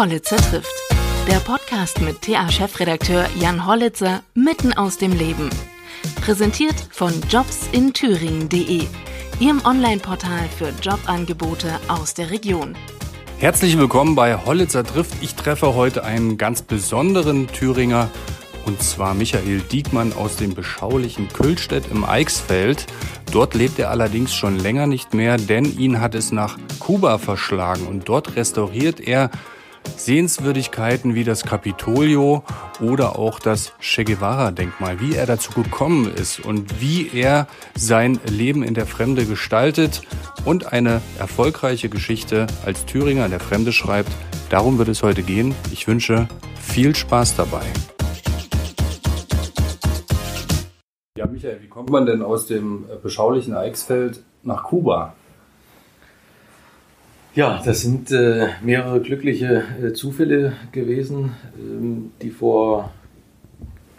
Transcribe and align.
Hollitzer 0.00 0.38
trifft. 0.38 0.72
Der 1.28 1.40
Podcast 1.40 2.00
mit 2.00 2.22
TA-Chefredakteur 2.22 3.26
Jan 3.38 3.66
Hollitzer 3.66 4.22
mitten 4.32 4.72
aus 4.72 4.96
dem 4.96 5.12
Leben. 5.12 5.50
Präsentiert 6.22 6.86
von 6.90 7.12
jobsinthüringen.de, 7.28 8.86
Ihrem 9.40 9.60
Online-Portal 9.62 10.48
für 10.56 10.72
Jobangebote 10.80 11.78
aus 11.88 12.14
der 12.14 12.30
Region. 12.30 12.76
Herzlich 13.40 13.76
willkommen 13.76 14.14
bei 14.14 14.38
Hollitzer 14.38 14.84
trifft. 14.84 15.12
Ich 15.20 15.34
treffe 15.34 15.74
heute 15.74 16.02
einen 16.02 16.38
ganz 16.38 16.62
besonderen 16.62 17.48
Thüringer 17.48 18.08
und 18.64 18.82
zwar 18.82 19.12
Michael 19.12 19.60
Diekmann 19.60 20.14
aus 20.14 20.36
dem 20.36 20.54
beschaulichen 20.54 21.28
Kühlstedt 21.28 21.90
im 21.90 22.04
Eichsfeld. 22.04 22.86
Dort 23.32 23.52
lebt 23.52 23.78
er 23.78 23.90
allerdings 23.90 24.32
schon 24.34 24.58
länger 24.58 24.86
nicht 24.86 25.12
mehr, 25.12 25.36
denn 25.36 25.66
ihn 25.78 26.00
hat 26.00 26.14
es 26.14 26.32
nach 26.32 26.56
Kuba 26.78 27.18
verschlagen 27.18 27.86
und 27.86 28.08
dort 28.08 28.36
restauriert 28.36 28.98
er 28.98 29.30
Sehenswürdigkeiten 29.96 31.14
wie 31.14 31.24
das 31.24 31.44
Capitolio 31.44 32.42
oder 32.80 33.18
auch 33.18 33.38
das 33.38 33.72
Che 33.80 34.04
Guevara-Denkmal, 34.04 35.00
wie 35.00 35.14
er 35.14 35.26
dazu 35.26 35.52
gekommen 35.52 36.10
ist 36.12 36.40
und 36.40 36.80
wie 36.80 37.10
er 37.14 37.46
sein 37.76 38.18
Leben 38.26 38.62
in 38.62 38.74
der 38.74 38.86
Fremde 38.86 39.26
gestaltet 39.26 40.02
und 40.44 40.72
eine 40.72 41.00
erfolgreiche 41.18 41.88
Geschichte 41.88 42.46
als 42.64 42.86
Thüringer 42.86 43.24
in 43.24 43.30
der 43.30 43.40
Fremde 43.40 43.72
schreibt. 43.72 44.10
Darum 44.48 44.78
wird 44.78 44.88
es 44.88 45.02
heute 45.02 45.22
gehen. 45.22 45.54
Ich 45.72 45.86
wünsche 45.86 46.28
viel 46.60 46.94
Spaß 46.94 47.36
dabei. 47.36 47.62
Ja, 51.16 51.26
Michael, 51.26 51.60
wie 51.62 51.68
kommt 51.68 51.90
man 51.90 52.06
denn 52.06 52.22
aus 52.22 52.46
dem 52.46 52.86
beschaulichen 53.02 53.54
Eichsfeld 53.54 54.22
nach 54.42 54.64
Kuba? 54.64 55.14
Ja, 57.34 57.62
das 57.64 57.82
sind 57.82 58.10
äh, 58.10 58.48
mehrere 58.60 59.00
glückliche 59.00 59.62
äh, 59.80 59.92
Zufälle 59.92 60.52
gewesen, 60.72 61.30
ähm, 61.56 62.10
die 62.20 62.30
vor 62.30 62.90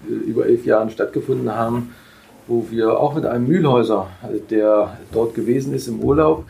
äh, 0.05 0.11
über 0.11 0.45
elf 0.45 0.65
Jahren 0.65 0.89
stattgefunden 0.89 1.55
haben, 1.55 1.93
wo 2.47 2.65
wir 2.69 2.99
auch 2.99 3.15
mit 3.15 3.25
einem 3.25 3.47
Mühlhäuser, 3.47 4.07
äh, 4.23 4.39
der 4.49 4.97
dort 5.13 5.33
gewesen 5.33 5.73
ist 5.73 5.87
im 5.87 6.01
Urlaub 6.01 6.43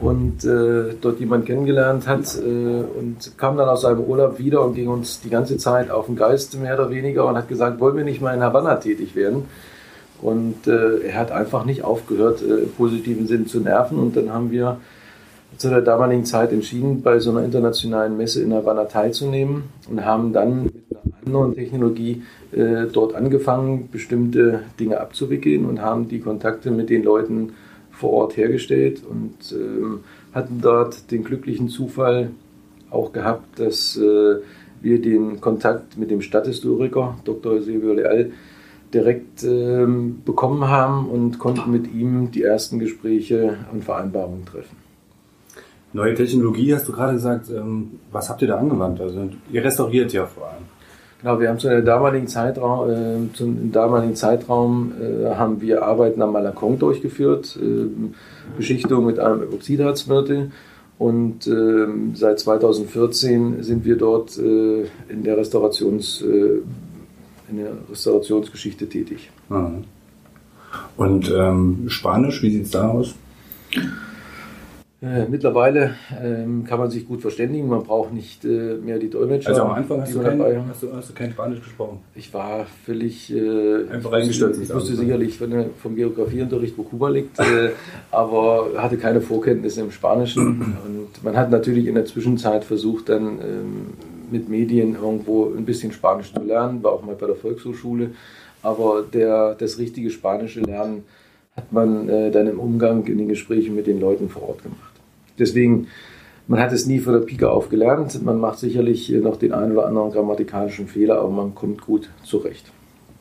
und 0.00 0.44
äh, 0.44 0.94
dort 1.00 1.20
jemand 1.20 1.46
kennengelernt 1.46 2.08
hat 2.08 2.36
und 2.36 3.38
kam 3.38 3.56
dann 3.56 3.68
aus 3.68 3.82
seinem 3.82 4.00
Urlaub 4.00 4.40
wieder 4.40 4.62
und 4.62 4.74
ging 4.74 4.88
uns 4.88 5.20
die 5.20 5.30
ganze 5.30 5.56
Zeit 5.56 5.88
auf 5.88 6.06
den 6.06 6.16
Geist 6.16 6.60
mehr 6.60 6.74
oder 6.74 6.90
weniger 6.90 7.26
und 7.26 7.36
hat 7.36 7.48
gesagt, 7.48 7.78
wollen 7.78 7.96
wir 7.96 8.04
nicht 8.04 8.20
mal 8.20 8.34
in 8.34 8.42
Havanna 8.42 8.74
tätig 8.74 9.14
werden? 9.14 9.44
Und 10.20 10.66
äh, 10.66 11.00
er 11.06 11.14
hat 11.20 11.30
einfach 11.30 11.64
nicht 11.64 11.84
aufgehört, 11.84 12.42
äh, 12.42 12.64
im 12.64 12.72
positiven 12.72 13.26
Sinn 13.26 13.46
zu 13.46 13.60
nerven. 13.60 13.98
Und 13.98 14.16
dann 14.16 14.32
haben 14.32 14.50
wir 14.50 14.78
zu 15.56 15.68
der 15.68 15.80
damaligen 15.80 16.24
Zeit 16.24 16.52
entschieden, 16.52 17.02
bei 17.02 17.18
so 17.18 17.30
einer 17.30 17.44
internationalen 17.44 18.16
Messe 18.16 18.42
in 18.42 18.52
Havanna 18.52 18.84
teilzunehmen 18.84 19.64
und 19.90 20.04
haben 20.04 20.32
dann 20.32 20.64
mit 20.64 20.74
einer 20.90 21.14
anderen 21.26 21.54
Technologie 21.54 22.22
äh, 22.52 22.86
dort 22.92 23.14
angefangen, 23.14 23.88
bestimmte 23.90 24.60
Dinge 24.78 25.00
abzuwickeln 25.00 25.64
und 25.66 25.80
haben 25.80 26.08
die 26.08 26.20
Kontakte 26.20 26.70
mit 26.70 26.90
den 26.90 27.02
Leuten 27.02 27.52
vor 27.90 28.12
Ort 28.12 28.36
hergestellt 28.36 29.02
und 29.08 29.52
ähm, 29.52 30.00
hatten 30.32 30.60
dort 30.60 31.10
den 31.10 31.24
glücklichen 31.24 31.68
Zufall 31.68 32.30
auch 32.90 33.12
gehabt, 33.12 33.58
dass 33.58 33.96
äh, 33.96 34.36
wir 34.80 35.00
den 35.00 35.40
Kontakt 35.40 35.96
mit 35.96 36.10
dem 36.10 36.20
Stadthistoriker 36.20 37.16
Dr. 37.24 37.62
Silvio 37.62 37.94
Leal 37.94 38.32
direkt 38.92 39.42
ähm, 39.42 40.22
bekommen 40.24 40.68
haben 40.68 41.08
und 41.08 41.38
konnten 41.38 41.72
mit 41.72 41.92
ihm 41.92 42.30
die 42.30 42.42
ersten 42.42 42.78
Gespräche 42.78 43.56
und 43.72 43.82
Vereinbarungen 43.82 44.44
treffen. 44.44 44.83
Neue 45.94 46.14
Technologie 46.14 46.74
hast 46.74 46.88
du 46.88 46.92
gerade 46.92 47.14
gesagt. 47.14 47.48
Ähm, 47.50 48.00
was 48.10 48.28
habt 48.28 48.42
ihr 48.42 48.48
da 48.48 48.58
angewandt? 48.58 49.00
Also 49.00 49.30
ihr 49.50 49.64
restauriert 49.64 50.12
ja 50.12 50.26
vor 50.26 50.48
allem. 50.48 50.64
Genau, 51.22 51.40
wir 51.40 51.48
haben 51.48 51.58
zu 51.60 51.68
einem 51.68 51.84
damaligen 51.84 52.26
Zeitraum, 52.26 52.90
äh, 52.90 53.32
zum 53.32 53.70
damaligen 53.70 54.16
Zeitraum 54.16 54.92
äh, 55.00 55.36
haben 55.36 55.60
wir 55.60 55.84
Arbeiten 55.84 56.20
am 56.20 56.32
Malakong 56.32 56.80
durchgeführt, 56.80 57.56
äh, 57.62 57.86
Beschichtung 58.56 59.06
mit 59.06 59.20
einem 59.20 59.42
Epoxidharzmörtel. 59.42 60.50
Und 60.98 61.46
äh, 61.46 61.86
seit 62.14 62.40
2014 62.40 63.62
sind 63.62 63.84
wir 63.84 63.96
dort 63.96 64.36
äh, 64.36 64.82
in 65.08 65.22
der 65.22 65.36
Restaurations, 65.36 66.22
äh, 66.22 66.60
in 67.50 67.56
der 67.56 67.72
Restaurationsgeschichte 67.88 68.88
tätig. 68.88 69.30
Mhm. 69.48 69.84
Und 70.96 71.32
ähm, 71.34 71.84
Spanisch, 71.86 72.42
wie 72.42 72.50
sieht 72.50 72.64
es 72.64 72.70
da 72.72 72.88
aus? 72.88 73.14
Äh, 75.04 75.26
mittlerweile 75.28 75.96
ähm, 76.22 76.64
kann 76.64 76.78
man 76.78 76.90
sich 76.90 77.06
gut 77.06 77.20
verständigen, 77.20 77.68
man 77.68 77.82
braucht 77.82 78.14
nicht 78.14 78.42
äh, 78.44 78.76
mehr 78.76 78.98
die 78.98 79.10
Dolmetscher. 79.10 79.50
Also 79.50 79.62
am 79.62 79.72
Anfang 79.72 80.00
hast, 80.00 80.14
du 80.14 80.22
kein, 80.22 80.40
hast, 80.40 80.82
du, 80.82 80.92
hast 80.94 81.10
du, 81.10 81.12
kein, 81.12 81.30
Spanisch 81.32 81.60
gesprochen? 81.60 81.98
Ich 82.14 82.32
war 82.32 82.64
völlig... 82.86 83.30
Äh, 83.30 83.86
Einfach 83.90 84.12
reingestürzt. 84.12 84.62
Ich 84.62 84.72
wusste 84.72 84.94
sicherlich 84.94 85.36
von, 85.36 85.66
vom 85.82 85.94
Geografieunterricht, 85.94 86.78
wo 86.78 86.84
Kuba 86.84 87.10
liegt, 87.10 87.38
äh, 87.38 87.72
aber 88.10 88.70
hatte 88.78 88.96
keine 88.96 89.20
Vorkenntnisse 89.20 89.82
im 89.82 89.90
Spanischen. 89.90 90.74
Und 90.86 91.22
man 91.22 91.36
hat 91.36 91.50
natürlich 91.50 91.86
in 91.86 91.96
der 91.96 92.06
Zwischenzeit 92.06 92.64
versucht, 92.64 93.10
dann 93.10 93.26
ähm, 93.26 93.86
mit 94.30 94.48
Medien 94.48 94.94
irgendwo 94.94 95.52
ein 95.54 95.66
bisschen 95.66 95.92
Spanisch 95.92 96.32
zu 96.32 96.42
lernen, 96.42 96.82
war 96.82 96.92
auch 96.92 97.04
mal 97.04 97.14
bei 97.14 97.26
der 97.26 97.36
Volkshochschule. 97.36 98.12
Aber 98.62 99.04
der, 99.12 99.54
das 99.54 99.76
richtige 99.78 100.08
spanische 100.08 100.60
Lernen 100.60 101.04
hat 101.54 101.72
man 101.72 102.08
äh, 102.08 102.30
dann 102.30 102.46
im 102.46 102.58
Umgang 102.58 103.04
in 103.04 103.18
den 103.18 103.28
Gesprächen 103.28 103.74
mit 103.74 103.86
den 103.86 104.00
Leuten 104.00 104.30
vor 104.30 104.48
Ort 104.48 104.62
gemacht. 104.62 104.93
Deswegen, 105.38 105.88
man 106.46 106.60
hat 106.60 106.72
es 106.72 106.86
nie 106.86 106.98
von 106.98 107.14
der 107.14 107.20
Pike 107.20 107.50
auf 107.50 107.68
gelernt. 107.68 108.22
Man 108.22 108.38
macht 108.38 108.58
sicherlich 108.58 109.10
noch 109.10 109.36
den 109.36 109.52
einen 109.52 109.72
oder 109.72 109.86
anderen 109.86 110.10
grammatikalischen 110.12 110.86
Fehler, 110.86 111.20
aber 111.20 111.30
man 111.30 111.54
kommt 111.54 111.80
gut 111.80 112.10
zurecht. 112.22 112.70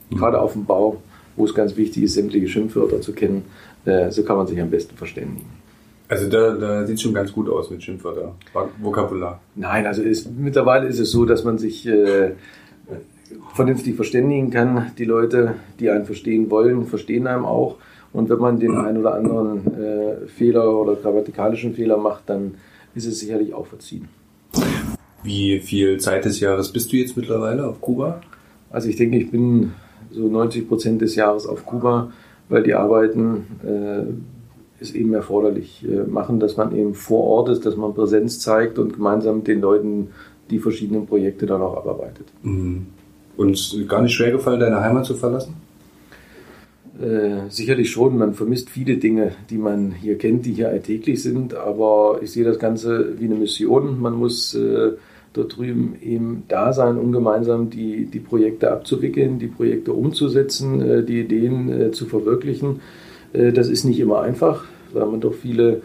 Mhm. 0.09 0.17
Gerade 0.17 0.41
auf 0.41 0.53
dem 0.53 0.65
Bau, 0.65 1.01
wo 1.35 1.45
es 1.45 1.53
ganz 1.53 1.75
wichtig 1.77 2.03
ist, 2.03 2.13
sämtliche 2.13 2.47
Schimpfwörter 2.47 3.01
zu 3.01 3.13
kennen, 3.13 3.45
äh, 3.85 4.11
so 4.11 4.23
kann 4.23 4.37
man 4.37 4.47
sich 4.47 4.59
am 4.61 4.69
besten 4.69 4.95
verständigen. 4.95 5.47
Also 6.07 6.29
da, 6.29 6.53
da 6.53 6.85
sieht 6.85 6.97
es 6.97 7.01
schon 7.01 7.13
ganz 7.13 7.31
gut 7.31 7.49
aus 7.49 7.71
mit 7.71 7.81
Schimpfwörter, 7.81 8.35
Vokabular. 8.81 9.41
Nein, 9.55 9.87
also 9.87 10.03
ist, 10.03 10.29
mittlerweile 10.37 10.87
ist 10.87 10.99
es 10.99 11.11
so, 11.11 11.25
dass 11.25 11.43
man 11.43 11.57
sich 11.57 11.87
äh, 11.87 12.33
vernünftig 13.55 13.95
verständigen 13.95 14.51
kann. 14.51 14.91
Die 14.97 15.05
Leute, 15.05 15.55
die 15.79 15.89
einen 15.89 16.05
verstehen 16.05 16.51
wollen, 16.51 16.85
verstehen 16.85 17.25
einem 17.25 17.45
auch. 17.45 17.77
Und 18.13 18.29
wenn 18.29 18.39
man 18.39 18.59
den 18.59 18.77
einen 18.77 18.99
oder 18.99 19.15
anderen 19.15 19.67
äh, 19.75 20.27
Fehler 20.27 20.79
oder 20.79 20.95
grammatikalischen 20.95 21.73
Fehler 21.73 21.97
macht, 21.97 22.29
dann 22.29 22.55
ist 22.95 23.07
es 23.07 23.19
sicherlich 23.19 23.53
auch 23.53 23.65
verziehen. 23.65 24.07
Wie 25.23 25.59
viel 25.59 25.99
Zeit 25.99 26.25
des 26.25 26.39
Jahres 26.39 26.71
bist 26.71 26.91
du 26.91 26.97
jetzt 26.97 27.17
mittlerweile 27.17 27.67
auf 27.67 27.81
Kuba? 27.81 28.21
Also 28.69 28.89
ich 28.89 28.97
denke, 28.97 29.17
ich 29.17 29.31
bin 29.31 29.71
so 30.11 30.27
90 30.27 30.67
Prozent 30.67 31.01
des 31.01 31.15
Jahres 31.15 31.47
auf 31.47 31.65
Kuba, 31.65 32.11
weil 32.49 32.61
die 32.61 32.75
Arbeiten 32.75 33.45
äh, 33.63 34.81
es 34.81 34.93
eben 34.93 35.13
erforderlich 35.13 35.85
äh, 35.87 36.03
machen, 36.03 36.39
dass 36.39 36.57
man 36.57 36.75
eben 36.75 36.93
vor 36.93 37.23
Ort 37.23 37.49
ist, 37.49 37.65
dass 37.65 37.75
man 37.77 37.93
Präsenz 37.93 38.39
zeigt 38.39 38.77
und 38.77 38.93
gemeinsam 38.93 39.37
mit 39.37 39.47
den 39.47 39.61
Leuten 39.61 40.09
die 40.49 40.59
verschiedenen 40.59 41.07
Projekte 41.07 41.45
dann 41.45 41.61
auch 41.61 41.77
abarbeitet. 41.77 42.27
Mhm. 42.43 42.87
Und 43.37 43.85
gar 43.87 44.01
nicht 44.01 44.13
schwer 44.13 44.31
gefallen, 44.31 44.59
deine 44.59 44.81
Heimat 44.81 45.05
zu 45.05 45.15
verlassen? 45.15 45.55
Äh, 47.01 47.49
sicherlich 47.49 47.89
schon, 47.89 48.17
man 48.17 48.35
vermisst 48.35 48.69
viele 48.69 48.97
Dinge, 48.97 49.31
die 49.49 49.57
man 49.57 49.91
hier 49.91 50.17
kennt, 50.17 50.45
die 50.45 50.53
hier 50.53 50.69
alltäglich 50.69 51.23
sind, 51.23 51.55
aber 51.55 52.19
ich 52.21 52.31
sehe 52.31 52.43
das 52.43 52.59
Ganze 52.59 53.19
wie 53.19 53.25
eine 53.25 53.35
Mission. 53.35 53.99
Man 53.99 54.13
muss 54.13 54.53
äh, 54.53 54.91
dort 55.33 55.57
drüben 55.57 55.95
eben 56.01 56.43
da 56.47 56.71
sein, 56.71 56.97
um 56.97 57.11
gemeinsam 57.11 57.71
die, 57.71 58.05
die 58.05 58.19
Projekte 58.19 58.71
abzuwickeln, 58.71 59.39
die 59.39 59.47
Projekte 59.47 59.91
umzusetzen, 59.91 60.81
äh, 60.81 61.03
die 61.03 61.21
Ideen 61.21 61.69
äh, 61.69 61.91
zu 61.91 62.05
verwirklichen. 62.05 62.81
Äh, 63.33 63.51
das 63.51 63.69
ist 63.69 63.85
nicht 63.85 63.99
immer 63.99 64.21
einfach, 64.21 64.65
weil 64.93 65.07
man 65.07 65.19
doch 65.21 65.33
viele 65.33 65.81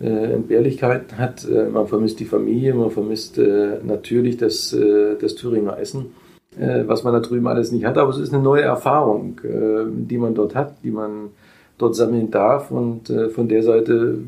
Entbehrlichkeiten 0.00 1.18
hat. 1.18 1.44
man 1.72 1.88
vermisst 1.88 2.20
die 2.20 2.24
Familie, 2.24 2.72
man 2.72 2.92
vermisst 2.92 3.36
natürlich 3.36 4.36
das, 4.36 4.76
das 5.20 5.34
Thüringer 5.34 5.76
Essen 5.76 6.12
was 6.56 7.04
man 7.04 7.12
da 7.12 7.20
drüben 7.20 7.46
alles 7.46 7.72
nicht 7.72 7.84
hat. 7.84 7.98
Aber 7.98 8.10
es 8.10 8.18
ist 8.18 8.32
eine 8.32 8.42
neue 8.42 8.62
Erfahrung, 8.62 9.40
äh, 9.44 9.84
die 9.86 10.18
man 10.18 10.34
dort 10.34 10.54
hat, 10.54 10.82
die 10.82 10.90
man 10.90 11.30
dort 11.76 11.94
sammeln 11.94 12.30
darf. 12.30 12.70
Und 12.70 13.10
äh, 13.10 13.28
von 13.28 13.48
der 13.48 13.62
Seite 13.62 14.18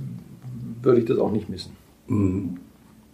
würde 0.83 1.01
ich 1.01 1.07
das 1.07 1.19
auch 1.19 1.33
nicht 1.33 1.49
missen. 1.49 1.73
Mhm. 2.07 2.59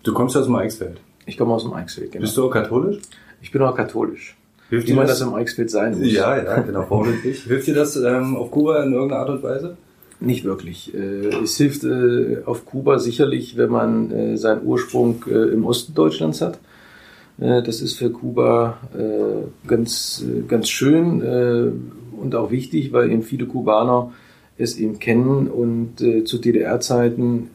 Du 0.03 0.13
kommst 0.13 0.37
aus 0.37 0.47
dem 0.47 0.55
Eichsfeld? 0.55 1.01
Ich 1.25 1.37
komme 1.37 1.55
aus 1.55 1.65
dem 1.65 1.73
Eichsfeld, 1.73 2.13
genau. 2.13 2.23
Bist 2.23 2.37
du 2.37 2.47
auch 2.47 2.51
katholisch? 2.51 2.99
Ich 3.43 3.51
bin 3.51 3.63
auch 3.63 3.77
katholisch. 3.77 4.37
Hilft 4.71 4.89
Wie 4.89 4.95
man 4.95 5.07
das? 5.07 5.19
das 5.19 5.29
im 5.29 5.35
Eichsfeld 5.35 5.71
sein 5.71 5.99
muss. 5.99 6.13
Ja, 6.13 6.37
ja, 6.43 6.61
genau, 6.61 6.83
vorbildlich. 6.83 7.43
Hilft 7.47 7.67
dir 7.67 7.75
das 7.75 7.97
ähm, 7.97 8.37
auf 8.37 8.51
Kuba 8.51 8.83
in 8.83 8.93
irgendeiner 8.93 9.21
Art 9.21 9.31
und 9.31 9.43
Weise? 9.43 9.77
Nicht 10.19 10.45
wirklich. 10.45 10.95
Äh, 10.95 11.43
es 11.43 11.57
hilft 11.57 11.85
äh, 11.85 12.39
auf 12.47 12.65
Kuba 12.65 12.99
sicherlich, 12.99 13.57
wenn 13.57 13.71
man 13.71 14.11
äh, 14.11 14.37
seinen 14.37 14.65
Ursprung 14.65 15.25
im 15.27 15.65
Osten 15.67 15.95
Deutschlands 15.95 16.41
hat. 16.41 16.59
Äh, 17.39 17.63
das 17.63 17.81
ist 17.81 17.95
für 17.95 18.11
Kuba 18.11 18.79
äh, 18.97 19.69
ganz, 19.69 20.25
ganz 20.49 20.69
schön 20.69 21.23
äh, 21.23 21.71
und 22.21 22.35
auch 22.35 22.51
wichtig, 22.51 22.93
weil 22.93 23.11
eben 23.11 23.23
viele 23.23 23.47
Kubaner 23.47 24.13
es 24.59 24.79
eben 24.79 24.99
kennen 24.99 25.49
und 25.49 25.99
zu 25.99 26.39
DDR-Zeiten 26.39 27.51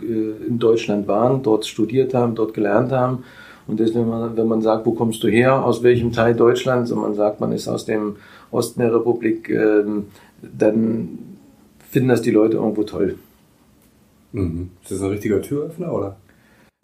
in 0.00 0.58
Deutschland 0.58 1.06
waren, 1.06 1.44
dort 1.44 1.66
studiert 1.66 2.14
haben, 2.14 2.34
dort 2.34 2.52
gelernt 2.52 2.90
haben 2.90 3.22
Und 3.68 3.78
das, 3.78 3.94
wenn 3.94 4.08
man, 4.08 4.36
wenn 4.36 4.48
man 4.48 4.60
sagt, 4.60 4.84
wo 4.86 4.92
kommst 4.92 5.22
du 5.22 5.28
her, 5.28 5.64
aus 5.64 5.82
welchem 5.82 6.12
Teil 6.12 6.34
Deutschlands, 6.34 6.90
und 6.90 7.00
man 7.00 7.14
sagt, 7.14 7.40
man 7.40 7.52
ist 7.52 7.68
aus 7.68 7.84
dem 7.84 8.16
Osten 8.50 8.80
der 8.80 8.92
Republik, 8.92 9.48
ähm, 9.50 10.06
dann 10.42 11.18
finden 11.90 12.08
das 12.08 12.22
die 12.22 12.32
Leute 12.32 12.56
irgendwo 12.56 12.82
toll. 12.82 13.16
Mhm. 14.32 14.70
Ist 14.82 14.92
das 14.92 15.02
ein 15.02 15.10
richtiger 15.10 15.40
Türöffner, 15.40 15.92
oder? 15.92 16.16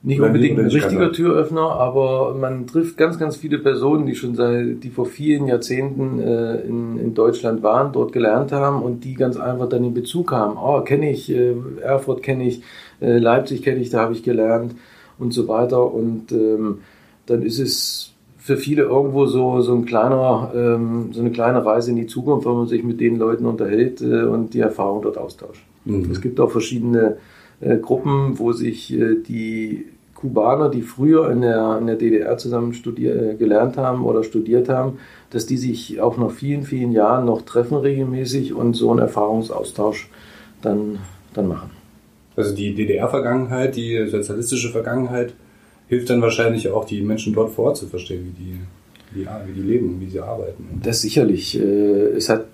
Nicht 0.01 0.21
unbedingt 0.21 0.61
ein 0.61 0.67
richtiger 0.67 1.11
Türöffner, 1.11 1.73
aber 1.73 2.33
man 2.35 2.69
trifft 2.69 2.97
ganz, 2.97 3.19
ganz 3.19 3.35
viele 3.35 3.59
Personen, 3.59 4.07
die 4.07 4.15
schon 4.15 4.37
seit, 4.37 4.85
die 4.85 4.91
vor 4.91 5.07
vielen 5.07 5.49
Jahrzehnten 5.49 6.21
äh, 6.21 6.61
in, 6.61 7.01
in 7.01 7.15
Deutschland 7.15 7.65
waren, 7.65 7.93
dort 7.93 8.13
gelernt 8.13 8.53
haben 8.53 8.81
und 8.81 9.05
die 9.05 9.15
ganz 9.15 9.37
einfach 9.37 9.69
dann 9.69 9.83
in 9.83 9.95
Bezug 9.95 10.31
haben. 10.31 10.57
Oh, 10.57 10.81
kenne 10.83 11.11
ich, 11.11 11.29
äh, 11.31 11.55
Erfurt 11.83 12.23
kenne 12.23 12.47
ich, 12.47 12.63
äh, 13.01 13.19
Leipzig 13.19 13.63
kenne 13.63 13.81
ich, 13.81 13.91
da 13.91 14.03
habe 14.03 14.13
ich 14.13 14.23
gelernt 14.23 14.77
und 15.19 15.35
so 15.35 15.49
weiter. 15.49 15.93
Und 15.93 16.31
ähm, 16.31 16.79
dann 17.27 17.43
ist 17.43 17.59
es 17.59 18.13
für 18.39 18.57
viele 18.57 18.85
irgendwo 18.85 19.27
so, 19.27 19.63
so 19.63 19.75
ein 19.75 19.85
kleiner, 19.85 20.53
ähm, 20.55 21.09
so 21.13 21.21
eine 21.21 21.33
kleine 21.33 21.67
Reise 21.67 21.91
in 21.91 21.97
die 21.97 22.07
Zukunft, 22.07 22.47
wenn 22.47 22.55
man 22.55 22.69
sich 22.69 22.85
mit 22.85 23.01
den 23.01 23.19
Leuten 23.19 23.47
unterhält 23.47 24.01
äh, 24.01 24.23
und 24.23 24.55
die 24.55 24.61
Erfahrung 24.61 25.03
dort 25.03 25.19
austauscht. 25.19 25.67
Mhm. 25.85 26.09
Es 26.13 26.21
gibt 26.21 26.39
auch 26.39 26.53
verschiedene 26.53 27.17
Gruppen, 27.61 28.39
wo 28.39 28.53
sich 28.53 28.93
äh, 28.93 29.17
die 29.17 29.87
Kubaner, 30.15 30.69
die 30.69 30.83
früher 30.83 31.31
in 31.31 31.43
der, 31.43 31.79
in 31.81 31.87
der 31.87 31.97
DDR 31.97 32.39
zusammen 32.39 32.73
studier, 32.73 33.33
äh, 33.33 33.35
gelernt 33.35 33.77
haben 33.77 34.05
oder 34.05 34.25
studiert 34.25 34.69
haben, 34.69 34.99
dass 35.31 35.47
die 35.47 35.57
sich 35.57 36.01
auch 36.01 36.17
nach 36.19 36.31
vielen, 36.31 36.63
vielen 36.63 36.93
Jahren 36.93 37.25
noch 37.25 37.43
treffen 37.43 37.77
regelmäßig 37.77 38.53
und 38.53 38.75
so 38.75 38.91
einen 38.91 39.01
Erfahrungsaustausch 39.01 40.09
dann, 40.63 40.99
dann 41.35 41.49
machen. 41.49 41.71
Also 42.37 42.55
die 42.55 42.75
DDR-Vergangenheit, 42.75 43.77
die 43.77 44.07
sozialistische 44.09 44.71
Vergangenheit, 44.71 45.35
hilft 45.89 46.11
dann 46.11 46.23
wahrscheinlich 46.23 46.69
auch, 46.69 46.85
die 46.85 47.03
Menschen 47.03 47.33
dort 47.33 47.51
vor 47.51 47.67
Ort 47.67 47.77
zu 47.79 47.87
verstehen, 47.87 48.33
wie 48.37 48.43
die, 48.43 48.61
wie, 49.13 49.27
wie 49.47 49.53
die 49.53 49.67
leben, 49.67 50.01
wie 50.01 50.09
sie 50.09 50.21
arbeiten. 50.21 50.81
Das 50.83 51.01
sicherlich. 51.01 51.57
Es 51.57 52.29
hat, 52.29 52.47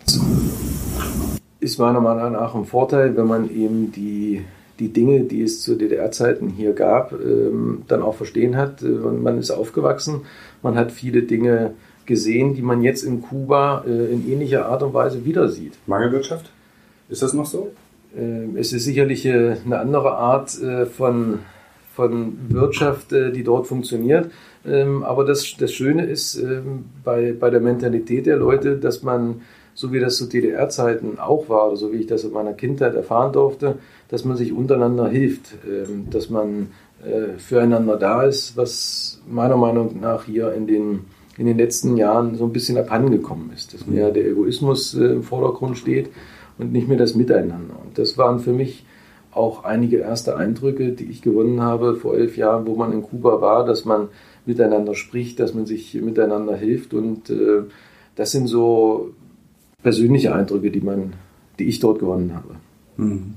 ist 1.61 1.79
meiner 1.79 2.01
Meinung 2.01 2.33
nach 2.33 2.55
ein 2.55 2.65
Vorteil, 2.65 3.17
wenn 3.17 3.27
man 3.27 3.51
eben 3.51 3.93
die 3.93 4.43
die 4.79 4.93
Dinge, 4.93 5.21
die 5.21 5.43
es 5.43 5.63
zu 5.63 5.77
DDR-Zeiten 5.77 6.49
hier 6.49 6.73
gab, 6.73 7.13
ähm, 7.13 7.83
dann 7.87 8.03
auch 8.03 8.15
verstehen 8.15 8.57
hat. 8.57 8.83
Äh, 8.83 8.87
man 8.87 9.39
ist 9.39 9.51
aufgewachsen, 9.51 10.23
man 10.63 10.77
hat 10.77 10.91
viele 10.91 11.23
Dinge 11.23 11.75
gesehen, 12.07 12.55
die 12.55 12.63
man 12.63 12.83
jetzt 12.83 13.03
in 13.03 13.23
Kuba 13.23 13.85
äh, 13.87 14.13
in 14.13 14.31
ähnlicher 14.31 14.67
Art 14.67 14.83
und 14.83 14.93
Weise 14.93 15.25
wieder 15.25 15.49
sieht. 15.49 15.75
Mangelwirtschaft? 15.87 16.51
Ist 17.09 17.23
das 17.23 17.33
noch 17.33 17.47
so? 17.47 17.71
Ähm, 18.17 18.57
es 18.57 18.73
ist 18.73 18.85
sicherlich 18.85 19.25
äh, 19.27 19.57
eine 19.65 19.79
andere 19.79 20.17
Art 20.17 20.51
von, 20.97 21.41
von 21.95 22.37
Wirtschaft, 22.49 23.13
die 23.13 23.45
dort 23.45 23.67
funktioniert. 23.67 24.31
Ähm, 24.67 25.05
aber 25.05 25.25
das, 25.25 25.55
das 25.59 25.73
Schöne 25.73 26.07
ist 26.07 26.43
bei, 27.05 27.33
bei 27.39 27.51
der 27.51 27.61
Mentalität 27.61 28.27
der 28.27 28.37
Leute, 28.37 28.77
dass 28.77 29.03
man 29.03 29.43
so 29.75 29.93
wie 29.93 30.01
das 30.01 30.17
zu 30.17 30.27
DDR-Zeiten 30.27 31.19
auch 31.19 31.49
war, 31.49 31.69
oder 31.69 31.77
so 31.77 31.93
wie 31.93 31.99
ich 31.99 32.07
das 32.07 32.25
in 32.25 32.33
meiner 32.33 32.53
Kindheit 32.53 32.95
erfahren 32.95 33.33
durfte, 33.33 33.79
dass 34.09 34.25
man 34.25 34.37
sich 34.37 34.53
untereinander 34.53 35.09
hilft, 35.09 35.55
ähm, 35.67 36.09
dass 36.11 36.31
man 36.31 36.69
äh, 37.05 37.39
füreinander 37.39 37.97
da 37.97 38.23
ist, 38.23 38.57
was 38.57 39.21
meiner 39.29 39.57
Meinung 39.57 40.01
nach 40.01 40.25
hier 40.25 40.53
in 40.53 40.67
den, 40.67 41.01
in 41.37 41.47
den 41.47 41.59
letzten 41.59 41.97
Jahren 41.97 42.37
so 42.37 42.45
ein 42.45 42.53
bisschen 42.53 42.79
abhandengekommen 42.79 43.51
ist, 43.53 43.75
dass 43.75 43.87
mehr 43.87 44.11
der 44.11 44.27
Egoismus 44.27 44.95
äh, 44.95 45.05
im 45.07 45.23
Vordergrund 45.23 45.77
steht 45.77 46.11
und 46.59 46.73
nicht 46.73 46.89
mehr 46.89 46.99
das 46.99 47.15
Miteinander. 47.15 47.75
Und 47.85 47.99
das 47.99 48.17
waren 48.17 48.41
für 48.41 48.53
mich 48.53 48.85
auch 49.33 49.65
einige 49.65 49.99
erste 49.99 50.37
Eindrücke, 50.37 50.93
die 50.93 51.05
ich 51.05 51.21
gewonnen 51.21 51.61
habe 51.61 51.97
vor 51.97 52.17
elf 52.17 52.37
Jahren, 52.37 52.67
wo 52.67 52.77
man 52.77 52.93
in 52.93 53.03
Kuba 53.03 53.41
war, 53.41 53.67
dass 53.67 53.85
man 53.85 54.09
miteinander 54.47 54.95
spricht, 54.95 55.41
dass 55.41 55.55
man 55.55 55.67
sich 55.67 55.95
miteinander 55.95 56.57
hilft 56.57 56.95
und 56.95 57.31
äh, 57.31 57.63
das 58.15 58.31
sind 58.31 58.47
so 58.47 59.11
persönliche 59.83 60.35
Eindrücke, 60.35 60.71
die 60.71 60.81
man, 60.81 61.15
die 61.59 61.65
ich 61.65 61.81
dort 61.81 61.99
gewonnen 61.99 62.35
habe. 62.35 62.55
Mhm. 62.97 63.35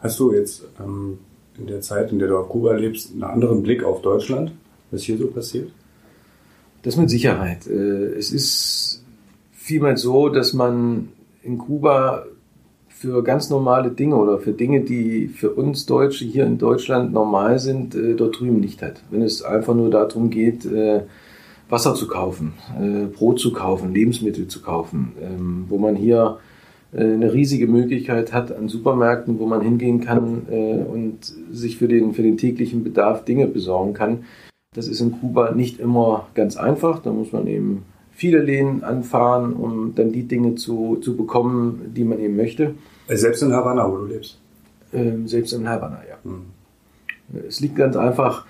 Hast 0.00 0.20
du 0.20 0.32
jetzt 0.32 0.64
ähm, 0.80 1.18
in 1.58 1.66
der 1.66 1.80
Zeit, 1.80 2.12
in 2.12 2.18
der 2.18 2.28
du 2.28 2.38
auf 2.38 2.48
Kuba 2.48 2.74
lebst, 2.74 3.12
einen 3.12 3.24
anderen 3.24 3.62
Blick 3.62 3.82
auf 3.82 4.00
Deutschland, 4.02 4.52
was 4.90 5.02
hier 5.02 5.18
so 5.18 5.26
passiert? 5.26 5.70
Das 6.82 6.96
mit 6.96 7.10
Sicherheit. 7.10 7.66
Äh, 7.66 8.14
es 8.16 8.32
ist 8.32 9.04
vielmehr 9.52 9.96
so, 9.96 10.28
dass 10.28 10.52
man 10.52 11.08
in 11.42 11.58
Kuba 11.58 12.26
für 12.88 13.22
ganz 13.22 13.50
normale 13.50 13.90
Dinge 13.90 14.16
oder 14.16 14.38
für 14.38 14.52
Dinge, 14.52 14.82
die 14.82 15.28
für 15.28 15.50
uns 15.50 15.86
Deutsche 15.86 16.24
hier 16.24 16.46
in 16.46 16.58
Deutschland 16.58 17.12
normal 17.12 17.58
sind, 17.58 17.94
äh, 17.94 18.14
dort 18.14 18.38
drüben 18.38 18.60
nicht 18.60 18.82
hat. 18.82 19.02
Wenn 19.10 19.22
es 19.22 19.42
einfach 19.42 19.74
nur 19.74 19.90
darum 19.90 20.30
geht, 20.30 20.64
äh, 20.64 21.02
Wasser 21.68 21.94
zu 21.94 22.08
kaufen, 22.08 22.54
Brot 23.12 23.38
zu 23.38 23.52
kaufen, 23.52 23.92
Lebensmittel 23.92 24.48
zu 24.48 24.62
kaufen, 24.62 25.12
ähm, 25.20 25.66
wo 25.68 25.76
man 25.76 25.96
hier 25.96 26.38
eine 26.96 27.32
riesige 27.32 27.66
Möglichkeit 27.66 28.32
hat 28.32 28.50
an 28.50 28.68
Supermärkten, 28.68 29.38
wo 29.38 29.46
man 29.46 29.60
hingehen 29.60 30.00
kann 30.00 30.46
äh, 30.50 30.82
und 30.82 31.18
sich 31.52 31.76
für 31.76 31.88
den, 31.88 32.14
für 32.14 32.22
den 32.22 32.38
täglichen 32.38 32.82
Bedarf 32.82 33.24
Dinge 33.24 33.46
besorgen 33.46 33.92
kann. 33.92 34.24
Das 34.74 34.88
ist 34.88 35.00
in 35.00 35.12
Kuba 35.12 35.52
nicht 35.52 35.80
immer 35.80 36.28
ganz 36.34 36.56
einfach. 36.56 37.02
Da 37.02 37.10
muss 37.10 37.32
man 37.32 37.46
eben 37.46 37.84
viele 38.10 38.40
Läden 38.40 38.84
anfahren, 38.84 39.52
um 39.52 39.94
dann 39.94 40.12
die 40.12 40.24
Dinge 40.24 40.54
zu, 40.54 40.96
zu 40.96 41.16
bekommen, 41.16 41.92
die 41.94 42.04
man 42.04 42.18
eben 42.20 42.36
möchte. 42.36 42.74
Selbst 43.08 43.42
in 43.42 43.52
Havanna, 43.52 43.90
wo 43.90 43.96
du 43.98 44.06
lebst? 44.06 44.38
Ähm, 44.92 45.28
selbst 45.28 45.52
in 45.52 45.68
Havanna, 45.68 46.00
ja. 46.08 46.16
Hm. 46.24 46.42
Es 47.46 47.60
liegt 47.60 47.76
ganz 47.76 47.96
einfach 47.96 48.46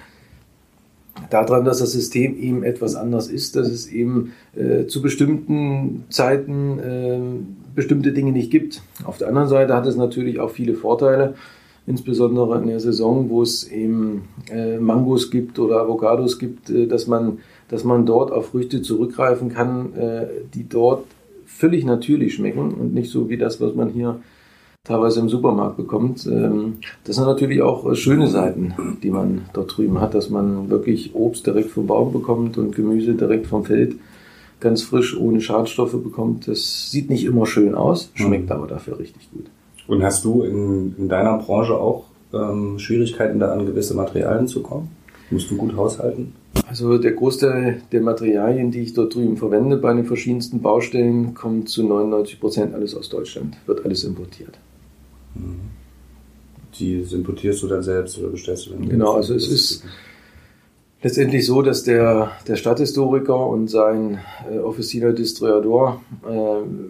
daran, 1.31 1.65
dass 1.65 1.79
das 1.79 1.93
System 1.93 2.39
eben 2.39 2.63
etwas 2.63 2.95
anders 2.95 3.29
ist, 3.29 3.57
dass 3.57 3.69
es 3.69 3.89
eben 3.89 4.33
äh, 4.55 4.87
zu 4.87 5.03
bestimmten 5.03 6.05
Zeiten 6.11 6.79
äh, 6.79 7.21
bestimmte 7.79 8.11
Dinge 8.11 8.33
nicht 8.33 8.51
gibt. 8.51 8.83
Auf 9.05 9.19
der 9.19 9.29
anderen 9.29 9.47
Seite 9.47 9.73
hat 9.73 9.87
es 9.87 9.95
natürlich 9.95 10.41
auch 10.41 10.51
viele 10.51 10.75
Vorteile, 10.75 11.35
insbesondere 11.87 12.61
in 12.61 12.67
der 12.67 12.81
Saison, 12.81 13.31
wo 13.31 13.41
es 13.41 13.71
eben 13.71 14.25
äh, 14.51 14.79
Mangos 14.79 15.31
gibt 15.31 15.61
oder 15.61 15.81
Avocados 15.83 16.41
gibt, 16.41 16.71
äh, 16.71 16.89
dass, 16.89 17.07
man, 17.07 17.39
dass 17.69 17.85
man 17.85 18.05
dort 18.05 18.33
auf 18.33 18.49
Früchte 18.49 18.83
zurückgreifen 18.83 19.49
kann, 19.51 19.95
äh, 19.95 20.27
die 20.53 20.69
dort 20.69 21.05
völlig 21.47 21.85
natürlich 21.85 22.35
schmecken 22.35 22.75
und 22.75 22.95
nicht 22.95 23.13
so 23.13 23.29
wie 23.29 23.37
das, 23.37 23.61
was 23.61 23.77
man 23.77 23.91
hier 23.91 24.19
teilweise 24.83 25.21
im 25.21 25.29
Supermarkt 25.29 25.77
bekommt. 25.77 26.27
Ähm, 26.27 26.79
das 27.05 27.15
sind 27.15 27.27
natürlich 27.27 27.63
auch 27.63 27.95
schöne 27.95 28.27
Seiten, 28.27 28.75
die 29.05 29.11
man 29.11 29.43
dort 29.53 29.77
drüben 29.77 30.01
hat, 30.01 30.15
dass 30.15 30.31
man 30.31 30.69
wirklich 30.69 31.15
Obst 31.15 31.47
direkt 31.47 31.71
vom 31.71 31.87
Baum 31.87 32.13
bekommt 32.13 32.59
und 32.59 32.75
Gemüse 32.75 33.15
direkt 33.15 33.47
vom 33.47 33.65
Feld 33.65 33.95
ganz 34.61 34.83
frisch, 34.83 35.17
ohne 35.17 35.41
Schadstoffe 35.41 36.03
bekommt. 36.03 36.49
Das 36.49 36.91
sieht 36.91 37.11
nicht 37.11 37.25
immer 37.25 37.47
schön 37.47 37.75
aus, 37.75 38.11
schmeckt 38.15 38.47
mhm. 38.47 38.53
aber 38.53 38.67
dafür 38.67 38.99
richtig 38.99 39.31
gut. 39.31 39.47
Und 39.87 40.03
hast 40.03 40.25
du 40.25 40.43
in, 40.43 40.95
in 40.99 41.09
deiner 41.09 41.39
Branche 41.39 41.75
auch 41.75 42.05
ähm, 42.33 42.79
Schwierigkeiten, 42.79 43.39
da 43.39 43.53
an 43.53 43.67
gewisse 43.67 43.95
Materialien 43.95 44.47
zu 44.47 44.63
kommen? 44.63 44.91
Musst 45.31 45.51
du 45.51 45.57
gut 45.57 45.77
haushalten? 45.77 46.33
Also 46.69 46.99
der 46.99 47.13
Großteil 47.13 47.83
der 47.93 48.01
Materialien, 48.01 48.71
die 48.71 48.81
ich 48.81 48.95
dort 48.95 49.15
drüben 49.15 49.37
verwende 49.37 49.77
bei 49.77 49.93
den 49.93 50.05
verschiedensten 50.05 50.61
Baustellen, 50.61 51.35
kommt 51.35 51.69
zu 51.69 51.87
99 51.87 52.41
Prozent 52.41 52.75
alles 52.75 52.95
aus 52.95 53.09
Deutschland, 53.09 53.57
wird 53.67 53.85
alles 53.85 54.05
importiert. 54.05 54.59
Die 56.79 57.01
importierst 57.01 57.63
du 57.63 57.69
dann 57.69 57.83
selbst 57.83 58.19
oder 58.19 58.29
bestellst 58.29 58.67
du 58.67 58.71
dann? 58.71 58.89
Genau, 58.89 59.13
also 59.13 59.35
es 59.35 59.49
ist 59.49 59.85
letztendlich 61.03 61.47
so, 61.47 61.63
dass 61.63 61.83
der, 61.85 62.33
der 62.47 62.57
Stadthistoriker 62.57 63.47
und 63.47 63.69
sein 63.69 64.19
äh, 64.51 64.59
Officina 64.59 65.13
Distriador, 65.13 66.01
äh, 66.25 66.29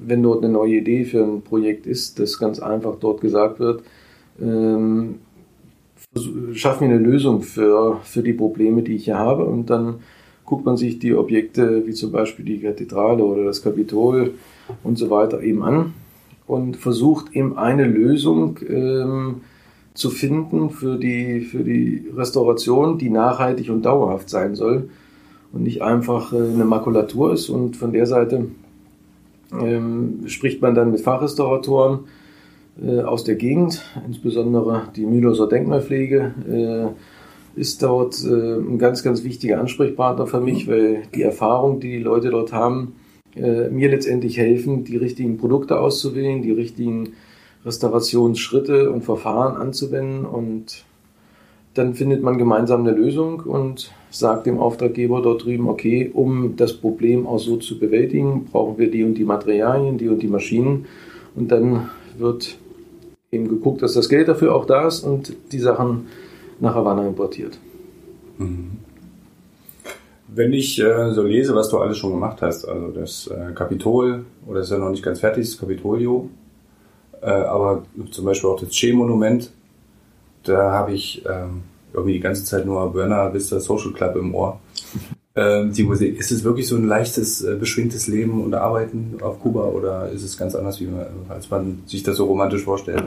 wenn 0.06 0.22
dort 0.22 0.42
eine 0.42 0.52
neue 0.52 0.76
Idee 0.76 1.04
für 1.04 1.22
ein 1.22 1.42
Projekt 1.42 1.86
ist, 1.86 2.18
das 2.18 2.38
ganz 2.38 2.58
einfach 2.58 2.96
dort 2.98 3.20
gesagt 3.20 3.60
wird, 3.60 3.82
ähm, 4.40 5.16
schaffen 6.52 6.88
wir 6.88 6.96
eine 6.96 7.04
Lösung 7.04 7.42
für, 7.42 8.00
für 8.02 8.22
die 8.22 8.32
Probleme, 8.32 8.82
die 8.82 8.96
ich 8.96 9.04
hier 9.04 9.18
habe. 9.18 9.44
Und 9.44 9.68
dann 9.70 9.96
guckt 10.44 10.64
man 10.64 10.76
sich 10.76 10.98
die 10.98 11.14
Objekte 11.14 11.86
wie 11.86 11.92
zum 11.92 12.10
Beispiel 12.10 12.44
die 12.44 12.60
Kathedrale 12.60 13.22
oder 13.22 13.44
das 13.44 13.62
Kapitol 13.62 14.34
und 14.82 14.96
so 14.96 15.10
weiter 15.10 15.42
eben 15.42 15.62
an 15.62 15.92
und 16.46 16.78
versucht 16.78 17.34
eben 17.36 17.58
eine 17.58 17.84
Lösung 17.84 18.58
ähm, 18.66 19.42
zu 19.98 20.10
finden 20.10 20.70
für 20.70 20.96
die, 20.96 21.40
für 21.40 21.64
die 21.64 22.04
Restauration, 22.16 22.98
die 22.98 23.10
nachhaltig 23.10 23.68
und 23.68 23.82
dauerhaft 23.82 24.30
sein 24.30 24.54
soll 24.54 24.90
und 25.52 25.64
nicht 25.64 25.82
einfach 25.82 26.32
äh, 26.32 26.36
eine 26.36 26.64
Makulatur 26.64 27.32
ist. 27.32 27.48
Und 27.48 27.76
von 27.76 27.92
der 27.92 28.06
Seite 28.06 28.46
ähm, 29.60 30.20
spricht 30.26 30.62
man 30.62 30.76
dann 30.76 30.92
mit 30.92 31.00
Fachrestauratoren 31.00 32.00
äh, 32.80 33.00
aus 33.00 33.24
der 33.24 33.34
Gegend, 33.34 33.82
insbesondere 34.06 34.84
die 34.94 35.04
Mühlhauser 35.04 35.48
Denkmalpflege. 35.48 36.94
Äh, 37.56 37.60
ist 37.60 37.82
dort 37.82 38.24
äh, 38.24 38.28
ein 38.28 38.78
ganz, 38.78 39.02
ganz 39.02 39.24
wichtiger 39.24 39.58
Ansprechpartner 39.58 40.28
für 40.28 40.40
mich, 40.40 40.68
weil 40.68 41.02
die 41.12 41.22
Erfahrung, 41.22 41.80
die 41.80 41.90
die 41.90 42.02
Leute 42.04 42.30
dort 42.30 42.52
haben, 42.52 42.94
äh, 43.34 43.68
mir 43.68 43.90
letztendlich 43.90 44.38
helfen, 44.38 44.84
die 44.84 44.96
richtigen 44.96 45.38
Produkte 45.38 45.80
auszuwählen, 45.80 46.40
die 46.40 46.52
richtigen 46.52 47.14
Restaurationsschritte 47.68 48.90
und 48.90 49.04
Verfahren 49.04 49.56
anzuwenden 49.56 50.24
und 50.24 50.84
dann 51.74 51.94
findet 51.94 52.22
man 52.22 52.38
gemeinsam 52.38 52.80
eine 52.80 52.90
Lösung 52.90 53.40
und 53.40 53.92
sagt 54.10 54.46
dem 54.46 54.58
Auftraggeber 54.58 55.22
dort 55.22 55.44
drüben, 55.44 55.68
okay, 55.68 56.10
um 56.12 56.56
das 56.56 56.72
Problem 56.72 57.26
auch 57.26 57.38
so 57.38 57.56
zu 57.56 57.78
bewältigen, 57.78 58.46
brauchen 58.46 58.78
wir 58.78 58.90
die 58.90 59.04
und 59.04 59.14
die 59.14 59.24
Materialien, 59.24 59.96
die 59.96 60.08
und 60.08 60.20
die 60.20 60.26
Maschinen. 60.26 60.86
Und 61.36 61.52
dann 61.52 61.90
wird 62.18 62.58
eben 63.30 63.48
geguckt, 63.48 63.82
dass 63.82 63.94
das 63.94 64.08
Geld 64.08 64.26
dafür 64.26 64.56
auch 64.56 64.64
da 64.64 64.88
ist 64.88 65.04
und 65.04 65.36
die 65.52 65.60
Sachen 65.60 66.06
nach 66.58 66.74
Havanna 66.74 67.06
importiert. 67.06 67.58
Mhm. 68.38 68.78
Wenn 70.26 70.52
ich 70.52 70.80
äh, 70.80 71.12
so 71.12 71.22
lese, 71.22 71.54
was 71.54 71.68
du 71.68 71.78
alles 71.78 71.96
schon 71.96 72.10
gemacht 72.10 72.42
hast, 72.42 72.66
also 72.66 72.88
das 72.88 73.28
äh, 73.28 73.52
Kapitol, 73.54 74.24
oder 74.46 74.60
ist 74.60 74.70
ja 74.70 74.78
noch 74.78 74.90
nicht 74.90 75.02
ganz 75.02 75.20
fertig, 75.20 75.48
das 75.48 75.58
Kapitolio, 75.58 76.28
äh, 77.22 77.26
aber 77.26 77.84
zum 78.10 78.24
Beispiel 78.24 78.50
auch 78.50 78.60
das 78.60 78.70
Che-Monument, 78.70 79.50
da 80.44 80.72
habe 80.72 80.92
ich 80.92 81.24
ähm, 81.26 81.62
irgendwie 81.92 82.14
die 82.14 82.20
ganze 82.20 82.44
Zeit 82.44 82.66
nur 82.66 82.92
Burner 82.92 83.32
Vista 83.32 83.60
Social 83.60 83.92
Club 83.92 84.16
im 84.16 84.34
Ohr. 84.34 84.60
Ähm, 85.36 85.72
die 85.72 85.84
Musik, 85.84 86.18
ist 86.18 86.32
es 86.32 86.42
wirklich 86.42 86.66
so 86.66 86.74
ein 86.74 86.88
leichtes, 86.88 87.44
äh, 87.44 87.54
beschwingtes 87.54 88.08
Leben 88.08 88.42
und 88.42 88.54
Arbeiten 88.54 89.18
auf 89.20 89.38
Kuba 89.40 89.66
oder 89.66 90.10
ist 90.10 90.24
es 90.24 90.36
ganz 90.36 90.56
anders, 90.56 90.80
man, 90.80 91.06
als 91.28 91.48
man 91.48 91.82
sich 91.86 92.02
das 92.02 92.16
so 92.16 92.24
romantisch 92.24 92.64
vorstellt? 92.64 93.04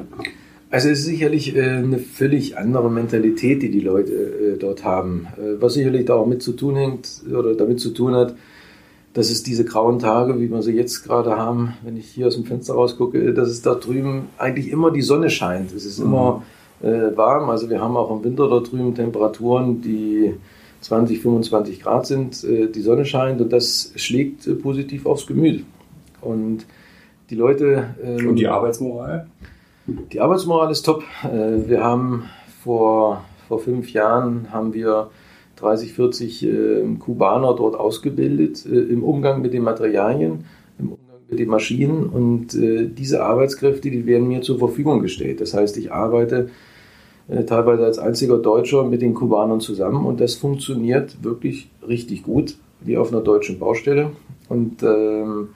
Also 0.70 0.88
es 0.88 1.00
ist 1.00 1.06
sicherlich 1.08 1.54
äh, 1.58 1.62
eine 1.62 1.98
völlig 1.98 2.58
andere 2.58 2.90
Mentalität, 2.90 3.62
die 3.62 3.70
die 3.70 3.82
Leute 3.82 4.14
äh, 4.14 4.58
dort 4.58 4.86
haben. 4.86 5.28
Was 5.60 5.74
sicherlich 5.74 6.06
da 6.06 6.14
auch 6.14 6.26
mit 6.26 6.42
zu 6.42 6.54
tun 6.54 6.78
hängt 6.78 7.10
oder 7.30 7.54
damit 7.54 7.82
zu 7.82 7.90
tun 7.90 8.16
hat, 8.16 8.34
dass 9.14 9.30
es 9.30 9.44
diese 9.44 9.66
grauen 9.66 10.00
Tage, 10.00 10.40
wie 10.40 10.50
wir 10.50 10.62
sie 10.62 10.74
jetzt 10.74 11.04
gerade 11.04 11.38
haben, 11.38 11.74
wenn 11.84 11.98
ich 11.98 12.08
hier 12.08 12.28
aus 12.28 12.36
dem 12.36 12.46
Fenster 12.46 12.74
rausgucke, 12.76 13.34
dass 13.34 13.50
es 13.50 13.62
da 13.62 13.76
drüben 13.76 14.30
eigentlich 14.38 14.70
immer 14.70 14.92
die 14.92 15.02
Sonne 15.02 15.30
scheint. 15.30 15.74
Es 15.74 15.86
ist 15.86 16.00
mhm. 16.00 16.06
immer 16.06 16.44
äh, 16.82 17.16
warm. 17.16 17.50
Also 17.50 17.70
wir 17.70 17.82
haben 17.82 17.98
auch 17.98 18.12
im 18.12 18.24
Winter 18.24 18.50
da 18.50 18.60
drüben 18.60 18.96
Temperaturen, 18.96 19.82
die 19.82 20.36
20, 20.82 21.22
25 21.22 21.82
Grad 21.82 22.06
sind, 22.06 22.44
äh, 22.44 22.68
die 22.68 22.82
Sonne 22.82 23.06
scheint 23.06 23.42
und 23.42 23.52
das 23.52 23.92
schlägt 23.96 24.48
äh, 24.48 24.54
positiv 24.56 25.06
aufs 25.06 25.28
Gemüt. 25.28 25.66
Und 26.22 26.66
die 27.30 27.36
Leute. 27.36 27.96
Ähm, 28.04 28.30
und 28.30 28.36
die 28.36 28.48
Arbeitsmoral? 28.48 29.28
Die 29.88 30.20
Arbeitsmoral 30.20 30.72
ist 30.72 30.84
top. 30.84 31.04
Äh, 31.24 31.68
wir 31.68 31.84
haben 31.84 32.26
vor, 32.64 33.24
vor 33.48 33.60
fünf 33.60 33.92
Jahren 33.92 34.48
haben 34.52 34.74
wir 34.74 35.10
30, 35.62 35.94
40 35.94 36.44
äh, 36.44 36.84
Kubaner 37.00 37.54
dort 37.56 37.76
ausgebildet 37.76 38.66
äh, 38.66 38.80
im 38.80 39.04
Umgang 39.04 39.42
mit 39.42 39.54
den 39.54 39.64
Materialien, 39.64 40.46
im 40.80 40.94
Umgang 40.94 41.20
mit 41.30 41.40
den 41.40 41.50
Maschinen 41.50 42.06
und 42.08 42.54
äh, 42.56 42.88
diese 42.88 43.24
Arbeitskräfte, 43.24 43.90
die 43.90 44.06
werden 44.06 44.28
mir 44.28 44.42
zur 44.42 44.60
Verfügung 44.60 45.02
gestellt. 45.02 45.42
Das 45.42 45.54
heißt, 45.54 45.78
ich 45.78 45.92
arbeite 45.92 46.50
äh, 47.28 47.44
teilweise 47.46 47.86
als 47.86 48.00
einziger 48.00 48.38
Deutscher 48.38 48.84
mit 48.84 49.02
den 49.02 49.14
Kubanern 49.14 49.62
zusammen 49.62 50.06
und 50.06 50.20
das 50.20 50.36
funktioniert 50.36 51.24
wirklich 51.24 51.70
richtig 51.88 52.24
gut, 52.24 52.58
wie 52.82 52.98
auf 52.98 53.12
einer 53.12 53.22
deutschen 53.22 53.60
Baustelle. 53.60 54.12
Und 54.50 54.84
ähm, 54.84 55.50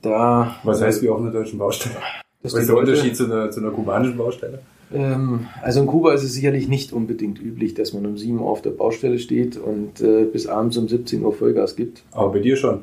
da. 0.00 0.56
Was 0.64 0.80
heißt 0.80 1.02
wie 1.02 1.08
auf 1.08 1.20
einer 1.20 1.30
deutschen 1.30 1.58
Baustelle? 1.58 1.96
Was 2.42 2.54
ist 2.54 2.68
der 2.68 2.76
Unterschied 2.76 3.16
zu 3.16 3.24
einer, 3.24 3.50
zu 3.50 3.60
einer 3.60 3.70
kubanischen 3.70 4.16
Baustelle? 4.16 4.60
Ähm, 4.94 5.46
also 5.62 5.80
in 5.80 5.86
Kuba 5.86 6.12
ist 6.12 6.22
es 6.22 6.34
sicherlich 6.34 6.68
nicht 6.68 6.92
unbedingt 6.92 7.40
üblich, 7.40 7.74
dass 7.74 7.92
man 7.92 8.06
um 8.06 8.16
7 8.16 8.38
Uhr 8.38 8.48
auf 8.48 8.62
der 8.62 8.70
Baustelle 8.70 9.18
steht 9.18 9.56
und 9.56 10.00
äh, 10.00 10.24
bis 10.24 10.46
abends 10.46 10.76
um 10.76 10.88
17 10.88 11.22
Uhr 11.24 11.32
Vollgas 11.32 11.76
gibt. 11.76 12.02
Aber 12.12 12.32
bei 12.32 12.40
dir 12.40 12.56
schon. 12.56 12.80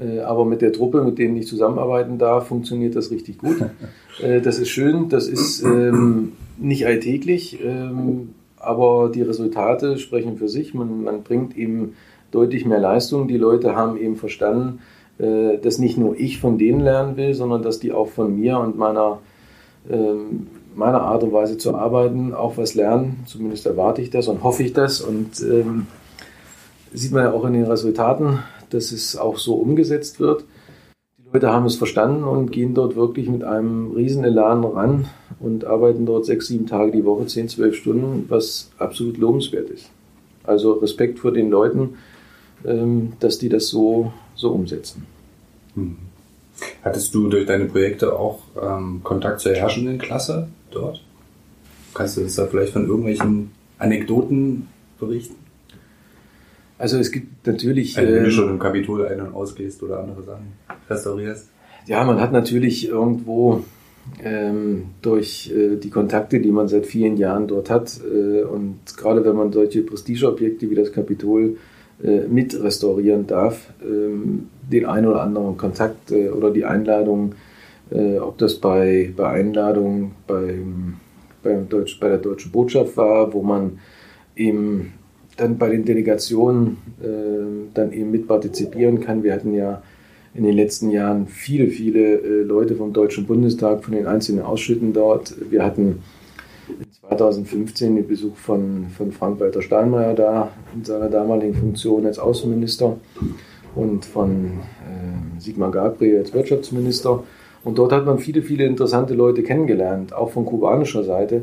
Äh, 0.00 0.20
aber 0.20 0.44
mit 0.44 0.62
der 0.62 0.72
Truppe, 0.72 1.02
mit 1.02 1.18
denen 1.18 1.36
ich 1.36 1.46
zusammenarbeiten 1.46 2.18
darf, 2.18 2.48
funktioniert 2.48 2.96
das 2.96 3.10
richtig 3.10 3.38
gut. 3.38 3.56
Äh, 4.20 4.42
das 4.42 4.58
ist 4.58 4.68
schön, 4.68 5.08
das 5.08 5.28
ist 5.28 5.62
ähm, 5.62 6.32
nicht 6.58 6.84
alltäglich, 6.84 7.58
ähm, 7.64 8.34
aber 8.58 9.10
die 9.14 9.22
Resultate 9.22 9.96
sprechen 9.96 10.36
für 10.36 10.48
sich. 10.48 10.74
Man, 10.74 11.04
man, 11.04 11.22
bringt 11.22 11.56
eben 11.56 11.94
deutlich 12.30 12.66
mehr 12.66 12.80
Leistung. 12.80 13.28
Die 13.28 13.38
Leute 13.38 13.74
haben 13.74 13.96
eben 13.96 14.16
verstanden, 14.16 14.80
äh, 15.18 15.56
dass 15.56 15.78
nicht 15.78 15.96
nur 15.96 16.18
ich 16.18 16.38
von 16.38 16.58
denen 16.58 16.80
lernen 16.80 17.16
will, 17.16 17.32
sondern 17.32 17.62
dass 17.62 17.80
die 17.80 17.92
auch 17.92 18.08
von 18.08 18.38
mir 18.38 18.58
und 18.58 18.76
meiner, 18.76 19.20
ähm, 19.90 20.48
meiner 20.74 21.02
Art 21.02 21.22
und 21.22 21.32
Weise 21.32 21.58
zu 21.58 21.74
arbeiten 21.74 22.34
auch 22.34 22.56
was 22.56 22.74
lernen. 22.74 23.24
Zumindest 23.26 23.66
erwarte 23.66 24.02
ich 24.02 24.10
das 24.10 24.28
und 24.28 24.42
hoffe 24.42 24.62
ich 24.62 24.72
das. 24.72 25.00
Und 25.00 25.40
ähm, 25.40 25.86
sieht 26.92 27.12
man 27.12 27.24
ja 27.24 27.32
auch 27.32 27.44
in 27.44 27.54
den 27.54 27.64
Resultaten, 27.64 28.40
dass 28.70 28.92
es 28.92 29.16
auch 29.16 29.38
so 29.38 29.54
umgesetzt 29.54 30.20
wird. 30.20 30.44
Leute 31.32 31.52
haben 31.52 31.66
es 31.66 31.76
verstanden 31.76 32.24
und 32.24 32.50
gehen 32.50 32.74
dort 32.74 32.96
wirklich 32.96 33.28
mit 33.28 33.44
einem 33.44 33.92
riesen 33.92 34.24
Elan 34.24 34.64
ran 34.64 35.08
und 35.38 35.64
arbeiten 35.64 36.04
dort 36.04 36.26
sechs, 36.26 36.48
sieben 36.48 36.66
Tage 36.66 36.90
die 36.90 37.04
Woche, 37.04 37.26
zehn, 37.26 37.48
zwölf 37.48 37.76
Stunden, 37.76 38.26
was 38.28 38.70
absolut 38.78 39.16
lobenswert 39.16 39.70
ist. 39.70 39.90
Also 40.42 40.72
Respekt 40.72 41.20
vor 41.20 41.32
den 41.32 41.50
Leuten, 41.50 41.98
ähm, 42.64 43.12
dass 43.20 43.38
die 43.38 43.48
das 43.48 43.68
so, 43.68 44.12
so 44.34 44.50
umsetzen. 44.50 45.06
Hm. 45.74 45.96
Hattest 46.82 47.14
du 47.14 47.28
durch 47.28 47.46
deine 47.46 47.66
Projekte 47.66 48.18
auch 48.18 48.40
ähm, 48.60 49.00
Kontakt 49.04 49.40
zur 49.40 49.54
herrschenden 49.54 49.98
Klasse 49.98 50.48
dort? 50.70 51.04
Kannst 51.94 52.16
du 52.16 52.22
das 52.22 52.34
da 52.36 52.46
vielleicht 52.46 52.72
von 52.72 52.86
irgendwelchen 52.86 53.50
Anekdoten 53.78 54.68
berichten? 54.98 55.36
Also 56.78 56.98
es 56.98 57.12
gibt 57.12 57.46
natürlich. 57.46 57.98
Also 57.98 58.12
wenn 58.12 58.22
du 58.22 58.30
ähm, 58.30 58.34
schon 58.34 58.48
im 58.48 58.58
Kapitol 58.58 59.06
ein- 59.06 59.20
und 59.20 59.34
ausgehst 59.34 59.82
oder 59.82 60.00
andere 60.00 60.22
Sachen 60.22 60.52
restaurierst. 60.88 61.50
Ja, 61.86 62.04
man 62.04 62.20
hat 62.20 62.32
natürlich 62.32 62.88
irgendwo 62.88 63.64
ähm, 64.22 64.86
durch 65.02 65.52
äh, 65.54 65.76
die 65.76 65.90
Kontakte, 65.90 66.40
die 66.40 66.50
man 66.50 66.68
seit 66.68 66.86
vielen 66.86 67.16
Jahren 67.16 67.48
dort 67.48 67.70
hat 67.70 68.00
äh, 68.02 68.42
und 68.42 68.78
gerade 68.96 69.24
wenn 69.24 69.36
man 69.36 69.52
solche 69.52 69.82
Prestigeobjekte 69.82 70.70
wie 70.70 70.74
das 70.74 70.92
Kapitol 70.92 71.56
äh, 72.02 72.26
mit 72.28 72.60
restaurieren 72.60 73.26
darf, 73.26 73.72
ähm, 73.82 74.48
den 74.70 74.86
einen 74.86 75.06
oder 75.06 75.22
anderen 75.22 75.56
Kontakt 75.56 76.10
äh, 76.12 76.30
oder 76.30 76.50
die 76.50 76.64
Einladung, 76.64 77.34
äh, 77.90 78.18
ob 78.18 78.38
das 78.38 78.56
bei, 78.56 79.12
bei 79.16 79.28
Einladungen 79.28 80.12
beim, 80.26 80.96
beim 81.42 81.68
Deutsch, 81.68 81.98
bei 82.00 82.08
der 82.08 82.18
Deutschen 82.18 82.52
Botschaft 82.52 82.96
war, 82.96 83.32
wo 83.32 83.42
man 83.42 83.78
eben 84.36 84.92
dann 85.36 85.58
bei 85.58 85.70
den 85.70 85.84
Delegationen 85.84 86.76
äh, 87.02 87.72
dann 87.74 87.92
eben 87.92 88.10
mitpartizipieren 88.10 89.00
kann. 89.00 89.22
Wir 89.22 89.32
hatten 89.32 89.54
ja 89.54 89.82
in 90.34 90.44
den 90.44 90.54
letzten 90.54 90.90
Jahren 90.90 91.26
viele, 91.26 91.68
viele 91.68 92.20
äh, 92.20 92.42
Leute 92.42 92.76
vom 92.76 92.92
Deutschen 92.92 93.26
Bundestag, 93.26 93.84
von 93.84 93.94
den 93.94 94.06
einzelnen 94.06 94.42
Ausschütten 94.42 94.92
dort. 94.92 95.34
Wir 95.50 95.64
hatten 95.64 96.02
2015 97.08 97.96
den 97.96 98.06
Besuch 98.06 98.36
von, 98.36 98.86
von 98.96 99.10
Frank-Walter 99.10 99.62
Steinmeier 99.62 100.14
da 100.14 100.52
in 100.74 100.84
seiner 100.84 101.08
damaligen 101.08 101.54
Funktion 101.54 102.06
als 102.06 102.18
Außenminister 102.18 102.96
und 103.74 104.04
von 104.04 104.44
äh, 104.44 105.40
Sigmar 105.40 105.70
Gabriel 105.70 106.18
als 106.18 106.32
Wirtschaftsminister. 106.32 107.24
Und 107.62 107.78
dort 107.78 107.92
hat 107.92 108.06
man 108.06 108.18
viele, 108.18 108.42
viele 108.42 108.64
interessante 108.64 109.14
Leute 109.14 109.42
kennengelernt, 109.42 110.12
auch 110.12 110.30
von 110.30 110.46
kubanischer 110.46 111.04
Seite 111.04 111.42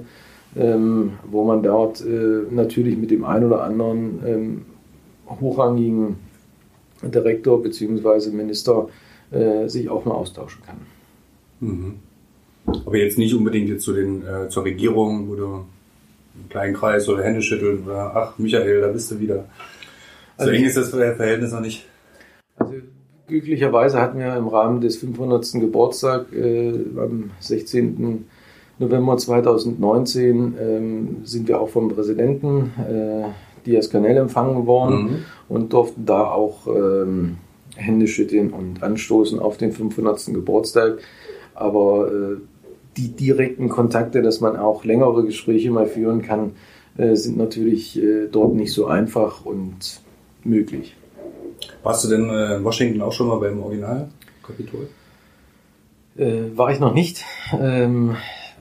ähm, 0.56 1.14
wo 1.30 1.44
man 1.44 1.62
dort 1.64 2.02
äh, 2.02 2.44
natürlich 2.50 2.98
mit 2.98 3.12
dem 3.12 3.24
einen 3.26 3.46
oder 3.46 3.64
anderen 3.64 4.20
ähm, 4.26 4.66
hochrangigen 5.28 6.18
Direktor 7.04 7.62
bzw. 7.62 8.32
Minister 8.32 8.90
äh, 9.32 9.68
sich 9.68 9.90
auch 9.90 10.06
mal 10.06 10.16
austauschen 10.16 10.62
kann. 10.66 10.78
Mhm. 11.60 11.96
Aber 12.86 12.98
jetzt 12.98 13.18
nicht 13.18 13.34
unbedingt 13.34 13.70
jetzt 13.70 13.84
zu 13.84 13.94
den, 13.94 14.26
äh, 14.26 14.50
zur 14.50 14.66
Regierung 14.66 15.30
oder 15.30 15.66
einen 16.36 16.50
kleinen 16.50 16.74
Kreis 16.74 17.08
oder 17.08 17.24
Hände 17.24 17.42
schütteln 17.42 17.84
oder 17.86 18.16
ach 18.16 18.38
Michael, 18.38 18.82
da 18.82 18.88
bist 18.88 19.12
du 19.12 19.20
wieder. 19.20 19.46
So 20.38 20.44
also 20.44 20.52
eng 20.52 20.66
ist 20.66 20.78
das 20.78 20.90
Verhältnis 20.90 21.52
noch 21.52 21.62
nicht. 21.62 21.86
Glücklicherweise 23.28 24.02
hatten 24.02 24.20
wir 24.20 24.36
im 24.38 24.48
Rahmen 24.48 24.80
des 24.80 24.98
500. 24.98 25.54
Geburtstag 25.60 26.32
äh, 26.34 26.74
am 26.98 27.32
16. 27.42 28.26
November 28.80 29.18
2019 29.18 30.56
ähm, 30.60 31.18
sind 31.24 31.48
wir 31.50 31.60
auch 31.60 31.68
vom 31.68 31.90
Präsidenten 31.90 32.72
äh, 32.78 33.26
Diaz 33.66 33.90
Canel 33.90 34.16
empfangen 34.16 34.66
worden 34.66 34.98
mhm. 34.98 35.16
und 35.50 35.74
durften 35.74 36.06
da 36.06 36.32
auch 36.32 36.68
ähm, 36.68 37.38
Hände 37.76 38.08
schütteln 38.08 38.52
und 38.52 38.82
anstoßen 38.82 39.40
auf 39.40 39.58
den 39.58 39.74
500. 39.74 40.28
Geburtstag. 40.28 41.00
Aber 41.54 42.10
äh, 42.10 42.38
die 42.96 43.10
direkten 43.10 43.68
Kontakte, 43.68 44.22
dass 44.22 44.40
man 44.40 44.56
auch 44.56 44.86
längere 44.86 45.26
Gespräche 45.26 45.70
mal 45.70 45.88
führen 45.88 46.22
kann, 46.22 46.54
äh, 46.98 47.16
sind 47.16 47.38
natürlich 47.38 48.02
äh, 48.02 48.28
dort 48.32 48.56
nicht 48.56 48.72
so 48.72 48.86
einfach 48.86 49.46
und 49.46 50.02
möglich. 50.46 50.96
Warst 51.84 52.04
du 52.04 52.10
denn 52.10 52.30
äh, 52.30 52.56
in 52.56 52.64
Washington 52.64 53.02
auch 53.02 53.14
schon 53.14 53.28
mal 53.28 53.40
beim 53.40 53.62
Originalkapitol? 53.62 54.90
Äh, 56.18 56.56
war 56.56 56.72
ich 56.72 56.80
noch 56.80 56.94
nicht. 56.94 57.24
Ähm, 57.60 58.16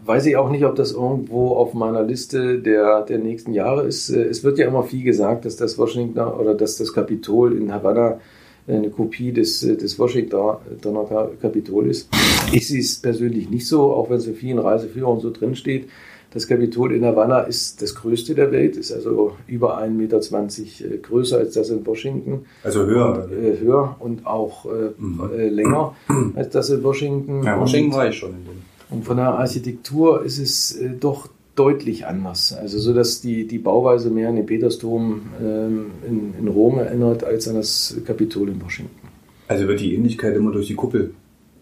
weiß 0.05 0.27
ich 0.27 0.37
auch 0.37 0.51
nicht, 0.51 0.65
ob 0.65 0.77
das 0.77 0.93
irgendwo 0.93 1.57
auf 1.57 1.75
meiner 1.75 2.03
Liste 2.03 2.59
der, 2.59 3.03
der 3.03 3.19
nächsten 3.19 3.53
Jahre 3.53 3.87
ist. 3.87 4.11
Äh, 4.11 4.25
es 4.25 4.45
wird 4.45 4.59
ja 4.59 4.67
immer 4.67 4.85
viel 4.85 5.05
gesagt, 5.05 5.45
dass 5.45 5.57
das 5.57 5.79
Washington 5.79 6.19
oder 6.19 6.55
dass 6.55 6.77
das 6.77 6.93
Kapitol 6.93 7.57
in 7.57 7.73
Havanna 7.73 8.21
eine 8.69 8.91
Kopie 8.91 9.33
des, 9.33 9.63
äh, 9.63 9.77
des 9.77 9.99
Washingtoner 9.99 11.31
Kapitol 11.41 11.89
ist. 11.89 12.09
Ich 12.53 12.69
sehe 12.69 12.81
es 12.81 13.01
persönlich 13.01 13.49
nicht 13.49 13.67
so, 13.67 13.93
auch 13.93 14.11
wenn 14.11 14.19
es 14.19 14.27
in 14.27 14.35
vielen 14.35 14.59
Reiseführern 14.59 15.21
so 15.21 15.31
drin 15.31 15.55
steht. 15.55 15.89
Das 16.33 16.47
Kapitol 16.47 16.93
in 16.93 17.05
Havanna 17.05 17.41
ist 17.41 17.81
das 17.81 17.95
größte 17.95 18.35
der 18.35 18.53
Welt, 18.53 18.77
ist 18.77 18.93
also 18.93 19.37
über 19.47 19.79
1,20 19.79 19.91
Meter 19.91 20.19
äh, 20.19 20.99
größer 20.99 21.39
als 21.39 21.55
das 21.55 21.71
in 21.71 21.87
Washington. 21.87 22.45
Also 22.63 22.85
höher? 22.85 23.29
Äh, 23.33 23.59
höher 23.61 23.97
und 23.99 24.27
auch 24.27 24.67
äh, 24.67 24.91
mhm. 24.99 25.31
Äh, 25.35 25.49
länger 25.49 25.95
als 26.35 26.51
das 26.51 26.71
in 26.71 26.83
Washington. 26.83 27.43
Ja, 27.43 27.61
Washington 27.61 27.97
war 27.97 28.09
ich 28.09 28.17
schon 28.17 28.31
in 28.31 28.45
dem. 28.45 28.63
Und 28.89 29.05
von 29.05 29.17
der 29.17 29.29
Architektur 29.29 30.25
ist 30.25 30.39
es 30.39 30.77
äh, 30.77 30.91
doch 30.91 31.29
deutlich 31.55 32.07
anders. 32.07 32.53
Also 32.53 32.79
so, 32.79 32.93
dass 32.93 33.21
die, 33.21 33.47
die 33.47 33.59
Bauweise 33.59 34.11
mehr 34.11 34.29
an 34.29 34.37
den 34.37 34.47
Petersdom 34.47 35.23
ähm, 35.43 35.87
in, 36.07 36.35
in 36.39 36.49
Rom 36.49 36.79
erinnert 36.79 37.25
als 37.25 37.49
an 37.49 37.55
das 37.55 37.97
Kapitol 38.05 38.51
in 38.51 38.63
Washington. 38.63 39.09
Also 39.49 39.67
wird 39.67 39.81
die 39.81 39.95
Ähnlichkeit 39.95 40.37
immer 40.37 40.53
durch 40.53 40.67
die 40.67 40.75
Kuppel 40.75 41.15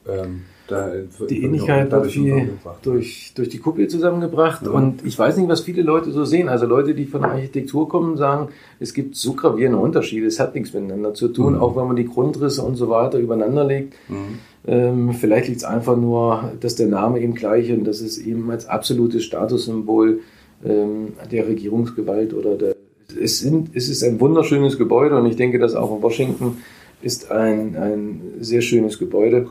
ähm, 0.09 0.43
da 0.69 0.93
die 1.29 1.43
Ähnlichkeit 1.43 1.91
wird 1.91 2.07
viel 2.07 2.51
durch, 2.83 3.33
durch 3.35 3.49
die 3.51 3.59
Kuppel 3.59 3.89
zusammengebracht. 3.89 4.63
Ja. 4.65 4.71
Und 4.71 5.05
ich 5.05 5.19
weiß 5.19 5.37
nicht, 5.37 5.49
was 5.49 5.61
viele 5.61 5.83
Leute 5.83 6.11
so 6.11 6.25
sehen. 6.25 6.49
Also 6.49 6.67
Leute, 6.67 6.95
die 6.95 7.05
von 7.05 7.23
der 7.23 7.33
Architektur 7.33 7.89
kommen, 7.89 8.17
sagen, 8.17 8.49
es 8.81 8.95
gibt 8.95 9.17
so 9.17 9.35
gravierende 9.35 9.79
Unterschiede. 9.79 10.27
Es 10.27 10.41
hat 10.41 10.55
nichts 10.55 10.73
miteinander 10.73 11.13
zu 11.13 11.29
tun, 11.29 11.55
mhm. 11.55 11.61
auch 11.61 11.77
wenn 11.77 11.87
man 11.87 11.97
die 11.97 12.07
Grundrisse 12.07 12.63
und 12.63 12.77
so 12.77 12.89
weiter 12.89 13.19
übereinander 13.19 13.65
legt. 13.65 13.95
Mhm. 14.09 14.39
Ähm, 14.67 15.13
vielleicht 15.13 15.49
liegt 15.49 15.59
es 15.59 15.65
einfach 15.65 15.97
nur, 15.97 16.53
dass 16.61 16.77
der 16.77 16.87
Name 16.87 17.21
eben 17.21 17.35
gleich 17.35 17.71
und 17.71 17.85
dass 17.85 18.01
es 18.01 18.17
eben 18.17 18.51
als 18.51 18.67
absolutes 18.67 19.25
Statussymbol 19.25 20.21
ähm, 20.65 21.13
der 21.31 21.47
Regierungsgewalt 21.47 22.33
oder 22.33 22.57
der 22.57 22.75
es, 23.21 23.41
sind, 23.41 23.71
es 23.75 23.89
ist 23.89 24.03
ein 24.03 24.21
wunderschönes 24.21 24.79
Gebäude 24.79 25.17
und 25.17 25.27
ich 25.27 25.37
denke, 25.37 25.59
dass 25.59 25.75
auch 25.75 25.95
in 25.95 26.03
Washington 26.03 26.59
ist 27.03 27.31
ein, 27.31 27.77
ein 27.77 28.21
sehr 28.41 28.63
schönes 28.63 28.99
Gebäude. 28.99 29.49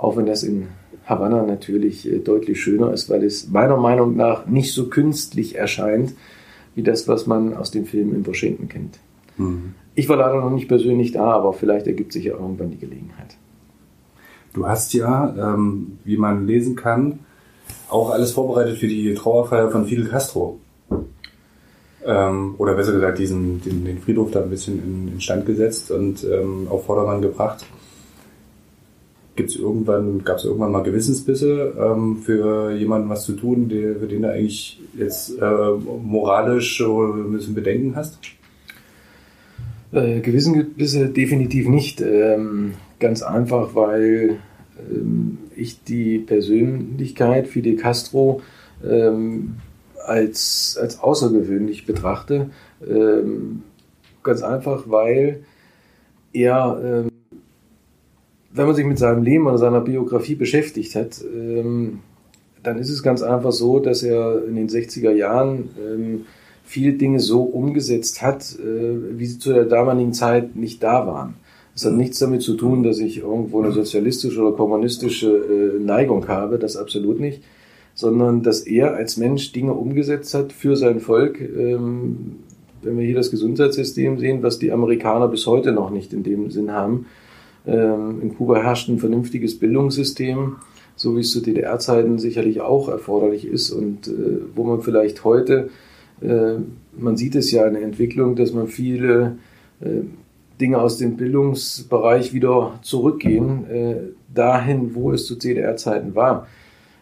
Auch 0.00 0.16
wenn 0.16 0.24
das 0.24 0.42
in 0.42 0.68
Havanna 1.04 1.42
natürlich 1.42 2.10
äh, 2.10 2.18
deutlich 2.18 2.60
schöner 2.62 2.92
ist, 2.92 3.10
weil 3.10 3.22
es 3.22 3.50
meiner 3.50 3.76
Meinung 3.76 4.16
nach 4.16 4.46
nicht 4.46 4.72
so 4.72 4.88
künstlich 4.88 5.56
erscheint, 5.56 6.14
wie 6.74 6.82
das, 6.82 7.06
was 7.06 7.26
man 7.26 7.54
aus 7.54 7.70
dem 7.70 7.84
Film 7.84 8.14
in 8.14 8.26
Washington 8.26 8.68
kennt. 8.68 8.98
Mhm. 9.36 9.74
Ich 9.94 10.08
war 10.08 10.16
leider 10.16 10.40
noch 10.40 10.50
nicht 10.50 10.68
persönlich 10.68 11.12
da, 11.12 11.32
aber 11.32 11.52
vielleicht 11.52 11.86
ergibt 11.86 12.14
sich 12.14 12.24
ja 12.24 12.32
irgendwann 12.32 12.70
die 12.70 12.78
Gelegenheit. 12.78 13.36
Du 14.54 14.66
hast 14.66 14.94
ja, 14.94 15.34
ähm, 15.54 15.98
wie 16.04 16.16
man 16.16 16.46
lesen 16.46 16.76
kann, 16.76 17.18
auch 17.90 18.10
alles 18.10 18.32
vorbereitet 18.32 18.78
für 18.78 18.88
die 18.88 19.12
Trauerfeier 19.12 19.70
von 19.70 19.84
Fidel 19.84 20.08
Castro. 20.08 20.58
Ähm, 22.06 22.54
oder 22.56 22.74
besser 22.74 22.92
gesagt, 22.92 23.18
diesen, 23.18 23.60
den, 23.60 23.84
den, 23.84 23.98
Friedhof 23.98 24.30
da 24.30 24.42
ein 24.42 24.48
bisschen 24.48 24.82
in, 24.82 25.12
in 25.12 25.20
Stand 25.20 25.44
gesetzt 25.44 25.90
und 25.90 26.24
ähm, 26.24 26.68
auf 26.70 26.86
Vordermann 26.86 27.20
gebracht. 27.20 27.66
Gibt's 29.40 29.56
irgendwann, 29.56 30.22
gab 30.22 30.36
es 30.36 30.44
irgendwann 30.44 30.70
mal 30.70 30.82
Gewissensbisse 30.82 31.72
ähm, 31.80 32.18
für 32.18 32.72
jemanden 32.72 33.08
was 33.08 33.24
zu 33.24 33.32
tun, 33.32 33.70
der, 33.70 33.96
für 33.96 34.06
den 34.06 34.20
du 34.20 34.30
eigentlich 34.30 34.78
jetzt 34.98 35.30
äh, 35.40 35.70
moralisch 36.02 36.76
ein 36.82 37.32
bisschen 37.32 37.54
Bedenken 37.54 37.96
hast? 37.96 38.18
Äh, 39.92 40.20
Gewissensbisse 40.20 41.08
definitiv 41.08 41.68
nicht. 41.68 42.02
Ähm, 42.02 42.74
ganz 42.98 43.22
einfach, 43.22 43.74
weil 43.74 44.40
ähm, 44.78 45.38
ich 45.56 45.84
die 45.84 46.18
Persönlichkeit 46.18 47.48
Fidel 47.48 47.76
Castro 47.76 48.42
ähm, 48.86 49.54
als, 50.04 50.78
als 50.78 51.00
außergewöhnlich 51.00 51.86
betrachte. 51.86 52.50
Ähm, 52.86 53.62
ganz 54.22 54.42
einfach, 54.42 54.84
weil 54.90 55.44
er 56.34 56.80
ähm, 56.84 57.19
wenn 58.60 58.66
man 58.66 58.76
sich 58.76 58.84
mit 58.84 58.98
seinem 58.98 59.22
Leben 59.22 59.46
oder 59.46 59.56
seiner 59.56 59.80
Biografie 59.80 60.34
beschäftigt 60.34 60.94
hat, 60.94 61.24
ähm, 61.34 62.00
dann 62.62 62.78
ist 62.78 62.90
es 62.90 63.02
ganz 63.02 63.22
einfach 63.22 63.52
so, 63.52 63.78
dass 63.80 64.02
er 64.02 64.44
in 64.46 64.54
den 64.54 64.68
60er 64.68 65.12
Jahren 65.12 65.70
ähm, 65.82 66.26
viele 66.62 66.92
Dinge 66.92 67.20
so 67.20 67.40
umgesetzt 67.40 68.20
hat, 68.20 68.42
äh, 68.58 69.18
wie 69.18 69.24
sie 69.24 69.38
zu 69.38 69.54
der 69.54 69.64
damaligen 69.64 70.12
Zeit 70.12 70.56
nicht 70.56 70.82
da 70.82 71.06
waren. 71.06 71.36
Das 71.72 71.86
hat 71.86 71.94
nichts 71.94 72.18
damit 72.18 72.42
zu 72.42 72.54
tun, 72.54 72.82
dass 72.82 72.98
ich 72.98 73.20
irgendwo 73.20 73.62
eine 73.62 73.72
sozialistische 73.72 74.42
oder 74.42 74.54
kommunistische 74.54 75.30
äh, 75.30 75.82
Neigung 75.82 76.28
habe, 76.28 76.58
das 76.58 76.76
absolut 76.76 77.18
nicht, 77.18 77.42
sondern 77.94 78.42
dass 78.42 78.60
er 78.60 78.92
als 78.92 79.16
Mensch 79.16 79.52
Dinge 79.52 79.72
umgesetzt 79.72 80.34
hat 80.34 80.52
für 80.52 80.76
sein 80.76 81.00
Volk. 81.00 81.40
Ähm, 81.40 82.36
wenn 82.82 82.98
wir 82.98 83.06
hier 83.06 83.16
das 83.16 83.30
Gesundheitssystem 83.30 84.18
sehen, 84.18 84.42
was 84.42 84.58
die 84.58 84.70
Amerikaner 84.70 85.28
bis 85.28 85.46
heute 85.46 85.72
noch 85.72 85.88
nicht 85.88 86.12
in 86.12 86.24
dem 86.24 86.50
Sinn 86.50 86.72
haben, 86.72 87.06
in 87.66 88.34
Kuba 88.36 88.62
herrscht 88.62 88.88
ein 88.88 88.98
vernünftiges 88.98 89.58
Bildungssystem, 89.58 90.56
so 90.96 91.16
wie 91.16 91.20
es 91.20 91.30
zu 91.30 91.40
DDR-Zeiten 91.40 92.18
sicherlich 92.18 92.60
auch 92.60 92.88
erforderlich 92.88 93.46
ist 93.46 93.70
und 93.70 94.08
äh, 94.08 94.38
wo 94.54 94.64
man 94.64 94.82
vielleicht 94.82 95.24
heute, 95.24 95.70
äh, 96.20 96.56
man 96.98 97.16
sieht 97.16 97.34
es 97.34 97.50
ja 97.50 97.66
in 97.66 97.74
der 97.74 97.82
Entwicklung, 97.82 98.36
dass 98.36 98.52
man 98.52 98.66
viele 98.66 99.38
äh, 99.80 100.02
Dinge 100.60 100.78
aus 100.78 100.98
dem 100.98 101.16
Bildungsbereich 101.16 102.34
wieder 102.34 102.78
zurückgehen, 102.82 104.12
dahin, 104.34 104.94
wo 104.94 105.10
es 105.10 105.24
zu 105.24 105.34
DDR-Zeiten 105.36 106.14
war. 106.14 106.48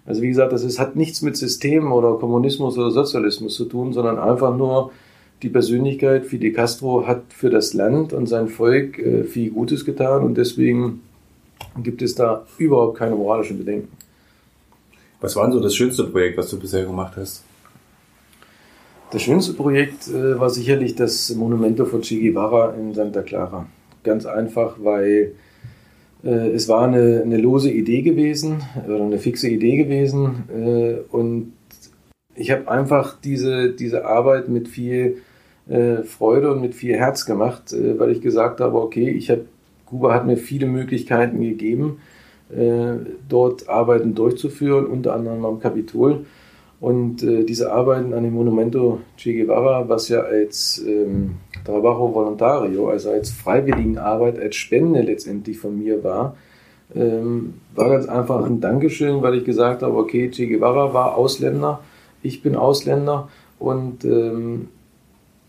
Also 0.06 0.22
wie 0.22 0.28
gesagt, 0.28 0.52
das 0.52 0.62
ist, 0.62 0.78
hat 0.78 0.94
nichts 0.94 1.22
mit 1.22 1.36
System 1.36 1.90
oder 1.90 2.14
Kommunismus 2.18 2.78
oder 2.78 2.92
Sozialismus 2.92 3.56
zu 3.56 3.64
tun, 3.64 3.92
sondern 3.92 4.16
einfach 4.16 4.56
nur 4.56 4.92
die 5.42 5.48
Persönlichkeit 5.48 6.26
Fidel 6.26 6.52
Castro 6.52 7.06
hat 7.06 7.22
für 7.28 7.50
das 7.50 7.74
Land 7.74 8.12
und 8.12 8.26
sein 8.26 8.48
Volk 8.48 8.98
äh, 8.98 9.24
viel 9.24 9.50
Gutes 9.50 9.84
getan 9.84 10.22
und 10.22 10.36
deswegen 10.36 11.00
gibt 11.82 12.02
es 12.02 12.14
da 12.14 12.46
überhaupt 12.58 12.98
keine 12.98 13.14
moralischen 13.14 13.58
Bedenken. 13.58 13.88
Was 15.20 15.36
war 15.36 15.44
denn 15.44 15.52
so 15.52 15.60
das 15.60 15.74
schönste 15.74 16.04
Projekt, 16.04 16.38
was 16.38 16.48
du 16.50 16.58
bisher 16.58 16.84
gemacht 16.84 17.14
hast? 17.16 17.44
Das 19.10 19.22
schönste 19.22 19.54
Projekt 19.54 20.08
äh, 20.08 20.38
war 20.38 20.50
sicherlich 20.50 20.94
das 20.94 21.34
Monumento 21.34 21.86
von 21.86 22.02
Che 22.02 22.20
Guevara 22.20 22.74
in 22.74 22.94
Santa 22.94 23.22
Clara. 23.22 23.66
Ganz 24.04 24.26
einfach, 24.26 24.76
weil 24.80 25.32
äh, 26.22 26.50
es 26.50 26.68
war 26.68 26.86
eine, 26.86 27.22
eine, 27.24 27.38
lose 27.38 27.70
Idee 27.70 28.02
gewesen 28.02 28.62
oder 28.86 29.02
eine 29.02 29.18
fixe 29.18 29.48
Idee 29.48 29.76
gewesen 29.76 30.44
äh, 30.54 30.96
und 31.10 31.52
ich 32.34 32.50
habe 32.50 32.70
einfach 32.70 33.18
diese, 33.20 33.70
diese 33.70 34.04
Arbeit 34.04 34.48
mit 34.48 34.68
viel 34.68 35.18
äh, 35.68 36.02
Freude 36.02 36.52
und 36.52 36.60
mit 36.60 36.74
viel 36.74 36.96
Herz 36.96 37.26
gemacht, 37.26 37.72
äh, 37.72 37.98
weil 37.98 38.10
ich 38.10 38.20
gesagt 38.20 38.60
habe, 38.60 38.78
okay, 38.78 39.10
ich 39.10 39.30
habe, 39.30 39.44
Kuba 39.86 40.14
hat 40.14 40.26
mir 40.26 40.36
viele 40.36 40.66
Möglichkeiten 40.66 41.40
gegeben, 41.40 41.98
äh, 42.50 42.94
dort 43.28 43.68
Arbeiten 43.68 44.14
durchzuführen, 44.14 44.86
unter 44.86 45.14
anderem 45.14 45.44
am 45.44 45.60
Kapitol. 45.60 46.26
Und 46.80 47.24
äh, 47.24 47.44
diese 47.44 47.72
Arbeiten 47.72 48.14
an 48.14 48.22
dem 48.22 48.34
Monumento 48.34 49.00
Che 49.16 49.34
Guevara, 49.34 49.88
was 49.88 50.08
ja 50.08 50.20
als 50.20 50.82
ähm, 50.86 51.34
Trabajo 51.64 52.14
Voluntario, 52.14 52.88
also 52.88 53.10
als 53.10 53.30
Freiwilligenarbeit, 53.30 54.38
als 54.38 54.54
Spende 54.54 55.02
letztendlich 55.02 55.58
von 55.58 55.76
mir 55.76 56.04
war, 56.04 56.36
ähm, 56.94 57.54
war 57.74 57.90
ganz 57.90 58.06
einfach 58.06 58.44
ein 58.44 58.60
Dankeschön, 58.60 59.22
weil 59.22 59.34
ich 59.34 59.44
gesagt 59.44 59.82
habe, 59.82 59.96
okay, 59.96 60.30
Che 60.30 60.46
Guevara 60.46 60.94
war 60.94 61.16
Ausländer, 61.16 61.80
ich 62.22 62.42
bin 62.42 62.54
Ausländer 62.54 63.28
und 63.58 64.04
ähm, 64.04 64.68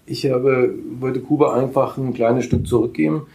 ich 0.09 0.29
habe, 0.29 0.73
wollte 0.99 1.19
Kuba 1.19 1.53
einfach 1.53 1.97
ein 1.97 2.13
kleines 2.13 2.45
Stück 2.45 2.67
zurückgeben. 2.67 3.27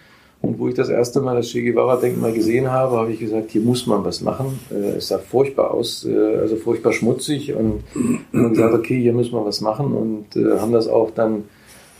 Und 0.42 0.58
wo 0.58 0.68
ich 0.68 0.74
das 0.74 0.90
erste 0.90 1.22
Mal 1.22 1.37
das 1.37 1.48
Che 1.48 1.62
Guevara-Denkmal 1.62 2.34
gesehen 2.34 2.70
habe, 2.70 2.98
habe 2.98 3.12
ich 3.12 3.18
gesagt, 3.18 3.52
hier 3.52 3.62
muss 3.62 3.87
man 3.87 4.04
was 4.04 4.20
machen. 4.20 4.58
Äh, 4.70 4.96
es 4.98 5.08
sah 5.08 5.18
furchtbar 5.18 5.70
aus, 5.70 6.04
äh, 6.04 6.37
also 6.37 6.56
furchtbar 6.56 6.92
schmutzig. 6.92 7.54
Und 7.54 7.82
haben 7.94 8.50
gesagt, 8.50 8.74
okay, 8.74 9.00
hier 9.00 9.14
müssen 9.14 9.32
wir 9.32 9.44
was 9.46 9.62
machen. 9.62 9.94
Und 9.94 10.37
äh, 10.37 10.58
haben 10.58 10.72
das 10.72 10.87
auch 10.87 11.12
dann 11.12 11.44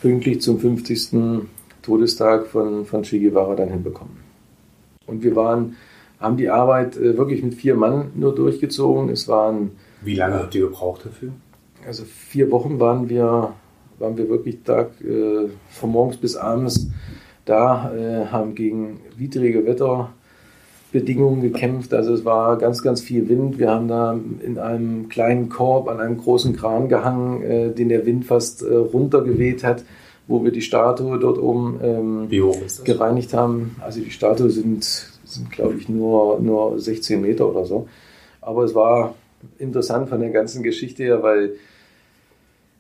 pünktlich 0.03 0.43
zum 0.43 0.59
50. 0.59 1.47
Todestag 1.81 2.47
von, 2.47 2.85
von 2.85 3.03
Che 3.03 3.19
Guevara 3.19 3.55
dann 3.55 3.71
hinbekommen. 3.71 4.17
Und 5.07 5.23
wir 5.23 5.37
waren, 5.37 5.77
haben 6.21 6.37
die 6.37 6.51
Arbeit 6.51 7.01
wirklich 7.01 7.43
mit 7.43 7.55
vier 7.55 7.77
Mann 7.77 8.11
nur 8.15 8.35
durchgezogen. 8.35 9.09
Es 9.09 9.29
waren. 9.29 9.73
Wie 10.03 10.17
lange 10.17 10.35
habt 10.35 10.55
ihr 10.55 10.63
gebraucht 10.63 11.07
dafür? 11.07 11.31
Also 11.87 12.05
vier 12.05 12.51
Wochen 12.51 12.81
waren 12.81 13.09
wir 13.09 13.55
waren 13.99 14.17
wir 14.17 14.29
wirklich 14.29 14.63
Tag 14.65 14.91
äh, 15.01 15.49
von 15.71 15.91
morgens 15.91 16.17
bis 16.17 16.37
abends 16.37 16.89
da, 17.45 17.93
äh, 17.95 18.27
haben 18.27 18.55
gegen 18.55 19.01
widrige 19.17 19.67
Wetterbedingungen 19.67 21.43
gekämpft. 21.43 21.93
Also 21.93 22.15
es 22.15 22.25
war 22.25 22.59
ganz, 22.59 22.83
ganz 22.83 23.01
viel 23.01 23.29
Wind. 23.29 23.59
Wir 23.59 23.71
haben 23.71 23.89
da 23.89 24.19
in 24.41 24.59
einem 24.59 25.09
kleinen 25.09 25.49
Korb 25.49 25.89
an 25.89 26.01
einem 26.01 26.19
großen 26.19 26.57
Kran 26.57 26.89
gehangen, 26.89 27.43
äh, 27.43 27.71
den 27.71 27.89
der 27.89 28.07
Wind 28.07 28.25
fast 28.25 28.63
äh, 28.63 28.75
runtergeweht 28.75 29.63
hat, 29.65 29.85
wo 30.27 30.43
wir 30.43 30.53
die 30.53 30.63
Statue 30.63 31.19
dort 31.19 31.39
oben 31.39 31.81
ähm, 31.83 32.29
gereinigt 32.85 33.35
haben. 33.35 33.77
Also 33.81 34.01
die 34.01 34.11
Statue 34.11 34.51
sind, 34.51 34.85
sind 35.25 35.51
glaube 35.51 35.75
ich, 35.75 35.89
nur, 35.89 36.41
nur 36.41 36.79
16 36.79 37.21
Meter 37.21 37.49
oder 37.49 37.67
so. 37.67 37.89
Aber 38.41 38.65
es 38.65 38.75
war 38.75 39.15
interessant 39.59 40.09
von 40.09 40.21
der 40.21 40.31
ganzen 40.31 40.63
Geschichte 40.63 41.03
her, 41.03 41.23
weil 41.23 41.57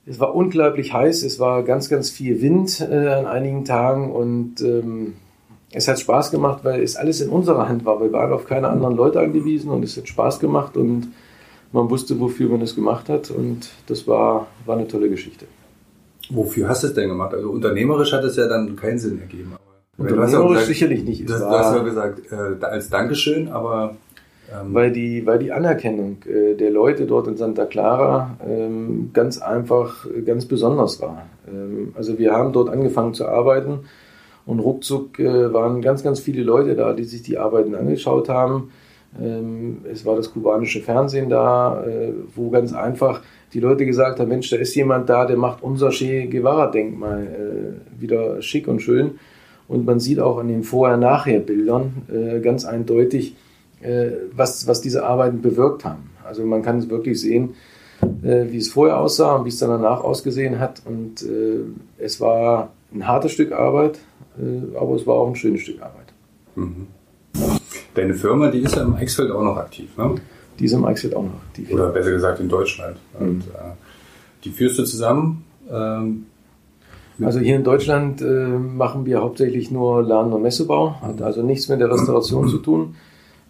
es 0.06 0.20
war 0.20 0.34
unglaublich 0.34 0.92
heiß, 0.92 1.22
es 1.22 1.38
war 1.38 1.62
ganz, 1.62 1.88
ganz 1.88 2.10
viel 2.10 2.42
Wind 2.42 2.80
äh, 2.80 3.08
an 3.08 3.26
einigen 3.26 3.64
Tagen 3.64 4.12
und 4.12 4.60
ähm, 4.60 5.14
es 5.72 5.88
hat 5.88 5.98
Spaß 5.98 6.30
gemacht, 6.30 6.60
weil 6.62 6.82
es 6.82 6.96
alles 6.96 7.20
in 7.20 7.30
unserer 7.30 7.68
Hand 7.68 7.84
war. 7.84 8.00
Wir 8.00 8.12
waren 8.12 8.32
auf 8.32 8.46
keine 8.46 8.68
anderen 8.68 8.96
Leute 8.96 9.20
angewiesen 9.20 9.70
und 9.70 9.82
es 9.82 9.96
hat 9.96 10.08
Spaß 10.08 10.40
gemacht 10.40 10.76
und 10.76 11.08
man 11.72 11.90
wusste, 11.90 12.20
wofür 12.20 12.48
man 12.48 12.60
es 12.60 12.74
gemacht 12.74 13.08
hat 13.08 13.30
und 13.30 13.70
das 13.86 14.06
war, 14.06 14.46
war 14.66 14.76
eine 14.76 14.86
tolle 14.86 15.08
Geschichte. 15.08 15.46
Wofür 16.30 16.68
hast 16.68 16.84
du 16.84 16.88
es 16.88 16.94
denn 16.94 17.08
gemacht? 17.08 17.34
Also 17.34 17.50
unternehmerisch 17.50 18.12
hat 18.12 18.24
es 18.24 18.36
ja 18.36 18.46
dann 18.46 18.76
keinen 18.76 18.98
Sinn 18.98 19.20
ergeben. 19.20 19.54
Unternehmerisch 19.96 20.48
gesagt, 20.48 20.66
sicherlich 20.66 21.04
nicht. 21.04 21.28
Du, 21.28 21.32
du 21.32 21.44
hast 21.44 21.74
ja 21.74 21.82
gesagt, 21.82 22.20
äh, 22.30 22.64
als 22.64 22.90
Dankeschön, 22.90 23.48
aber 23.48 23.96
ähm 24.62 24.74
weil, 24.74 24.92
die, 24.92 25.26
weil 25.26 25.38
die 25.38 25.52
Anerkennung 25.52 26.18
äh, 26.26 26.54
der 26.54 26.70
Leute 26.70 27.06
dort 27.06 27.26
in 27.26 27.36
Santa 27.36 27.66
Clara 27.66 28.38
ähm, 28.46 29.10
ganz 29.12 29.38
einfach, 29.38 30.06
ganz 30.24 30.46
besonders 30.46 31.00
war. 31.00 31.26
Ähm, 31.48 31.92
also 31.96 32.18
wir 32.18 32.32
haben 32.32 32.52
dort 32.52 32.68
angefangen 32.70 33.14
zu 33.14 33.26
arbeiten 33.26 33.80
und 34.46 34.60
ruckzuck 34.60 35.18
äh, 35.18 35.52
waren 35.52 35.80
ganz, 35.80 36.02
ganz 36.02 36.20
viele 36.20 36.42
Leute 36.42 36.74
da, 36.74 36.92
die 36.92 37.04
sich 37.04 37.22
die 37.22 37.38
Arbeiten 37.38 37.74
angeschaut 37.74 38.28
haben. 38.28 38.70
Ähm, 39.20 39.78
es 39.90 40.04
war 40.04 40.16
das 40.16 40.32
kubanische 40.32 40.80
Fernsehen 40.80 41.28
da, 41.28 41.84
äh, 41.84 42.12
wo 42.34 42.50
ganz 42.50 42.72
einfach 42.72 43.22
die 43.52 43.60
Leute 43.60 43.86
gesagt 43.86 44.18
haben, 44.18 44.28
Mensch, 44.28 44.50
da 44.50 44.56
ist 44.56 44.74
jemand 44.74 45.08
da, 45.08 45.24
der 45.24 45.36
macht 45.36 45.62
unser 45.62 45.90
Che 45.90 46.26
Guevara-Denkmal 46.26 47.22
äh, 47.22 48.00
wieder 48.00 48.42
schick 48.42 48.66
und 48.68 48.80
schön. 48.80 49.12
Und 49.66 49.86
man 49.86 50.00
sieht 50.00 50.20
auch 50.20 50.38
an 50.38 50.48
den 50.48 50.62
Vorher-Nachher-Bildern 50.62 52.02
äh, 52.12 52.40
ganz 52.40 52.64
eindeutig, 52.64 53.32
äh, 53.32 53.43
was, 54.34 54.66
was 54.66 54.80
diese 54.80 55.04
Arbeiten 55.04 55.42
bewirkt 55.42 55.84
haben. 55.84 56.10
Also 56.24 56.44
man 56.44 56.62
kann 56.62 56.88
wirklich 56.90 57.20
sehen, 57.20 57.54
äh, 58.22 58.46
wie 58.50 58.58
es 58.58 58.68
vorher 58.68 58.98
aussah 58.98 59.36
und 59.36 59.44
wie 59.44 59.50
es 59.50 59.58
dann 59.58 59.70
danach 59.70 60.02
ausgesehen 60.02 60.58
hat. 60.58 60.82
Und 60.84 61.22
äh, 61.22 61.60
es 61.98 62.20
war 62.20 62.70
ein 62.92 63.06
hartes 63.06 63.32
Stück 63.32 63.52
Arbeit, 63.52 63.98
äh, 64.38 64.76
aber 64.76 64.94
es 64.94 65.06
war 65.06 65.14
auch 65.14 65.28
ein 65.28 65.36
schönes 65.36 65.62
Stück 65.62 65.80
Arbeit. 65.80 66.12
Mhm. 66.56 66.86
Deine 67.94 68.14
Firma, 68.14 68.50
die 68.50 68.60
ist 68.60 68.76
ja 68.76 68.82
im 68.82 68.94
Eichsfeld 68.94 69.30
auch 69.30 69.42
noch 69.42 69.56
aktiv, 69.56 69.96
ne? 69.96 70.16
Die 70.58 70.64
ist 70.66 70.72
im 70.72 70.84
Eichsfeld 70.84 71.14
auch 71.14 71.24
noch 71.24 71.42
aktiv. 71.48 71.72
Oder 71.72 71.90
besser 71.90 72.12
gesagt 72.12 72.40
in 72.40 72.48
Deutschland. 72.48 72.96
Mhm. 73.18 73.26
Und 73.26 73.40
äh, 73.42 73.74
die 74.44 74.50
führst 74.50 74.78
du 74.78 74.84
zusammen. 74.84 75.44
Ähm, 75.70 76.26
also 77.22 77.38
hier 77.38 77.54
in 77.56 77.64
Deutschland 77.64 78.22
äh, 78.22 78.48
machen 78.48 79.06
wir 79.06 79.20
hauptsächlich 79.20 79.70
nur 79.70 80.02
Laden- 80.02 80.32
und 80.32 80.42
Messebau, 80.42 81.00
hat 81.00 81.22
also 81.22 81.42
nichts 81.42 81.68
mit 81.68 81.80
der 81.80 81.90
Restauration 81.90 82.48
zu 82.48 82.58
tun. 82.58 82.96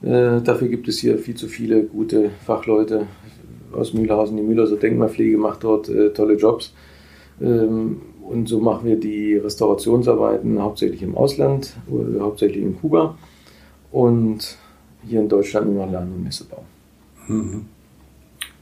Äh, 0.04 0.42
dafür 0.42 0.68
gibt 0.68 0.86
es 0.88 0.98
hier 0.98 1.18
viel 1.18 1.34
zu 1.34 1.48
viele 1.48 1.84
gute 1.84 2.30
Fachleute 2.44 3.06
aus 3.72 3.94
Mühlhausen. 3.94 4.36
Die 4.36 4.42
Mühler 4.42 4.66
so 4.66 4.76
Denkmalpflege 4.76 5.38
macht 5.38 5.64
dort 5.64 5.88
äh, 5.88 6.10
tolle 6.10 6.34
Jobs. 6.34 6.74
Ähm, 7.40 8.02
und 8.22 8.48
so 8.48 8.60
machen 8.60 8.86
wir 8.86 8.96
die 8.96 9.36
Restaurationsarbeiten 9.36 10.60
hauptsächlich 10.60 11.02
im 11.02 11.16
Ausland, 11.16 11.74
äh, 11.88 12.20
hauptsächlich 12.20 12.62
in 12.62 12.78
Kuba 12.78 13.16
und 13.92 14.58
hier 15.06 15.20
in 15.20 15.28
Deutschland 15.28 15.72
nur 15.72 15.84
noch 15.84 15.92
Laden- 15.92 16.12
und 16.12 16.24
Messebau. 16.24 16.64
Mhm. 17.28 17.66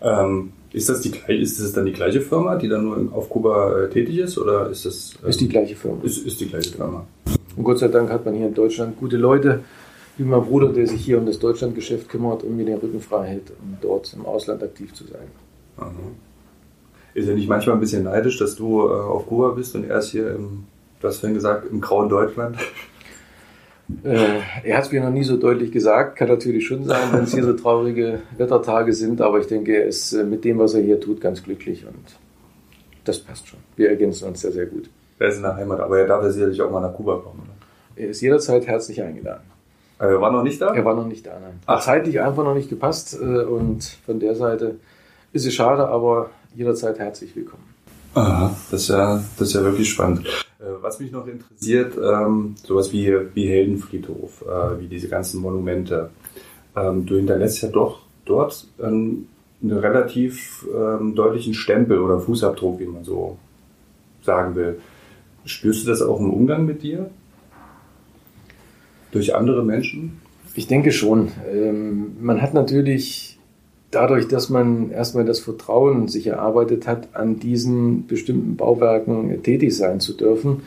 Ähm, 0.00 0.52
ist 0.72 0.88
das, 0.88 1.00
die, 1.00 1.12
ist 1.28 1.60
das 1.60 1.72
dann 1.72 1.86
die 1.86 1.92
gleiche 1.92 2.20
Firma, 2.20 2.56
die 2.56 2.68
dann 2.68 2.84
nur 2.84 3.12
auf 3.12 3.28
Kuba 3.28 3.82
äh, 3.82 3.90
tätig 3.90 4.18
ist? 4.18 4.38
Oder 4.38 4.70
ist 4.70 4.86
das. 4.86 5.14
Ähm, 5.22 5.28
ist 5.28 5.40
die 5.40 5.48
gleiche 5.48 5.76
Firma. 5.76 5.98
Ist, 6.02 6.26
ist 6.26 6.40
die 6.40 6.48
gleiche 6.48 6.70
Firma. 6.70 7.06
Und 7.56 7.64
Gott 7.64 7.78
sei 7.78 7.88
Dank 7.88 8.10
hat 8.10 8.24
man 8.24 8.34
hier 8.34 8.46
in 8.46 8.54
Deutschland 8.54 8.98
gute 8.98 9.16
Leute, 9.16 9.60
wie 10.16 10.24
mein 10.24 10.42
Bruder, 10.42 10.72
der 10.72 10.86
sich 10.86 11.04
hier 11.04 11.18
um 11.18 11.26
das 11.26 11.38
Deutschlandgeschäft 11.38 12.08
kümmert 12.08 12.42
und 12.42 12.56
mir 12.56 12.64
den 12.64 12.78
Rücken 12.78 13.00
frei 13.00 13.26
hält, 13.26 13.50
um 13.50 13.76
dort 13.80 14.12
im 14.14 14.26
Ausland 14.26 14.62
aktiv 14.62 14.92
zu 14.92 15.04
sein. 15.04 15.28
Mhm. 15.78 16.16
Ist 17.14 17.28
er 17.28 17.34
nicht 17.34 17.48
manchmal 17.48 17.76
ein 17.76 17.80
bisschen 17.80 18.04
neidisch, 18.04 18.38
dass 18.38 18.56
du 18.56 18.88
äh, 18.88 18.92
auf 18.92 19.26
Kuba 19.26 19.50
bist 19.50 19.74
und 19.74 19.84
er 19.84 19.98
ist 19.98 20.10
hier 20.10 20.30
im, 20.30 20.64
du 21.00 21.08
hast 21.08 21.18
vorhin 21.18 21.34
gesagt, 21.34 21.70
im 21.70 21.80
grauen 21.80 22.08
Deutschland? 22.08 22.56
Äh, 24.04 24.38
er 24.64 24.78
hat 24.78 24.84
es 24.84 24.92
mir 24.92 25.02
noch 25.02 25.10
nie 25.10 25.24
so 25.24 25.36
deutlich 25.36 25.70
gesagt. 25.70 26.16
Kann 26.16 26.28
natürlich 26.28 26.66
schon 26.66 26.84
sein, 26.84 27.12
wenn 27.12 27.24
es 27.24 27.34
hier 27.34 27.44
so 27.44 27.52
traurige 27.52 28.20
Wettertage 28.38 28.94
sind, 28.94 29.20
aber 29.20 29.40
ich 29.40 29.48
denke, 29.48 29.74
er 29.74 29.86
ist 29.86 30.14
äh, 30.14 30.24
mit 30.24 30.44
dem, 30.44 30.58
was 30.58 30.72
er 30.72 30.82
hier 30.82 30.98
tut, 30.98 31.20
ganz 31.20 31.42
glücklich 31.42 31.84
und 31.84 32.16
das 33.04 33.18
passt 33.18 33.48
schon. 33.48 33.58
Wir 33.76 33.90
ergänzen 33.90 34.28
uns 34.28 34.40
sehr, 34.40 34.52
sehr 34.52 34.66
gut. 34.66 34.88
Er 35.18 35.28
ist 35.28 35.36
in 35.36 35.42
der 35.42 35.56
Heimat, 35.56 35.80
aber 35.80 35.98
er 35.98 36.06
darf 36.06 36.22
ja 36.22 36.30
sicherlich 36.30 36.62
auch 36.62 36.70
mal 36.70 36.80
nach 36.80 36.94
Kuba 36.94 37.16
kommen. 37.16 37.42
Oder? 37.42 38.02
Er 38.02 38.08
ist 38.10 38.22
jederzeit 38.22 38.66
herzlich 38.66 39.02
eingeladen. 39.02 39.51
Er 40.02 40.20
war 40.20 40.32
noch 40.32 40.42
nicht 40.42 40.60
da? 40.60 40.74
Er 40.74 40.84
war 40.84 40.96
noch 40.96 41.06
nicht 41.06 41.24
da, 41.24 41.38
nein. 41.40 41.60
Hat 41.64 41.84
zeitlich 41.84 42.20
einfach 42.20 42.42
noch 42.42 42.54
nicht 42.54 42.68
gepasst 42.68 43.16
äh, 43.20 43.44
und 43.44 43.84
von 44.04 44.18
der 44.18 44.34
Seite 44.34 44.80
ist 45.32 45.46
es 45.46 45.54
schade, 45.54 45.86
aber 45.86 46.30
jederzeit 46.56 46.98
herzlich 46.98 47.36
willkommen. 47.36 47.62
Aha, 48.14 48.52
das 48.72 48.82
ist 48.82 48.88
ja, 48.88 49.22
das 49.38 49.48
ist 49.48 49.54
ja 49.54 49.62
wirklich 49.62 49.88
spannend. 49.88 50.26
Äh, 50.58 50.64
was 50.80 50.98
mich 50.98 51.12
noch 51.12 51.28
interessiert, 51.28 51.94
ähm, 51.96 52.56
sowas 52.64 52.92
wie, 52.92 53.16
wie 53.34 53.46
Heldenfriedhof, 53.48 54.42
äh, 54.42 54.80
wie 54.80 54.88
diese 54.88 55.08
ganzen 55.08 55.40
Monumente. 55.40 56.10
Ähm, 56.74 57.06
du 57.06 57.14
hinterlässt 57.14 57.62
ja 57.62 57.68
doch 57.68 58.00
dort 58.24 58.66
einen, 58.82 59.28
einen 59.62 59.78
relativ 59.78 60.66
ähm, 60.74 61.14
deutlichen 61.14 61.54
Stempel 61.54 62.00
oder 62.00 62.18
Fußabdruck, 62.18 62.80
wie 62.80 62.86
man 62.86 63.04
so 63.04 63.38
sagen 64.22 64.56
will. 64.56 64.80
Spürst 65.44 65.86
du 65.86 65.90
das 65.90 66.02
auch 66.02 66.18
im 66.18 66.32
Umgang 66.32 66.66
mit 66.66 66.82
dir? 66.82 67.08
Durch 69.12 69.34
andere 69.34 69.64
Menschen? 69.64 70.20
Ich 70.54 70.66
denke 70.66 70.92
schon. 70.92 71.28
Ähm, 71.52 72.16
man 72.20 72.42
hat 72.42 72.52
natürlich 72.54 73.38
dadurch, 73.90 74.26
dass 74.26 74.50
man 74.50 74.90
erstmal 74.90 75.24
das 75.24 75.38
Vertrauen 75.38 76.08
sich 76.08 76.26
erarbeitet 76.26 76.86
hat, 76.86 77.14
an 77.14 77.38
diesen 77.38 78.06
bestimmten 78.06 78.56
Bauwerken 78.56 79.42
tätig 79.42 79.76
sein 79.76 80.00
zu 80.00 80.14
dürfen, 80.14 80.62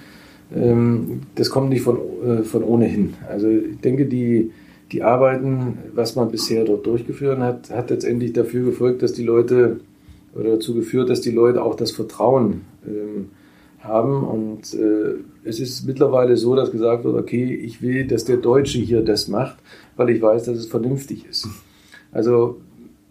ähm, 0.55 1.21
das 1.35 1.49
kommt 1.49 1.69
nicht 1.69 1.81
von, 1.81 1.97
äh, 2.23 2.43
von 2.43 2.63
ohnehin. 2.63 3.15
Also 3.27 3.49
ich 3.49 3.79
denke, 3.79 4.05
die, 4.05 4.51
die 4.91 5.01
Arbeiten, 5.01 5.79
was 5.93 6.15
man 6.15 6.31
bisher 6.31 6.63
dort 6.63 6.85
durchgeführt 6.85 7.39
hat, 7.39 7.71
hat 7.71 7.89
letztendlich 7.89 8.33
dafür 8.33 8.65
gefolgt, 8.65 9.01
dass 9.01 9.13
die 9.13 9.23
Leute 9.23 9.79
oder 10.35 10.51
dazu 10.51 10.75
geführt, 10.75 11.09
dass 11.09 11.21
die 11.21 11.31
Leute 11.31 11.63
auch 11.63 11.75
das 11.75 11.91
Vertrauen 11.91 12.61
ähm, 12.85 13.29
haben. 13.85 14.23
Und 14.23 14.73
äh, 14.73 15.15
es 15.43 15.59
ist 15.59 15.85
mittlerweile 15.85 16.37
so, 16.37 16.55
dass 16.55 16.71
gesagt 16.71 17.03
wird, 17.03 17.15
okay, 17.15 17.53
ich 17.53 17.81
will, 17.81 18.07
dass 18.07 18.25
der 18.25 18.37
Deutsche 18.37 18.79
hier 18.79 19.01
das 19.01 19.27
macht, 19.27 19.57
weil 19.95 20.09
ich 20.09 20.21
weiß, 20.21 20.43
dass 20.45 20.57
es 20.57 20.65
vernünftig 20.65 21.25
ist. 21.27 21.47
Also 22.11 22.57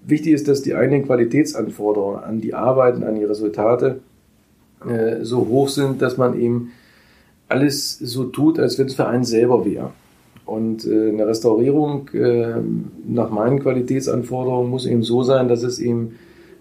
Wichtig 0.07 0.35
ist, 0.35 0.49
dass 0.49 0.61
die 0.61 0.75
eigenen 0.75 1.07
Qualitätsanforderungen 1.07 2.23
an 2.23 2.41
die 2.41 2.53
Arbeiten, 2.53 3.05
an 3.05 3.15
die 3.15 3.25
Resultate 3.25 4.01
äh, 4.87 5.25
so 5.25 5.47
hoch 5.49 5.69
sind, 5.69 6.03
dass 6.03 6.19
man 6.19 6.39
eben 6.39 6.73
alles 7.49 7.99
so 7.99 8.25
tut, 8.25 8.59
als 8.59 8.79
wenn 8.79 8.87
es 8.87 8.95
für 8.95 9.07
einen 9.07 9.25
selber 9.25 9.65
wäre. 9.65 9.93
Und 10.45 10.87
äh, 10.87 11.09
eine 11.09 11.27
Restaurierung 11.27 12.11
äh, 12.13 12.57
nach 13.07 13.31
meinen 13.31 13.61
Qualitätsanforderungen 13.61 14.71
muss 14.71 14.85
eben 14.85 15.03
so 15.03 15.23
sein, 15.23 15.49
dass 15.49 15.63
es 15.63 15.79
eben 15.79 16.17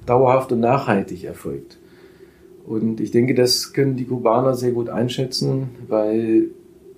dauerhaft 0.05 0.53
und 0.53 0.61
nachhaltig 0.61 1.25
erfolgt. 1.25 1.77
Und 2.65 3.01
ich 3.01 3.11
denke, 3.11 3.33
das 3.33 3.73
können 3.73 3.95
die 3.95 4.05
Kubaner 4.05 4.53
sehr 4.53 4.71
gut 4.71 4.89
einschätzen, 4.89 5.69
weil 5.87 6.47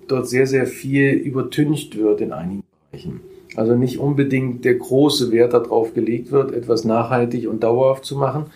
dort 0.06 0.28
sehr, 0.28 0.46
sehr 0.46 0.66
viel 0.66 1.12
übertüncht 1.12 1.96
wird 1.98 2.20
in 2.20 2.32
einigen 2.32 2.62
Bereichen. 2.90 3.20
Also 3.56 3.74
nicht 3.74 3.98
unbedingt 3.98 4.64
der 4.64 4.74
große 4.74 5.32
Wert 5.32 5.54
darauf 5.54 5.94
gelegt 5.94 6.30
wird, 6.30 6.52
etwas 6.52 6.84
nachhaltig 6.84 7.48
und 7.48 7.62
dauerhaft 7.62 8.04
zu 8.04 8.16
machen, 8.16 8.46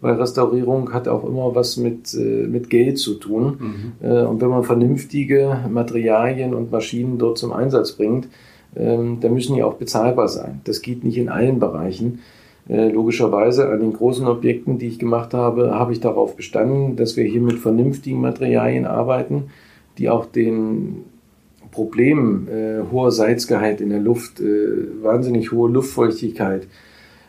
weil 0.00 0.14
Restaurierung 0.14 0.92
hat 0.92 1.08
auch 1.08 1.24
immer 1.24 1.54
was 1.54 1.76
mit, 1.76 2.14
äh, 2.14 2.46
mit 2.46 2.68
Geld 2.68 2.98
zu 2.98 3.14
tun. 3.14 3.56
Mhm. 4.00 4.06
Äh, 4.06 4.22
und 4.22 4.40
wenn 4.40 4.50
man 4.50 4.62
vernünftige 4.62 5.60
Materialien 5.70 6.52
und 6.52 6.70
Maschinen 6.70 7.18
dort 7.18 7.38
zum 7.38 7.52
Einsatz 7.52 7.92
bringt, 7.92 8.28
ähm, 8.76 9.18
dann 9.20 9.32
müssen 9.32 9.54
die 9.54 9.62
auch 9.62 9.74
bezahlbar 9.74 10.28
sein. 10.28 10.60
Das 10.64 10.82
geht 10.82 11.04
nicht 11.04 11.16
in 11.16 11.28
allen 11.28 11.58
Bereichen. 11.58 12.20
Äh, 12.68 12.88
logischerweise 12.88 13.68
an 13.68 13.80
den 13.80 13.92
großen 13.92 14.26
Objekten, 14.26 14.78
die 14.78 14.88
ich 14.88 14.98
gemacht 14.98 15.34
habe, 15.34 15.74
habe 15.74 15.92
ich 15.92 16.00
darauf 16.00 16.34
bestanden, 16.34 16.96
dass 16.96 17.16
wir 17.16 17.24
hier 17.24 17.42
mit 17.42 17.58
vernünftigen 17.58 18.20
Materialien 18.20 18.86
arbeiten, 18.86 19.50
die 19.98 20.08
auch 20.08 20.24
den 20.24 21.04
Problem, 21.70 22.48
äh, 22.48 22.90
hoher 22.90 23.10
Salzgehalt 23.10 23.80
in 23.80 23.90
der 23.90 24.00
Luft, 24.00 24.40
äh, 24.40 25.02
wahnsinnig 25.02 25.52
hohe 25.52 25.70
Luftfeuchtigkeit, 25.70 26.66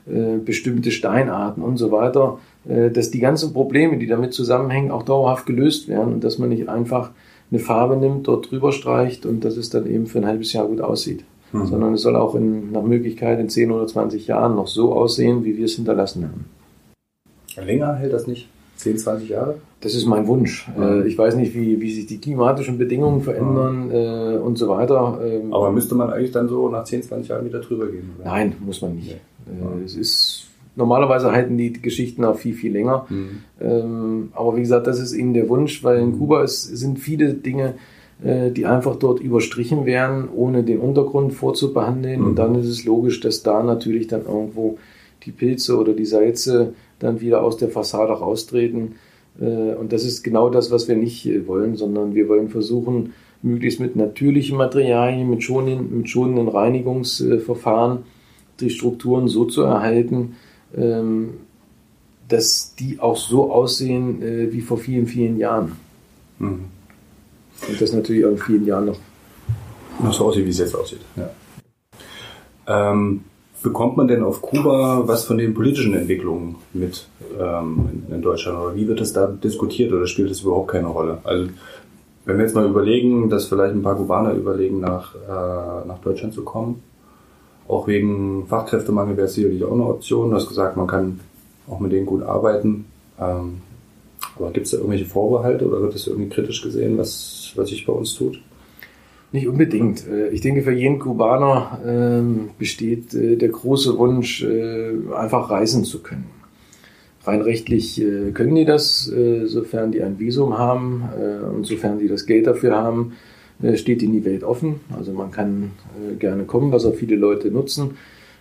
äh, 0.07 0.37
bestimmte 0.37 0.91
Steinarten 0.91 1.63
und 1.63 1.77
so 1.77 1.91
weiter, 1.91 2.39
äh, 2.67 2.89
dass 2.91 3.11
die 3.11 3.19
ganzen 3.19 3.51
Probleme, 3.51 3.97
die 3.97 4.07
damit 4.07 4.33
zusammenhängen, 4.33 4.91
auch 4.91 5.03
dauerhaft 5.03 5.45
gelöst 5.45 5.89
werden 5.89 6.13
und 6.13 6.23
dass 6.23 6.37
man 6.37 6.49
nicht 6.49 6.69
einfach 6.69 7.11
eine 7.51 7.59
Farbe 7.59 7.97
nimmt, 7.97 8.27
dort 8.27 8.49
drüber 8.49 8.71
streicht 8.71 9.25
und 9.25 9.43
dass 9.43 9.57
es 9.57 9.69
dann 9.69 9.85
eben 9.85 10.05
für 10.05 10.19
ein 10.19 10.27
halbes 10.27 10.53
Jahr 10.53 10.67
gut 10.67 10.79
aussieht. 10.79 11.25
Mhm. 11.59 11.67
Sondern 11.67 11.93
es 11.93 12.01
soll 12.01 12.15
auch 12.15 12.35
in, 12.35 12.71
nach 12.71 12.83
Möglichkeit 12.83 13.39
in 13.39 13.49
10 13.49 13.71
oder 13.71 13.87
20 13.87 14.27
Jahren 14.27 14.55
noch 14.55 14.67
so 14.67 14.93
aussehen, 14.93 15.43
wie 15.43 15.57
wir 15.57 15.65
es 15.65 15.75
hinterlassen 15.75 16.23
haben. 16.23 16.45
Länger 17.65 17.95
hält 17.95 18.13
das 18.13 18.27
nicht? 18.27 18.49
10, 18.77 18.97
20 18.97 19.29
Jahre? 19.29 19.55
Das 19.81 19.95
ist 19.95 20.05
mein 20.05 20.27
Wunsch. 20.27 20.67
Äh, 20.77 21.07
ich 21.07 21.17
weiß 21.17 21.35
nicht, 21.35 21.53
wie, 21.53 21.79
wie 21.79 21.91
sich 21.93 22.07
die 22.07 22.19
klimatischen 22.19 22.77
Bedingungen 22.77 23.21
verändern. 23.21 23.89
Äh, 23.91 24.37
und 24.37 24.57
so 24.57 24.67
weiter. 24.67 25.19
Ähm, 25.23 25.53
Aber 25.53 25.71
müsste 25.71 25.95
man 25.95 26.09
eigentlich 26.09 26.31
dann 26.31 26.49
so 26.49 26.69
nach 26.69 26.83
10, 26.83 27.03
20 27.03 27.29
Jahren 27.29 27.45
wieder 27.45 27.59
drüber 27.59 27.87
gehen? 27.87 28.11
Oder? 28.19 28.29
Nein, 28.29 28.53
muss 28.59 28.81
man 28.81 28.95
nicht. 28.95 29.11
Ja. 29.11 29.15
Äh, 29.15 29.83
es 29.83 29.95
ist, 29.95 30.47
normalerweise 30.75 31.31
halten 31.31 31.57
die 31.57 31.73
Geschichten 31.73 32.25
auch 32.25 32.37
viel, 32.37 32.53
viel 32.53 32.73
länger. 32.73 33.05
Mhm. 33.09 33.29
Ähm, 33.61 34.29
aber 34.33 34.57
wie 34.57 34.61
gesagt, 34.61 34.87
das 34.87 34.99
ist 34.99 35.13
eben 35.13 35.33
der 35.33 35.47
Wunsch, 35.49 35.83
weil 35.83 35.99
in 35.99 36.09
mhm. 36.09 36.17
Kuba 36.19 36.43
ist, 36.43 36.63
sind 36.63 36.99
viele 36.99 37.33
Dinge, 37.33 37.75
die 38.17 38.65
einfach 38.65 38.95
dort 38.95 39.19
überstrichen 39.19 39.85
werden, 39.85 40.29
ohne 40.33 40.63
den 40.63 40.79
Untergrund 40.79 41.33
vorzubehandeln. 41.33 42.21
Mhm. 42.21 42.27
Und 42.27 42.35
dann 42.35 42.55
ist 42.55 42.67
es 42.67 42.85
logisch, 42.85 43.19
dass 43.19 43.43
da 43.43 43.61
natürlich 43.61 44.07
dann 44.07 44.25
irgendwo 44.25 44.77
die 45.25 45.31
Pilze 45.31 45.77
oder 45.77 45.93
die 45.93 46.05
Salze 46.05 46.73
dann 46.99 47.19
wieder 47.19 47.43
aus 47.43 47.57
der 47.57 47.69
Fassade 47.69 48.13
raustreten. 48.13 48.95
Äh, 49.39 49.73
und 49.73 49.91
das 49.91 50.05
ist 50.05 50.23
genau 50.23 50.49
das, 50.49 50.71
was 50.71 50.87
wir 50.87 50.95
nicht 50.95 51.25
äh, 51.25 51.47
wollen, 51.47 51.75
sondern 51.75 52.15
wir 52.15 52.29
wollen 52.29 52.49
versuchen, 52.49 53.13
möglichst 53.41 53.79
mit 53.79 53.95
natürlichen 53.95 54.57
Materialien, 54.57 55.29
mit 55.29 55.43
schonenden, 55.43 55.97
mit 55.97 56.09
schonenden 56.09 56.47
Reinigungsverfahren 56.47 57.99
die 58.59 58.69
Strukturen 58.69 59.27
so 59.27 59.45
zu 59.45 59.63
erhalten, 59.63 60.35
ähm, 60.75 61.31
dass 62.27 62.75
die 62.75 62.99
auch 62.99 63.17
so 63.17 63.51
aussehen 63.51 64.21
äh, 64.21 64.51
wie 64.51 64.61
vor 64.61 64.77
vielen, 64.77 65.05
vielen 65.05 65.37
Jahren. 65.37 65.73
Mhm. 66.39 66.74
Und 67.67 67.81
das 67.81 67.93
natürlich 67.93 68.25
auch 68.25 68.31
in 68.31 68.37
vielen 68.37 68.65
Jahren 68.65 68.85
noch. 68.85 68.97
Noch 70.03 70.13
so 70.13 70.25
aussieht, 70.25 70.45
wie 70.45 70.49
es 70.49 70.59
jetzt 70.59 70.75
aussieht. 70.75 70.99
Ja. 71.15 71.29
Ähm, 72.67 73.21
bekommt 73.63 73.97
man 73.97 74.07
denn 74.07 74.23
auf 74.23 74.41
Kuba 74.41 75.03
was 75.05 75.25
von 75.25 75.37
den 75.37 75.53
politischen 75.53 75.93
Entwicklungen 75.93 76.55
mit 76.73 77.07
ähm, 77.39 78.03
in, 78.09 78.21
Deutschland? 78.21 78.59
Oder 78.59 78.75
wie 78.75 78.87
wird 78.87 78.99
das 78.99 79.13
da 79.13 79.27
diskutiert 79.27 79.91
oder 79.91 80.05
spielt 80.05 80.29
das 80.29 80.41
überhaupt 80.41 80.71
keine 80.71 80.87
Rolle? 80.87 81.19
Also 81.23 81.49
wenn 82.25 82.37
wir 82.37 82.45
jetzt 82.45 82.55
mal 82.55 82.65
überlegen, 82.65 83.29
dass 83.29 83.45
vielleicht 83.45 83.73
ein 83.73 83.83
paar 83.83 83.95
Kubaner 83.95 84.33
überlegen, 84.33 84.79
nach, 84.79 85.15
äh, 85.15 85.87
nach 85.87 85.99
Deutschland 86.03 86.33
zu 86.33 86.43
kommen, 86.43 86.83
auch 87.67 87.87
wegen 87.87 88.45
Fachkräftemangel 88.47 89.17
wäre 89.17 89.27
es 89.27 89.33
sicherlich 89.33 89.63
auch 89.63 89.73
eine 89.73 89.85
Option. 89.85 90.29
Du 90.29 90.35
hast 90.35 90.47
gesagt, 90.47 90.77
man 90.77 90.87
kann 90.87 91.19
auch 91.67 91.79
mit 91.79 91.91
denen 91.91 92.05
gut 92.05 92.23
arbeiten. 92.23 92.85
Ähm, 93.19 93.61
aber 94.37 94.51
gibt 94.51 94.65
es 94.65 94.71
da 94.71 94.77
irgendwelche 94.77 95.05
Vorbehalte 95.05 95.67
oder 95.67 95.81
wird 95.81 95.95
das 95.95 96.07
irgendwie 96.07 96.29
kritisch 96.29 96.61
gesehen, 96.61 96.97
was, 96.97 97.53
was 97.55 97.69
sich 97.69 97.85
bei 97.85 97.93
uns 97.93 98.13
tut? 98.15 98.41
Nicht 99.31 99.47
unbedingt. 99.47 100.07
Äh, 100.07 100.29
ich 100.29 100.41
denke, 100.41 100.61
für 100.61 100.71
jeden 100.71 100.99
Kubaner 100.99 101.79
ähm, 101.85 102.51
besteht 102.57 103.13
äh, 103.13 103.35
der 103.35 103.49
große 103.49 103.97
Wunsch, 103.97 104.43
äh, 104.43 104.93
einfach 105.13 105.49
reisen 105.49 105.83
zu 105.83 106.01
können. 106.01 106.29
Rein 107.25 107.41
rechtlich 107.41 107.99
können 108.35 108.53
die 108.53 108.65
das, 108.65 109.11
sofern 109.45 109.91
die 109.91 110.03
ein 110.03 110.19
Visum 110.19 110.59
haben 110.59 111.05
und 111.55 111.65
sofern 111.65 111.97
die 111.97 112.07
das 112.07 112.27
Geld 112.27 112.45
dafür 112.45 112.75
haben, 112.75 113.13
steht 113.73 114.03
ihnen 114.03 114.13
die 114.13 114.25
Welt 114.25 114.43
offen. 114.43 114.81
Also 114.95 115.11
man 115.11 115.31
kann 115.31 115.71
gerne 116.19 116.43
kommen, 116.43 116.71
was 116.71 116.85
auch 116.85 116.93
viele 116.93 117.15
Leute 117.15 117.49
nutzen, 117.49 117.97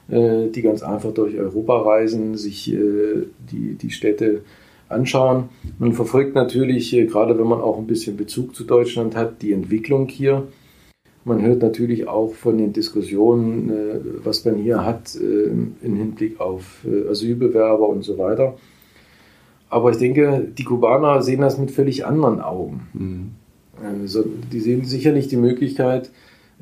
die 0.06 0.60
ganz 0.60 0.82
einfach 0.82 1.14
durch 1.14 1.38
Europa 1.38 1.80
reisen, 1.80 2.36
sich 2.36 2.64
die, 2.66 3.74
die 3.80 3.90
Städte 3.90 4.42
anschauen. 4.94 5.48
Man 5.78 5.92
verfolgt 5.92 6.34
natürlich, 6.34 6.92
äh, 6.94 7.04
gerade 7.06 7.38
wenn 7.38 7.46
man 7.46 7.60
auch 7.60 7.78
ein 7.78 7.86
bisschen 7.86 8.16
Bezug 8.16 8.54
zu 8.54 8.64
Deutschland 8.64 9.16
hat, 9.16 9.42
die 9.42 9.52
Entwicklung 9.52 10.08
hier. 10.08 10.44
Man 11.24 11.42
hört 11.42 11.62
natürlich 11.62 12.06
auch 12.06 12.34
von 12.34 12.58
den 12.58 12.72
Diskussionen, 12.72 13.70
äh, 13.70 14.00
was 14.24 14.44
man 14.44 14.56
hier 14.56 14.84
hat 14.84 15.16
äh, 15.16 15.44
im 15.46 15.96
Hinblick 15.96 16.40
auf 16.40 16.86
Asylbewerber 17.10 17.88
und 17.88 18.02
so 18.02 18.18
weiter. 18.18 18.54
Aber 19.70 19.90
ich 19.90 19.96
denke, 19.96 20.46
die 20.56 20.64
Kubaner 20.64 21.22
sehen 21.22 21.40
das 21.40 21.58
mit 21.58 21.70
völlig 21.70 22.06
anderen 22.06 22.40
Augen. 22.40 22.86
Mhm. 22.92 23.30
Also, 23.82 24.24
die 24.52 24.60
sehen 24.60 24.84
sicherlich 24.84 25.26
die 25.26 25.36
Möglichkeit, 25.36 26.12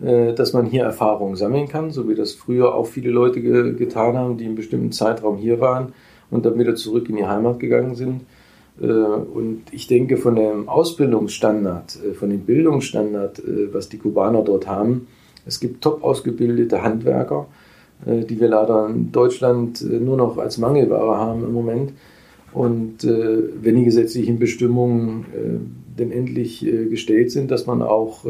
dass 0.00 0.54
man 0.54 0.64
hier 0.64 0.84
Erfahrungen 0.84 1.36
sammeln 1.36 1.68
kann, 1.68 1.90
so 1.90 2.08
wie 2.08 2.14
das 2.14 2.32
früher 2.32 2.74
auch 2.74 2.86
viele 2.86 3.10
Leute 3.10 3.42
getan 3.42 4.16
haben, 4.16 4.38
die 4.38 4.46
einen 4.46 4.54
bestimmten 4.54 4.92
Zeitraum 4.92 5.36
hier 5.36 5.60
waren 5.60 5.92
und 6.32 6.46
dann 6.46 6.58
wieder 6.58 6.74
zurück 6.74 7.08
in 7.08 7.16
die 7.16 7.26
Heimat 7.26 7.60
gegangen 7.60 7.94
sind. 7.94 8.22
Äh, 8.80 8.86
und 8.86 9.62
ich 9.70 9.86
denke, 9.86 10.16
von 10.16 10.34
dem 10.34 10.68
Ausbildungsstandard, 10.68 11.98
äh, 12.04 12.14
von 12.14 12.30
dem 12.30 12.40
Bildungsstandard, 12.40 13.38
äh, 13.38 13.72
was 13.72 13.88
die 13.88 13.98
Kubaner 13.98 14.42
dort 14.42 14.66
haben, 14.66 15.06
es 15.44 15.60
gibt 15.60 15.82
top 15.82 16.02
ausgebildete 16.02 16.82
Handwerker, 16.82 17.48
die 18.06 18.40
wir 18.40 18.48
leider 18.48 18.88
in 18.88 19.10
Deutschland 19.10 19.82
nur 19.82 20.16
noch 20.16 20.38
als 20.38 20.56
Mangelware 20.56 21.16
haben 21.16 21.42
im 21.42 21.52
Moment. 21.52 21.92
Und 22.52 22.98
wenn 23.02 23.74
die 23.74 23.84
gesetzlichen 23.84 24.38
Bestimmungen 24.38 25.74
denn 25.98 26.12
endlich 26.12 26.60
gestellt 26.90 27.32
sind, 27.32 27.50
dass 27.50 27.66
man 27.66 27.82
auch 27.82 28.24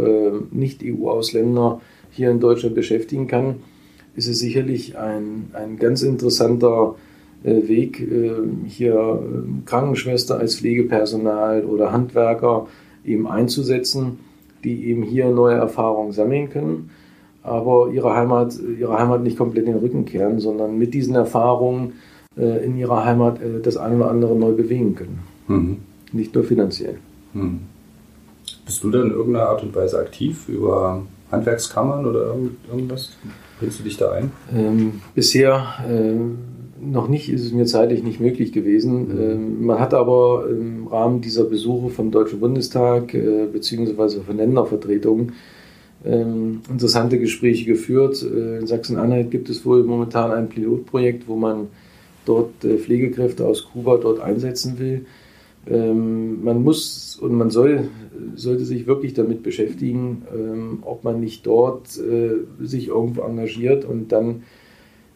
Nicht-EU-Ausländer 0.50 1.82
hier 2.10 2.30
in 2.30 2.40
Deutschland 2.40 2.74
beschäftigen 2.74 3.26
kann, 3.26 3.56
ist 4.16 4.26
es 4.26 4.38
sicherlich 4.38 4.96
ein, 4.96 5.50
ein 5.52 5.78
ganz 5.78 6.02
interessanter 6.02 6.94
äh, 6.96 7.11
Weg, 7.44 8.00
äh, 8.00 8.32
hier 8.66 8.94
ähm, 8.94 9.62
Krankenschwester 9.66 10.38
als 10.38 10.56
Pflegepersonal 10.56 11.64
oder 11.64 11.92
Handwerker 11.92 12.66
eben 13.04 13.26
einzusetzen, 13.26 14.18
die 14.64 14.86
eben 14.86 15.02
hier 15.02 15.30
neue 15.30 15.56
Erfahrungen 15.56 16.12
sammeln 16.12 16.50
können, 16.50 16.90
aber 17.42 17.90
ihre 17.92 18.14
Heimat, 18.14 18.54
ihre 18.78 18.98
Heimat 18.98 19.22
nicht 19.22 19.36
komplett 19.36 19.66
in 19.66 19.72
den 19.72 19.80
Rücken 19.80 20.04
kehren, 20.04 20.38
sondern 20.38 20.78
mit 20.78 20.94
diesen 20.94 21.16
Erfahrungen 21.16 21.94
äh, 22.36 22.64
in 22.64 22.78
ihrer 22.78 23.04
Heimat 23.04 23.40
das 23.62 23.76
eine 23.76 23.96
oder 23.96 24.10
andere 24.10 24.36
neu 24.36 24.52
bewegen 24.52 24.94
können. 24.94 25.18
Mhm. 25.48 25.76
Nicht 26.12 26.34
nur 26.34 26.44
finanziell. 26.44 26.98
Mhm. 27.32 27.60
Bist 28.64 28.84
du 28.84 28.90
dann 28.90 29.06
in 29.06 29.10
irgendeiner 29.10 29.48
Art 29.48 29.62
und 29.62 29.74
Weise 29.74 29.98
aktiv 29.98 30.48
über 30.48 31.02
Handwerkskammern 31.32 32.06
oder 32.06 32.36
irgendwas? 32.70 33.10
Bringst 33.58 33.80
du 33.80 33.84
dich 33.84 33.96
da 33.96 34.12
ein? 34.12 34.30
Ähm, 34.54 35.00
bisher 35.14 35.66
äh, 35.88 36.14
noch 36.84 37.08
nicht 37.08 37.30
ist 37.30 37.44
es 37.44 37.52
mir 37.52 37.66
zeitlich 37.66 38.02
nicht 38.02 38.20
möglich 38.20 38.52
gewesen. 38.52 39.08
Mhm. 39.08 39.20
Ähm, 39.20 39.66
man 39.66 39.78
hat 39.78 39.94
aber 39.94 40.46
im 40.50 40.86
Rahmen 40.88 41.20
dieser 41.20 41.44
Besuche 41.44 41.90
vom 41.90 42.10
Deutschen 42.10 42.40
Bundestag 42.40 43.14
äh, 43.14 43.46
beziehungsweise 43.50 44.22
von 44.22 44.36
Ländervertretungen 44.36 45.32
ähm, 46.04 46.62
interessante 46.68 47.18
Gespräche 47.18 47.64
geführt. 47.64 48.22
Äh, 48.22 48.58
in 48.58 48.66
Sachsen-Anhalt 48.66 49.30
gibt 49.30 49.48
es 49.48 49.64
wohl 49.64 49.84
momentan 49.84 50.32
ein 50.32 50.48
Pilotprojekt, 50.48 51.28
wo 51.28 51.36
man 51.36 51.68
dort 52.24 52.64
äh, 52.64 52.78
Pflegekräfte 52.78 53.46
aus 53.46 53.68
Kuba 53.72 53.98
dort 53.98 54.20
einsetzen 54.20 54.78
will. 54.78 55.06
Ähm, 55.70 56.42
man 56.42 56.64
muss 56.64 57.16
und 57.20 57.34
man 57.34 57.50
soll, 57.50 57.88
sollte 58.34 58.64
sich 58.64 58.88
wirklich 58.88 59.14
damit 59.14 59.44
beschäftigen, 59.44 60.22
ob 60.82 61.04
man 61.04 61.20
nicht 61.20 61.46
dort 61.46 61.86
sich 61.86 62.88
irgendwo 62.88 63.20
engagiert 63.20 63.84
und 63.84 64.10
dann 64.10 64.42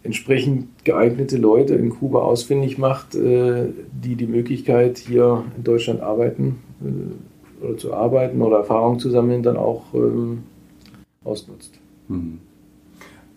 entsprechend 0.07 0.85
geeignete 0.85 1.37
Leute 1.37 1.75
in 1.75 1.91
Kuba 1.91 2.21
ausfindig 2.21 2.79
macht, 2.79 3.15
äh, 3.15 3.67
die 3.93 4.15
die 4.15 4.27
Möglichkeit 4.27 4.99
hier 4.99 5.45
in 5.57 5.65
Deutschland 5.65 6.01
arbeiten 6.01 6.61
äh, 6.83 7.65
oder 7.65 7.77
zu 7.77 7.93
arbeiten 7.93 8.41
oder 8.41 8.59
Erfahrung 8.59 8.99
zu 8.99 9.11
sammeln, 9.11 9.43
dann 9.43 9.57
auch 9.57 9.93
ähm, 9.95 10.45
ausnutzt. 11.25 11.79
Mhm. 12.09 12.39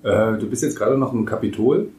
Äh, 0.03 0.37
du 0.37 0.49
bist 0.49 0.63
jetzt 0.63 0.77
gerade 0.77 0.97
noch 0.97 1.13
im 1.13 1.25
Kapitol. 1.25 1.89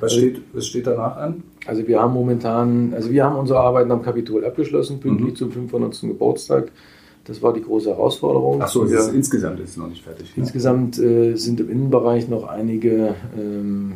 Was 0.00 0.12
also 0.12 0.18
steht, 0.18 0.42
was 0.52 0.66
steht 0.66 0.86
danach 0.86 1.16
an? 1.16 1.42
Also 1.66 1.86
wir 1.86 2.00
haben 2.00 2.14
momentan, 2.14 2.92
also 2.94 3.10
wir 3.10 3.24
haben 3.24 3.36
unsere 3.36 3.60
Arbeiten 3.60 3.90
am 3.90 4.02
Kapitol 4.02 4.44
abgeschlossen, 4.44 5.00
pünktlich 5.00 5.32
mhm. 5.32 5.36
zum 5.36 5.52
500. 5.52 6.00
Geburtstag. 6.02 6.70
Das 7.28 7.42
war 7.42 7.52
die 7.52 7.62
große 7.62 7.90
Herausforderung. 7.90 8.62
Ach 8.62 8.68
so, 8.68 8.84
ist, 8.84 9.12
insgesamt 9.12 9.60
ist 9.60 9.70
es 9.70 9.76
noch 9.76 9.88
nicht 9.88 10.02
fertig. 10.02 10.32
Insgesamt 10.34 10.98
äh, 10.98 11.34
sind 11.36 11.60
im 11.60 11.70
Innenbereich 11.70 12.26
noch 12.26 12.48
einige 12.48 13.14
ähm, 13.38 13.92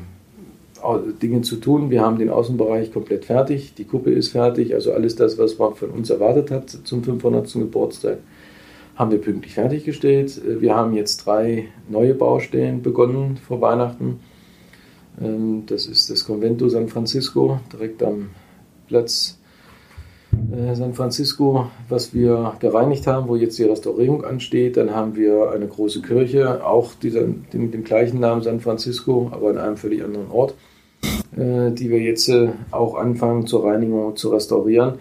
Dinge 1.23 1.40
zu 1.40 1.57
tun. 1.57 1.90
Wir 1.90 2.03
haben 2.03 2.18
den 2.18 2.29
Außenbereich 2.29 2.92
komplett 2.92 3.25
fertig, 3.25 3.75
die 3.75 3.85
Kuppe 3.85 4.11
ist 4.11 4.29
fertig, 4.29 4.75
also 4.75 4.92
alles 4.92 5.16
das, 5.16 5.38
was 5.38 5.59
man 5.59 5.75
von 5.75 5.90
uns 5.90 6.11
erwartet 6.11 6.51
hat 6.51 6.71
zum 6.71 7.03
500. 7.03 7.51
Geburtstag, 7.55 8.18
haben 8.97 9.11
wir 9.11 9.18
pünktlich 9.18 9.55
fertiggestellt. 9.55 10.38
Äh, 10.45 10.61
wir 10.61 10.77
haben 10.77 10.92
jetzt 10.92 11.25
drei 11.25 11.68
neue 11.88 12.14
Baustellen 12.14 12.83
begonnen 12.83 13.38
vor 13.38 13.62
Weihnachten. 13.62 14.21
Ähm, 15.23 15.62
das 15.66 15.87
ist 15.87 16.11
das 16.11 16.27
Convento 16.27 16.68
San 16.68 16.88
Francisco, 16.88 17.61
direkt 17.73 18.03
am 18.03 18.29
Platz 18.88 19.38
äh, 20.50 20.74
San 20.74 20.94
Francisco, 20.94 21.70
was 21.88 22.14
wir 22.14 22.55
gereinigt 22.61 23.07
haben, 23.07 23.28
wo 23.28 23.37
jetzt 23.37 23.59
die 23.59 23.64
Restaurierung 23.64 24.24
ansteht. 24.24 24.76
Dann 24.76 24.94
haben 24.94 25.14
wir 25.16 25.50
eine 25.50 25.66
große 25.66 26.02
Kirche, 26.02 26.64
auch 26.64 26.94
dieser, 26.94 27.26
mit 27.26 27.74
dem 27.74 27.85
gleichen 27.85 28.20
Namen 28.20 28.42
San 28.42 28.61
Francisco, 28.61 29.31
aber 29.33 29.50
an 29.50 29.59
einem 29.59 29.76
völlig 29.76 30.02
anderen 30.02 30.31
Ort, 30.31 30.55
äh, 31.37 31.70
die 31.70 31.90
wir 31.90 32.00
jetzt 32.00 32.28
äh, 32.28 32.50
auch 32.70 32.94
anfangen 32.94 33.46
zur 33.46 33.64
Reinigung 33.64 34.16
zu 34.16 34.31
restaurieren 34.31 34.94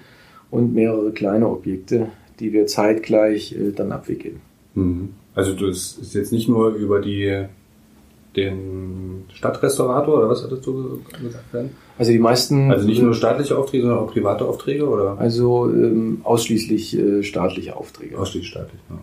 und 0.50 0.74
mehrere 0.74 1.12
kleine 1.12 1.48
Objekte, 1.50 2.10
die 2.40 2.54
wir 2.54 2.68
zeitgleich 2.68 3.56
dann 3.76 3.92
abwickeln. 3.92 4.42
Mhm. 4.76 5.10
Also 5.34 5.54
das 5.54 5.98
ist 6.02 6.14
jetzt 6.14 6.34
nicht 6.34 6.50
nur 6.50 6.72
über 6.72 7.00
die 7.00 7.46
den 8.36 9.26
Stadtrestaurator 9.34 10.18
oder 10.18 10.30
was 10.30 10.44
hattest 10.44 10.66
du 10.66 11.02
gesagt? 11.22 11.44
Also 11.98 12.12
die 12.12 12.20
meisten. 12.20 12.72
Also 12.72 12.88
nicht 12.88 13.02
nur 13.02 13.14
staatliche 13.14 13.58
Aufträge, 13.58 13.84
sondern 13.84 14.00
auch 14.00 14.12
private 14.12 14.46
Aufträge 14.46 14.88
oder? 14.88 15.18
Also 15.20 15.70
ähm, 15.70 16.22
ausschließlich 16.24 16.98
äh, 16.98 17.24
staatliche 17.24 17.76
Aufträge. 17.76 18.18
Ausschließlich 18.18 18.50
staatlich. 18.52 18.82
Ja. 18.90 18.98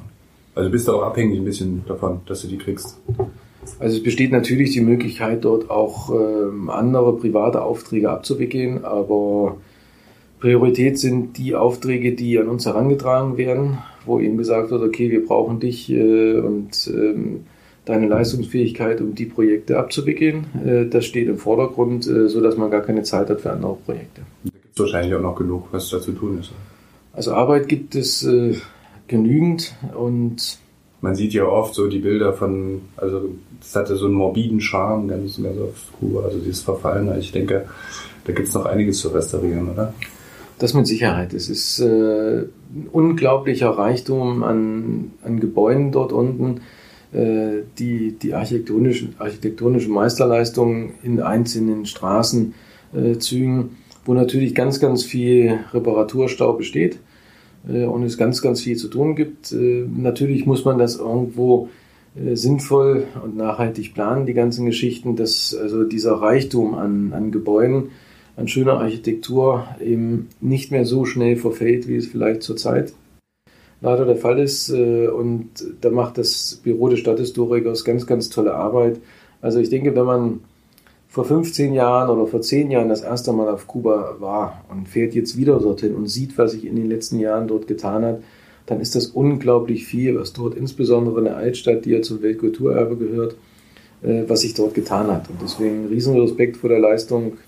Also 0.55 0.71
bist 0.71 0.89
du 0.89 0.93
auch 0.93 1.03
abhängig 1.03 1.39
ein 1.39 1.45
bisschen 1.45 1.85
davon, 1.87 2.21
dass 2.27 2.43
du 2.43 2.49
die 2.49 2.59
kriegst. 2.59 2.99
Also 3.79 3.97
es 3.97 4.03
besteht 4.03 4.33
natürlich 4.33 4.73
die 4.73 4.81
Möglichkeit, 4.81 5.45
dort 5.45 5.71
auch 5.71 6.11
ähm, 6.11 6.71
andere 6.71 7.17
private 7.17 7.63
Aufträge 7.63 8.11
abzuwickeln, 8.11 8.85
aber 8.85 9.59
Priorität 10.41 10.99
sind 10.99 11.37
die 11.37 11.55
Aufträge, 11.55 12.15
die 12.15 12.39
an 12.39 12.49
uns 12.49 12.65
herangetragen 12.65 13.37
werden, 13.37 13.79
wo 14.07 14.21
eben 14.21 14.39
gesagt 14.39 14.71
wird, 14.71 14.83
okay, 14.83 15.11
wir 15.11 15.27
brauchen 15.27 15.61
dich 15.61 15.91
äh, 15.91 16.39
und 16.39 16.91
ähm, 16.93 17.45
deine 17.89 18.07
Leistungsfähigkeit, 18.07 19.01
um 19.01 19.15
die 19.15 19.25
Projekte 19.27 19.79
abzuwickeln. 19.79 20.47
Äh, 20.65 20.87
das 20.87 21.07
steht 21.07 21.29
im 21.29 21.39
Vordergrund, 21.39 22.07
äh, 22.07 22.29
sodass 22.29 22.57
man 22.57 22.71
gar 22.71 22.83
keine 22.83 23.03
Zeit 23.03 23.31
hat 23.31 23.41
für 23.41 23.53
andere 23.53 23.77
Projekte. 23.85 24.23
Da 24.45 24.51
gibt 24.51 24.75
es 24.75 24.81
wahrscheinlich 24.81 25.15
auch 25.15 25.23
noch 25.23 25.37
genug, 25.37 25.69
was 25.73 25.89
da 25.91 26.01
zu 26.01 26.13
tun 26.13 26.39
ist. 26.41 26.53
Also 27.13 27.33
Arbeit 27.33 27.69
gibt 27.69 27.95
es 27.95 28.25
äh, 28.25 28.55
genügend 29.09 29.75
und 29.97 30.59
man 31.01 31.15
sieht 31.15 31.33
ja 31.33 31.45
oft 31.45 31.75
so 31.75 31.89
die 31.89 32.01
Bilder 32.01 32.33
von, 32.33 32.83
also 32.97 33.31
das 33.61 33.75
hatte 33.75 33.97
so 33.97 34.07
einen 34.07 34.15
morbiden 34.15 34.61
Charme, 34.61 35.09
ganz, 35.09 35.41
ganz 35.41 35.59
auf 35.59 35.93
Kuba, 35.99 36.25
also 36.25 36.39
dieses 36.39 36.63
Verfallene. 36.63 37.19
Ich 37.19 37.33
denke, 37.33 37.67
da 38.25 38.33
gibt 38.33 38.49
es 38.49 38.55
noch 38.55 38.67
einiges 38.67 38.99
zu 38.99 39.09
restaurieren, 39.09 39.71
oder? 39.71 39.95
Das 40.59 40.75
mit 40.75 40.89
Sicherheit. 40.89 41.35
Es 41.35 41.49
ist 41.49 41.79
äh, 41.79 42.41
ein 42.41 42.89
unglaublicher 42.91 43.71
Reichtum 43.71 44.43
an, 44.43 45.13
an 45.25 45.39
Gebäuden 45.39 45.93
dort 45.93 46.13
unten. 46.13 46.63
Äh, 47.11 47.63
die, 47.79 48.13
die 48.13 48.35
architektonische, 48.35 49.09
architektonische 49.19 49.89
Meisterleistung 49.89 50.93
in 51.03 51.23
einzelnen 51.23 51.87
Straßenzügen, 51.87 53.61
äh, 53.61 53.65
wo 54.05 54.13
natürlich 54.13 54.55
ganz, 54.55 54.79
ganz 54.79 55.05
viel 55.05 55.59
Reparaturstau 55.73 56.53
besteht 56.53 56.99
äh, 57.67 57.85
und 57.85 58.03
es 58.03 58.19
ganz, 58.19 58.43
ganz 58.43 58.61
viel 58.61 58.77
zu 58.77 58.89
tun 58.89 59.17
gibt. 59.17 59.55
Natürlich 59.55 60.45
muss 60.45 60.67
man 60.67 60.77
das 60.79 60.97
irgendwo 60.97 61.71
sinnvoll 62.33 63.07
und 63.23 63.37
nachhaltig 63.37 63.95
planen, 63.95 64.27
die 64.27 64.35
ganzen 64.35 64.67
Geschichten, 64.67 65.15
dass 65.15 65.55
also 65.55 65.85
dieser 65.85 66.15
Reichtum 66.15 66.75
an, 66.75 67.13
an 67.13 67.31
Gebäuden, 67.31 67.91
an 68.37 68.49
schöner 68.49 68.81
Architektur 68.81 69.67
eben 69.81 70.29
nicht 70.41 70.73
mehr 70.73 70.85
so 70.85 71.05
schnell 71.05 71.37
verfällt, 71.37 71.87
wie 71.87 71.97
es 71.97 72.09
vielleicht 72.09 72.43
zurzeit 72.43 72.93
leider 73.81 74.05
der 74.05 74.17
Fall 74.17 74.39
ist. 74.39 74.71
Und 74.71 75.51
da 75.81 75.91
macht 75.91 76.19
das 76.19 76.61
Büro 76.63 76.89
des 76.89 77.01
Stadthistorikers 77.01 77.85
ganz, 77.85 78.07
ganz 78.07 78.29
tolle 78.31 78.55
Arbeit. 78.55 79.01
Also 79.41 79.61
ich 79.61 79.71
denke, 79.71 79.95
wenn 79.95 80.05
man 80.05 80.41
vor 81.09 81.25
15 81.25 81.73
Jahren 81.73 82.11
oder 82.11 82.27
vor 82.27 82.43
10 82.43 82.71
Jahren 82.71 82.89
das 82.89 83.01
erste 83.01 83.33
Mal 83.33 83.49
auf 83.49 83.67
Kuba 83.67 84.17
war 84.19 84.65
und 84.69 84.89
fährt 84.89 85.15
jetzt 85.15 85.37
wieder 85.37 85.59
dorthin 85.59 85.95
und 85.95 86.07
sieht, 86.07 86.37
was 86.37 86.53
sich 86.53 86.67
in 86.67 86.77
den 86.77 86.89
letzten 86.89 87.19
Jahren 87.19 87.49
dort 87.49 87.67
getan 87.67 88.05
hat, 88.05 88.23
dann 88.67 88.81
ist 88.81 88.95
das 88.95 89.07
unglaublich 89.07 89.87
viel, 89.87 90.19
was 90.19 90.35
dort 90.35 90.55
insbesondere 90.55 91.19
in 91.19 91.25
der 91.25 91.37
Altstadt, 91.37 91.87
die 91.87 91.91
ja 91.91 92.03
zum 92.03 92.21
Weltkulturerbe 92.21 92.97
gehört, 92.97 93.37
äh, 94.03 94.25
was 94.29 94.43
sich 94.43 94.53
dort 94.53 94.75
getan 94.75 95.07
hat. 95.07 95.31
Und 95.31 95.41
deswegen 95.43 95.87
riesen 95.87 96.21
Respekt 96.21 96.59
vor 96.59 96.69
der 96.69 96.79
Leistung, 96.79 97.39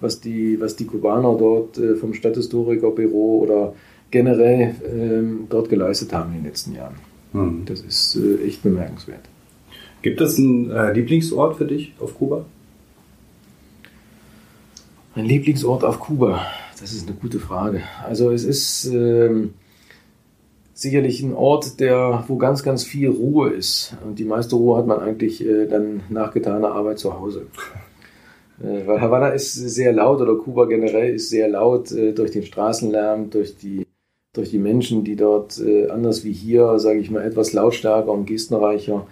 was 0.00 0.20
die, 0.20 0.58
was 0.58 0.76
die 0.76 0.86
Kubaner 0.86 1.36
dort 1.38 1.76
äh, 1.76 1.94
vom 1.96 2.14
Stadthistorikerbüro 2.14 3.38
oder 3.38 3.74
generell 4.12 4.76
ähm, 4.86 5.46
dort 5.48 5.68
geleistet 5.68 6.12
haben 6.12 6.30
in 6.30 6.38
den 6.38 6.44
letzten 6.44 6.76
Jahren. 6.76 6.94
Hm. 7.32 7.64
Das 7.64 7.80
ist 7.80 8.14
äh, 8.14 8.46
echt 8.46 8.62
bemerkenswert. 8.62 9.22
Gibt 10.02 10.20
es 10.20 10.38
einen 10.38 10.94
Lieblingsort 10.94 11.56
für 11.56 11.64
dich 11.64 11.94
auf 11.98 12.16
Kuba? 12.16 12.44
Mein 15.14 15.26
Lieblingsort 15.26 15.84
auf 15.84 16.00
Kuba, 16.00 16.46
das 16.80 16.92
ist 16.92 17.06
eine 17.06 17.16
gute 17.16 17.38
Frage. 17.38 17.82
Also 18.04 18.30
es 18.30 18.44
ist 18.44 18.86
ähm, 18.86 19.54
sicherlich 20.74 21.22
ein 21.22 21.34
Ort, 21.34 21.80
der, 21.80 22.24
wo 22.28 22.36
ganz, 22.36 22.62
ganz 22.62 22.82
viel 22.82 23.10
Ruhe 23.10 23.50
ist. 23.50 23.96
Und 24.04 24.18
die 24.18 24.24
meiste 24.24 24.56
Ruhe 24.56 24.78
hat 24.78 24.86
man 24.86 25.00
eigentlich 25.00 25.44
äh, 25.46 25.66
dann 25.66 26.00
nach 26.08 26.32
getaner 26.32 26.72
Arbeit 26.72 26.98
zu 26.98 27.18
Hause. 27.18 27.46
Äh, 28.60 28.86
weil 28.86 29.00
Havanna 29.00 29.28
ist 29.28 29.52
sehr 29.54 29.92
laut 29.92 30.20
oder 30.20 30.34
Kuba 30.34 30.64
generell 30.64 31.14
ist 31.14 31.30
sehr 31.30 31.48
laut 31.48 31.92
äh, 31.92 32.12
durch 32.12 32.30
den 32.32 32.42
Straßenlärm, 32.42 33.30
durch 33.30 33.56
die, 33.56 33.86
durch 34.32 34.50
die 34.50 34.58
Menschen, 34.58 35.04
die 35.04 35.16
dort 35.16 35.60
äh, 35.60 35.88
anders 35.88 36.24
wie 36.24 36.32
hier, 36.32 36.78
sage 36.78 36.98
ich 37.00 37.10
mal, 37.10 37.22
etwas 37.22 37.52
lautstärker 37.52 38.10
und 38.10 38.26
gestenreicher 38.26 39.06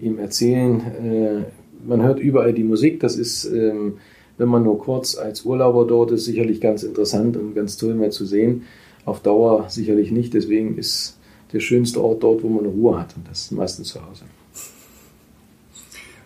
ihm 0.00 0.18
erzählen. 0.18 0.80
Äh, 0.80 1.86
man 1.86 2.02
hört 2.02 2.18
überall 2.18 2.52
die 2.52 2.64
Musik, 2.64 3.00
das 3.00 3.16
ist... 3.16 3.44
Ähm, 3.46 3.98
wenn 4.36 4.48
man 4.48 4.64
nur 4.64 4.78
kurz 4.78 5.16
als 5.16 5.44
Urlauber 5.44 5.86
dort 5.86 6.10
ist, 6.10 6.24
sicherlich 6.24 6.60
ganz 6.60 6.82
interessant 6.82 7.36
und 7.36 7.54
ganz 7.54 7.76
toll 7.76 7.94
mehr 7.94 8.10
zu 8.10 8.24
sehen. 8.24 8.62
Auf 9.04 9.20
Dauer 9.20 9.66
sicherlich 9.68 10.10
nicht. 10.10 10.34
Deswegen 10.34 10.76
ist 10.76 11.18
der 11.52 11.60
schönste 11.60 12.02
Ort 12.02 12.22
dort, 12.22 12.42
wo 12.42 12.48
man 12.48 12.66
Ruhe 12.66 12.98
hat. 12.98 13.14
Und 13.16 13.28
das 13.28 13.42
ist 13.42 13.52
meistens 13.52 13.88
zu 13.88 14.04
Hause. 14.04 14.24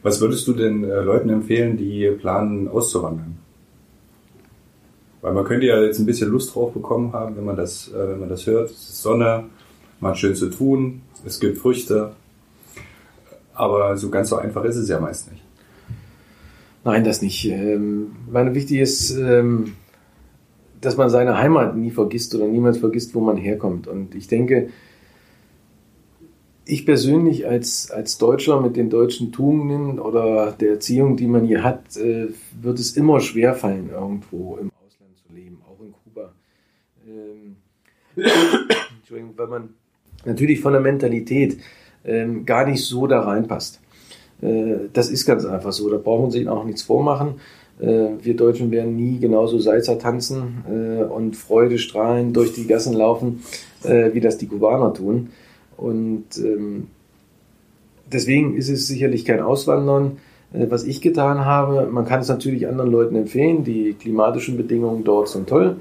Was 0.03 0.21
würdest 0.21 0.47
du 0.47 0.55
denn 0.55 0.85
äh, 0.85 1.01
Leuten 1.01 1.29
empfehlen, 1.29 1.77
die 1.77 2.09
planen 2.19 2.69
auszuwandern? 2.69 3.37
Weil 5.21 5.33
man 5.33 5.45
könnte 5.45 5.67
ja 5.67 5.83
jetzt 5.83 5.99
ein 5.99 6.07
bisschen 6.07 6.31
Lust 6.31 6.55
drauf 6.55 6.73
bekommen 6.73 7.13
haben, 7.13 7.37
wenn 7.37 7.45
man 7.45 7.57
das, 7.57 7.89
äh, 7.89 8.09
wenn 8.09 8.21
man 8.21 8.29
das 8.29 8.47
hört. 8.47 8.71
Es 8.71 8.89
ist 8.89 9.03
Sonne, 9.03 9.45
man 10.01 10.11
hat 10.13 10.19
schön 10.19 10.35
zu 10.35 10.49
tun, 10.51 11.03
es 11.25 11.41
gibt 11.41 11.59
Früchte. 11.59 12.13
Aber 13.55 13.97
so 13.97 14.11
ganz 14.11 14.29
so 14.29 14.37
einfach 14.37 14.65
ist 14.65 14.77
es 14.77 14.89
ja 14.89 15.01
meist 15.01 15.31
nicht. 15.33 15.43
Nein, 16.85 17.05
das 17.05 17.23
nicht. 17.23 17.45
Ähm, 17.47 18.13
meine, 18.31 18.55
wichtig 18.55 18.79
ist, 18.79 19.11
ähm, 19.17 19.75
dass 20.81 20.97
man 20.97 21.11
seine 21.11 21.37
Heimat 21.37 21.77
nie 21.77 21.91
vergisst 21.91 22.35
oder 22.35 22.47
niemals 22.47 22.79
vergisst, 22.79 23.15
wo 23.15 23.21
man 23.21 23.37
herkommt. 23.37 23.89
Und 23.89 24.15
ich 24.15 24.29
denke, 24.29 24.69
ich 26.65 26.85
persönlich 26.85 27.49
als, 27.49 27.91
als 27.91 28.19
Deutscher 28.19 28.61
mit 28.61 28.77
den 28.77 28.91
deutschen 28.91 29.33
Tugenden 29.33 29.99
oder 29.99 30.53
der 30.53 30.73
Erziehung, 30.73 31.17
die 31.17 31.27
man 31.27 31.45
hier 31.45 31.65
hat, 31.65 31.97
äh, 31.97 32.29
wird 32.61 32.79
es 32.79 32.97
immer 32.97 33.21
schwer 33.21 33.55
fallen, 33.55 33.91
irgendwo 33.91 34.59
im 34.59 34.71
Ausland 34.87 35.17
zu 35.17 35.35
leben, 35.35 35.61
auch 35.67 35.83
in 35.83 35.93
Kuba. 35.93 36.35
Ähm, 37.09 37.57
Entschuldigung, 38.99 39.35
weil 39.37 39.47
man 39.47 39.69
natürlich 40.25 40.61
von 40.61 40.73
der 40.73 40.83
Mentalität 40.83 41.59
ähm, 42.05 42.45
gar 42.45 42.67
nicht 42.67 42.85
so 42.85 43.07
da 43.07 43.21
reinpasst. 43.21 43.81
Äh, 44.43 44.89
das 44.93 45.11
ist 45.11 45.27
ganz 45.27 45.45
einfach 45.45 45.73
so. 45.73 45.89
Da 45.91 45.97
brauchen 45.99 46.27
wir 46.27 46.33
sich 46.33 46.49
auch 46.49 46.65
nichts 46.65 46.83
vormachen. 46.83 47.41
Äh, 47.81 48.11
wir 48.23 48.37
Deutschen 48.37 48.71
werden 48.71 48.97
nie 48.97 49.19
genauso 49.19 49.59
Salzer 49.59 49.99
tanzen 49.99 50.65
äh, 50.69 51.05
und 51.05 51.37
Freude 51.37 51.79
strahlen 51.79 52.33
durch 52.33 52.53
die 52.53 52.67
Gassen 52.67 52.95
laufen, 52.95 53.43
wie 53.81 54.19
das 54.19 54.39
die 54.39 54.49
Kubaner 54.49 54.93
tun. 54.93 55.29
Und 55.77 56.37
ähm, 56.37 56.89
deswegen 58.13 58.57
ist 58.57 58.69
es 58.69 58.89
sicherlich 58.89 59.25
kein 59.25 59.41
Auswandern. 59.41 60.17
Was 60.51 60.83
ich 60.83 61.01
getan 61.01 61.45
habe, 61.45 61.87
man 61.87 62.05
kann 62.05 62.21
es 62.21 62.29
natürlich 62.29 62.67
anderen 62.67 62.91
Leuten 62.91 63.15
empfehlen. 63.15 63.63
Die 63.63 63.93
klimatischen 63.93 64.57
Bedingungen 64.57 65.05
dort 65.05 65.29
sind 65.29 65.49
toll. 65.49 65.77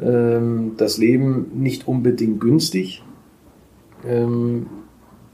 Ähm, 0.00 0.72
das 0.76 0.98
Leben 0.98 1.50
nicht 1.54 1.86
unbedingt 1.86 2.40
günstig. 2.40 3.02
Ähm, 4.06 4.66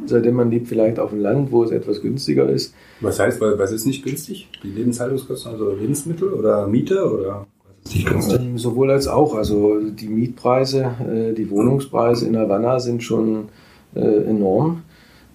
seitdem 0.07 0.35
man 0.35 0.51
lebt 0.51 0.69
vielleicht 0.69 0.99
auf 0.99 1.11
dem 1.11 1.21
Land, 1.21 1.53
wo 1.53 1.65
es 1.65 1.71
etwas 1.71 2.01
günstiger 2.01 2.49
ist. 2.49 2.75
Was 3.01 3.19
heißt, 3.19 3.41
was 3.41 3.73
ist 3.73 3.87
nicht 3.87 4.05
günstig? 4.05 4.49
Die 4.63 4.69
Lebenshaltungskosten, 4.69 5.53
also 5.53 5.73
Lebensmittel 5.73 6.33
oder 6.33 6.67
Miete 6.67 7.11
oder 7.11 7.47
was 7.65 7.91
ist 7.91 7.95
nicht 7.95 8.09
günstig? 8.09 8.41
Ähm, 8.41 8.59
sowohl 8.59 8.91
als 8.91 9.09
auch. 9.09 9.35
Also 9.35 9.81
die 9.81 10.09
Mietpreise, 10.09 10.91
äh, 11.09 11.33
die 11.33 11.51
Wohnungspreise 11.51 12.27
in 12.27 12.37
Havanna 12.37 12.81
sind 12.81 13.03
schon 13.03 13.49
äh, 13.95 14.01
enorm. 14.01 14.83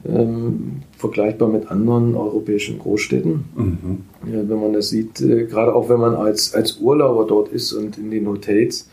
Ähm, 0.05 0.81
vergleichbar 0.97 1.47
mit 1.47 1.71
anderen 1.71 2.15
europäischen 2.15 2.77
Großstädten. 2.77 3.45
Mhm. 3.55 3.97
Ja, 4.33 4.49
wenn 4.49 4.59
man 4.59 4.73
das 4.73 4.89
sieht, 4.89 5.21
äh, 5.21 5.45
gerade 5.45 5.73
auch 5.73 5.87
wenn 5.87 5.99
man 5.99 6.15
als, 6.15 6.53
als 6.53 6.79
Urlauber 6.79 7.25
dort 7.25 7.47
ist 7.53 7.71
und 7.71 7.97
in 7.97 8.11
den 8.11 8.27
Hotels, 8.27 8.89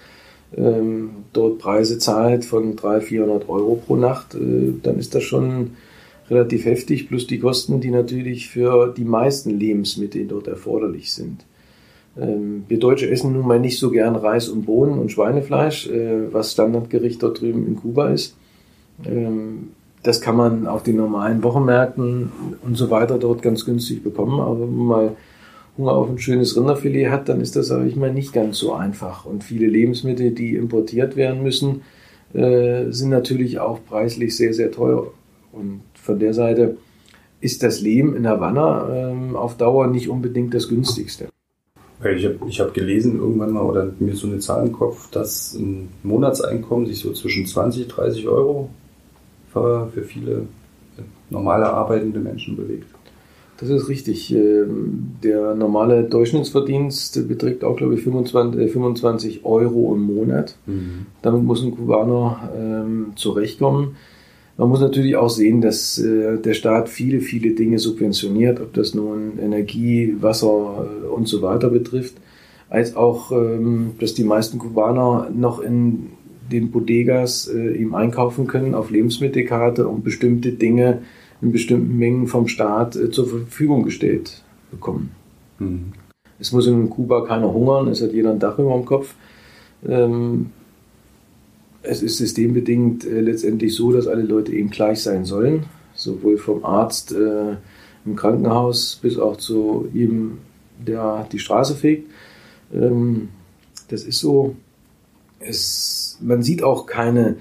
ähm, 0.57 1.11
dort 1.33 1.59
Preise 1.59 1.99
zahlt 1.99 2.45
von 2.45 2.77
300, 2.77 3.05
400 3.05 3.49
Euro 3.49 3.77
pro 3.77 3.97
Nacht, 3.97 4.35
äh, 4.35 4.73
dann 4.83 4.99
ist 4.99 5.15
das 5.15 5.23
schon 5.23 5.73
relativ 6.29 6.65
heftig, 6.65 7.09
plus 7.09 7.27
die 7.27 7.39
Kosten, 7.39 7.81
die 7.81 7.91
natürlich 7.91 8.49
für 8.49 8.93
die 8.97 9.05
meisten 9.05 9.51
Lebensmittel 9.51 10.27
dort 10.27 10.47
erforderlich 10.47 11.13
sind. 11.13 11.45
Ähm, 12.19 12.65
wir 12.69 12.79
Deutsche 12.79 13.11
essen 13.11 13.33
nun 13.33 13.47
mal 13.47 13.61
nicht 13.61 13.79
so 13.79 13.91
gern 13.91 14.17
Reis 14.17 14.49
und 14.49 14.67
Bohnen 14.67 14.99
und 14.99 15.13
Schweinefleisch, 15.13 15.89
äh, 15.89 16.33
was 16.33 16.53
Standardgericht 16.53 17.23
dort 17.23 17.41
drüben 17.41 17.67
in 17.67 17.77
Kuba 17.77 18.11
ist. 18.11 18.37
Ähm, 19.05 19.71
das 20.03 20.21
kann 20.21 20.37
man 20.37 20.67
auf 20.67 20.83
den 20.83 20.97
normalen 20.97 21.43
Wochenmärkten 21.43 22.31
und 22.63 22.77
so 22.77 22.91
weiter 22.91 23.19
dort 23.19 23.43
ganz 23.43 23.65
günstig 23.65 24.03
bekommen, 24.03 24.41
aber 24.41 24.67
mal 24.67 25.17
Hunger 25.79 25.93
auf 25.93 26.09
ein 26.09 26.19
schönes 26.19 26.57
Rinderfilet 26.57 27.11
hat, 27.11 27.29
dann 27.29 27.41
ist 27.41 27.57
das, 27.57 27.69
sage 27.69 27.87
ich 27.87 27.97
mal, 27.97 28.13
nicht 28.13 28.33
ganz 28.33 28.59
so 28.59 28.75
einfach. 28.75 29.25
Und 29.25 29.45
viele 29.45 29.67
Lebensmittel, 29.67 30.31
die 30.33 30.55
importiert 30.55 31.17
werden 31.17 31.43
müssen, 31.43 31.83
äh, 32.33 32.91
sind 32.91 33.11
natürlich 33.11 33.59
auch 33.59 33.79
preislich 33.85 34.37
sehr, 34.37 34.55
sehr 34.55 34.71
teuer. 34.71 35.13
Und 35.53 35.83
von 35.95 36.19
der 36.19 36.35
Seite 36.35 36.77
ist 37.41 37.63
das 37.63 37.81
Leben 37.81 38.15
in 38.15 38.27
Havanna 38.27 39.13
äh, 39.13 39.37
auf 39.37 39.57
Dauer 39.57 39.87
nicht 39.87 40.09
unbedingt 40.09 40.55
das 40.55 40.69
günstigste. 40.69 41.29
Ich 42.03 42.25
habe 42.25 42.39
ich 42.49 42.61
hab 42.61 42.73
gelesen 42.73 43.19
irgendwann 43.19 43.53
mal 43.53 43.63
oder 43.63 43.93
mir 43.99 44.17
so 44.17 44.27
eine 44.27 44.39
Zahl 44.39 44.67
im 44.67 44.73
Kopf, 44.73 45.11
dass 45.11 45.55
ein 45.55 45.91
Monatseinkommen 46.03 46.87
sich 46.87 46.99
so 46.99 47.13
zwischen 47.13 47.45
20 47.45 47.83
und 47.83 47.89
30 47.89 48.27
Euro 48.27 48.71
für, 49.53 49.91
für 49.93 50.03
viele 50.03 50.47
normale 51.29 51.67
arbeitende 51.67 52.21
Menschen 52.21 52.57
bewegt. 52.57 52.87
Das 53.61 53.69
ist 53.69 53.89
richtig. 53.91 54.35
Ähm, 54.35 55.17
der 55.23 55.55
normale 55.55 56.05
Durchschnittsverdienst 56.05 57.29
beträgt 57.29 57.63
auch, 57.63 57.77
glaube 57.77 57.95
ich, 57.95 58.03
25, 58.03 58.73
25 58.73 59.37
äh, 59.37 59.45
Euro 59.45 59.95
im 59.95 60.03
Monat. 60.03 60.57
Mhm. 60.67 61.07
Damit 61.21 61.45
muss 61.45 61.63
ein 61.63 61.77
Kubaner 61.77 62.51
ähm, 62.57 63.13
zurechtkommen. 63.17 63.97
Man 64.57 64.71
muss 64.71 64.81
natürlich 64.81 65.17
auch 65.17 65.29
sehen, 65.29 65.61
dass 65.61 65.99
äh, 65.99 66.39
der 66.39 66.55
Staat 66.55 66.89
viele, 66.89 67.21
viele 67.21 67.51
Dinge 67.55 67.79
subventioniert, 67.79 68.61
ob 68.61 68.73
das 68.73 68.95
nun 68.95 69.39
Energie, 69.39 70.17
Wasser 70.21 70.89
äh, 71.05 71.07
und 71.07 71.29
so 71.29 71.43
weiter 71.43 71.69
betrifft, 71.69 72.15
als 72.71 72.97
auch, 72.97 73.31
ähm, 73.31 73.93
dass 74.01 74.15
die 74.15 74.25
meisten 74.25 74.59
Kubaner 74.59 75.31
noch 75.35 75.61
in 75.61 76.11
den 76.51 76.71
Bodegas 76.71 77.47
äh, 77.49 77.73
ihm 77.73 77.95
einkaufen 77.95 78.47
können 78.47 78.75
auf 78.75 78.91
Lebensmittelkarte 78.91 79.87
und 79.87 80.03
bestimmte 80.03 80.53
Dinge 80.53 81.03
in 81.43 81.53
bestimmten 81.53 81.99
Mengen 81.99 82.27
vom 82.27 82.49
Staat 82.49 82.97
äh, 82.97 83.11
zur 83.11 83.29
Verfügung 83.29 83.83
gestellt 83.83 84.43
bekommen. 84.71 85.11
Mhm. 85.59 85.93
Es 86.39 86.53
muss 86.53 86.67
in 86.67 86.89
Kuba 86.89 87.27
keiner 87.27 87.53
hungern, 87.53 87.89
es 87.89 88.03
hat 88.03 88.13
jeder 88.13 88.31
ein 88.31 88.39
Dach 88.39 88.59
über 88.59 88.75
dem 88.75 88.87
Kopf. 88.87 89.15
Ähm, 89.87 90.51
es 91.83 92.03
ist 92.03 92.19
systembedingt 92.19 93.05
äh, 93.05 93.21
letztendlich 93.21 93.75
so, 93.75 93.93
dass 93.93 94.07
alle 94.07 94.23
Leute 94.23 94.53
eben 94.53 94.71
gleich 94.71 95.03
sein 95.03 95.25
sollen, 95.25 95.67
sowohl 95.95 96.39
vom 96.39 96.65
Arzt 96.65 97.13
äh, 97.13 97.57
im 98.05 98.17
Krankenhaus 98.17 98.99
bis 99.03 99.19
auch 99.19 99.37
zu 99.37 99.89
jedem, 99.93 100.39
der 100.79 101.27
die 101.31 101.39
Straße 101.39 101.75
fegt. 101.75 102.11
Ähm, 102.73 103.29
das 103.89 104.05
ist 104.05 104.21
so. 104.21 104.57
Es, 105.39 106.19
man 106.21 106.43
sieht 106.43 106.63
auch 106.63 106.85
keine, 106.85 107.37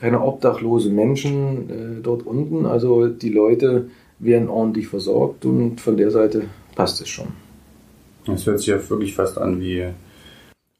keine 0.00 0.20
obdachlose 0.20 0.90
Menschen 0.90 1.70
äh, 1.70 2.02
dort 2.02 2.26
unten. 2.26 2.66
Also 2.66 3.08
die 3.08 3.30
Leute 3.30 3.88
werden 4.18 4.48
ordentlich 4.48 4.88
versorgt 4.88 5.44
und 5.44 5.80
von 5.80 5.96
der 5.96 6.10
Seite 6.10 6.44
passt 6.74 7.00
es 7.00 7.08
schon. 7.08 7.28
Das 8.26 8.46
hört 8.46 8.58
sich 8.58 8.68
ja 8.68 8.90
wirklich 8.90 9.14
fast 9.14 9.38
an 9.38 9.60
wie 9.60 9.86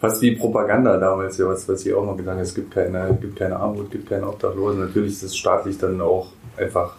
fast 0.00 0.22
wie 0.22 0.36
Propaganda 0.36 0.96
damals, 0.96 1.38
ja, 1.38 1.46
was, 1.46 1.68
was 1.68 1.82
hier 1.82 1.98
auch 1.98 2.04
noch 2.04 2.16
gesagt 2.16 2.40
es 2.40 2.54
gibt 2.54 2.70
keine, 2.72 3.16
gibt 3.20 3.36
keine 3.36 3.56
Armut, 3.56 3.90
gibt 3.90 4.08
keine 4.08 4.28
Obdachlosen. 4.28 4.80
Natürlich 4.80 5.12
ist 5.12 5.22
es 5.24 5.36
staatlich 5.36 5.78
dann 5.78 6.00
auch 6.00 6.28
einfach 6.56 6.96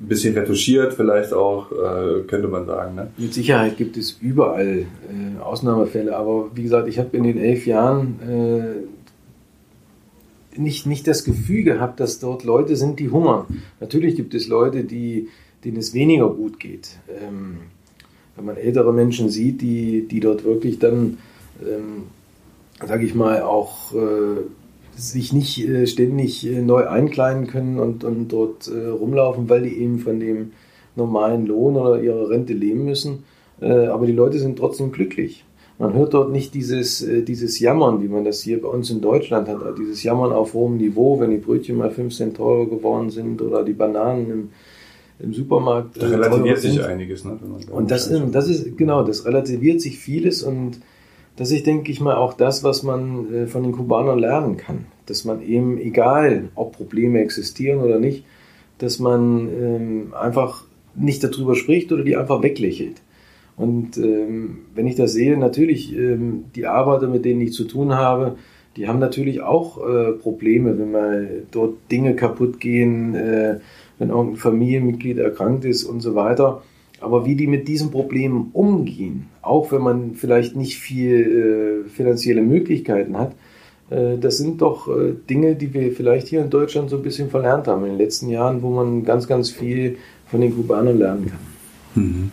ein 0.00 0.08
bisschen 0.08 0.36
retuschiert, 0.36 0.94
vielleicht 0.94 1.32
auch, 1.32 1.70
äh, 1.70 2.22
könnte 2.22 2.48
man 2.48 2.66
sagen. 2.66 2.94
Ne? 2.96 3.10
Mit 3.16 3.34
Sicherheit 3.34 3.76
gibt 3.76 3.96
es 3.96 4.12
überall 4.20 4.78
äh, 4.78 5.40
Ausnahmefälle, 5.40 6.16
aber 6.16 6.50
wie 6.54 6.64
gesagt, 6.64 6.88
ich 6.88 6.98
habe 6.98 7.16
in 7.16 7.24
den 7.24 7.38
elf 7.38 7.66
Jahren 7.66 8.18
äh, 8.28 8.91
nicht, 10.56 10.86
nicht 10.86 11.06
das 11.06 11.24
Gefühl 11.24 11.64
gehabt, 11.64 12.00
dass 12.00 12.18
dort 12.18 12.44
Leute 12.44 12.76
sind, 12.76 12.98
die 12.98 13.10
hungern. 13.10 13.62
Natürlich 13.80 14.16
gibt 14.16 14.34
es 14.34 14.48
Leute, 14.48 14.84
die, 14.84 15.28
denen 15.64 15.78
es 15.78 15.94
weniger 15.94 16.28
gut 16.30 16.60
geht. 16.60 16.98
Ähm, 17.08 17.58
wenn 18.36 18.44
man 18.44 18.56
ältere 18.56 18.92
Menschen 18.92 19.28
sieht, 19.28 19.60
die, 19.60 20.06
die 20.08 20.20
dort 20.20 20.44
wirklich 20.44 20.78
dann, 20.78 21.18
ähm, 21.62 22.04
sage 22.84 23.04
ich 23.04 23.14
mal, 23.14 23.42
auch 23.42 23.92
äh, 23.94 24.40
sich 24.96 25.32
nicht 25.32 25.66
äh, 25.66 25.86
ständig 25.86 26.46
äh, 26.46 26.60
neu 26.62 26.86
einkleiden 26.86 27.46
können 27.46 27.78
und, 27.78 28.04
und 28.04 28.28
dort 28.28 28.68
äh, 28.68 28.88
rumlaufen, 28.88 29.48
weil 29.48 29.62
die 29.62 29.78
eben 29.78 29.98
von 29.98 30.20
dem 30.20 30.52
normalen 30.96 31.46
Lohn 31.46 31.76
oder 31.76 32.02
ihrer 32.02 32.28
Rente 32.30 32.52
leben 32.52 32.84
müssen. 32.84 33.24
Äh, 33.60 33.86
aber 33.86 34.06
die 34.06 34.12
Leute 34.12 34.38
sind 34.38 34.58
trotzdem 34.58 34.92
glücklich. 34.92 35.44
Man 35.82 35.94
hört 35.94 36.14
dort 36.14 36.30
nicht 36.30 36.54
dieses, 36.54 37.02
äh, 37.02 37.22
dieses 37.22 37.58
Jammern, 37.58 38.00
wie 38.04 38.06
man 38.06 38.24
das 38.24 38.40
hier 38.40 38.62
bei 38.62 38.68
uns 38.68 38.88
in 38.90 39.00
Deutschland 39.00 39.48
hat, 39.48 39.58
dieses 39.76 40.04
Jammern 40.04 40.30
auf 40.30 40.54
hohem 40.54 40.76
Niveau, 40.76 41.18
wenn 41.18 41.30
die 41.30 41.38
Brötchen 41.38 41.76
mal 41.76 41.90
5 41.90 42.14
Cent 42.14 42.36
teurer 42.36 42.66
geworden 42.66 43.10
sind 43.10 43.42
oder 43.42 43.64
die 43.64 43.72
Bananen 43.72 44.30
im, 44.30 44.48
im 45.18 45.34
Supermarkt. 45.34 46.00
Da 46.00 46.06
relativiert 46.06 46.58
sich 46.58 46.84
einiges, 46.84 47.24
ne? 47.24 47.36
und 47.72 47.90
das, 47.90 48.08
das 48.30 48.48
ist, 48.48 48.78
genau, 48.78 49.02
das 49.02 49.26
relativiert 49.26 49.80
sich 49.80 49.98
vieles 49.98 50.44
und 50.44 50.78
das 51.34 51.50
ist, 51.50 51.66
denke 51.66 51.90
ich 51.90 52.00
mal, 52.00 52.14
auch 52.14 52.34
das, 52.34 52.62
was 52.62 52.84
man 52.84 53.34
äh, 53.34 53.46
von 53.48 53.64
den 53.64 53.72
Kubanern 53.72 54.20
lernen 54.20 54.58
kann. 54.58 54.84
Dass 55.06 55.24
man 55.24 55.42
eben, 55.42 55.78
egal 55.78 56.50
ob 56.54 56.76
Probleme 56.76 57.18
existieren 57.18 57.80
oder 57.80 57.98
nicht, 57.98 58.24
dass 58.78 59.00
man 59.00 59.48
ähm, 59.48 60.14
einfach 60.14 60.62
nicht 60.94 61.24
darüber 61.24 61.56
spricht 61.56 61.90
oder 61.90 62.04
die 62.04 62.16
einfach 62.16 62.40
weglächelt. 62.40 63.02
Und 63.56 63.98
ähm, 63.98 64.58
wenn 64.74 64.86
ich 64.86 64.96
das 64.96 65.12
sehe, 65.12 65.36
natürlich, 65.36 65.96
ähm, 65.96 66.44
die 66.54 66.66
Arbeiter, 66.66 67.06
mit 67.06 67.24
denen 67.24 67.40
ich 67.40 67.52
zu 67.52 67.64
tun 67.64 67.94
habe, 67.94 68.36
die 68.76 68.88
haben 68.88 68.98
natürlich 68.98 69.42
auch 69.42 69.86
äh, 69.86 70.12
Probleme, 70.12 70.78
wenn 70.78 70.92
mal 70.92 71.42
dort 71.50 71.74
Dinge 71.90 72.16
kaputt 72.16 72.58
gehen, 72.60 73.14
äh, 73.14 73.58
wenn 73.98 74.08
irgendein 74.08 74.36
Familienmitglied 74.36 75.18
erkrankt 75.18 75.64
ist 75.64 75.84
und 75.84 76.00
so 76.00 76.14
weiter. 76.14 76.62
Aber 77.00 77.26
wie 77.26 77.34
die 77.34 77.46
mit 77.46 77.68
diesen 77.68 77.90
Problemen 77.90 78.50
umgehen, 78.52 79.26
auch 79.42 79.72
wenn 79.72 79.82
man 79.82 80.14
vielleicht 80.14 80.56
nicht 80.56 80.78
viel 80.78 81.84
äh, 81.84 81.88
finanzielle 81.90 82.42
Möglichkeiten 82.42 83.18
hat, 83.18 83.34
äh, 83.90 84.16
das 84.18 84.38
sind 84.38 84.62
doch 84.62 84.88
äh, 84.88 85.12
Dinge, 85.28 85.56
die 85.56 85.74
wir 85.74 85.92
vielleicht 85.92 86.28
hier 86.28 86.40
in 86.40 86.50
Deutschland 86.50 86.90
so 86.90 86.96
ein 86.96 87.02
bisschen 87.02 87.28
verlernt 87.28 87.66
haben 87.68 87.84
in 87.84 87.90
den 87.90 87.98
letzten 87.98 88.30
Jahren, 88.30 88.62
wo 88.62 88.70
man 88.70 89.04
ganz, 89.04 89.26
ganz 89.28 89.50
viel 89.50 89.98
von 90.28 90.40
den 90.40 90.54
Kubanern 90.54 90.98
lernen 90.98 91.26
kann. 91.26 92.02
Mhm. 92.02 92.30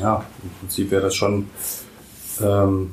Ja, 0.00 0.24
im 0.42 0.50
Prinzip 0.60 0.90
wäre 0.90 1.02
das 1.02 1.14
schon 1.14 1.46
ähm, 2.42 2.90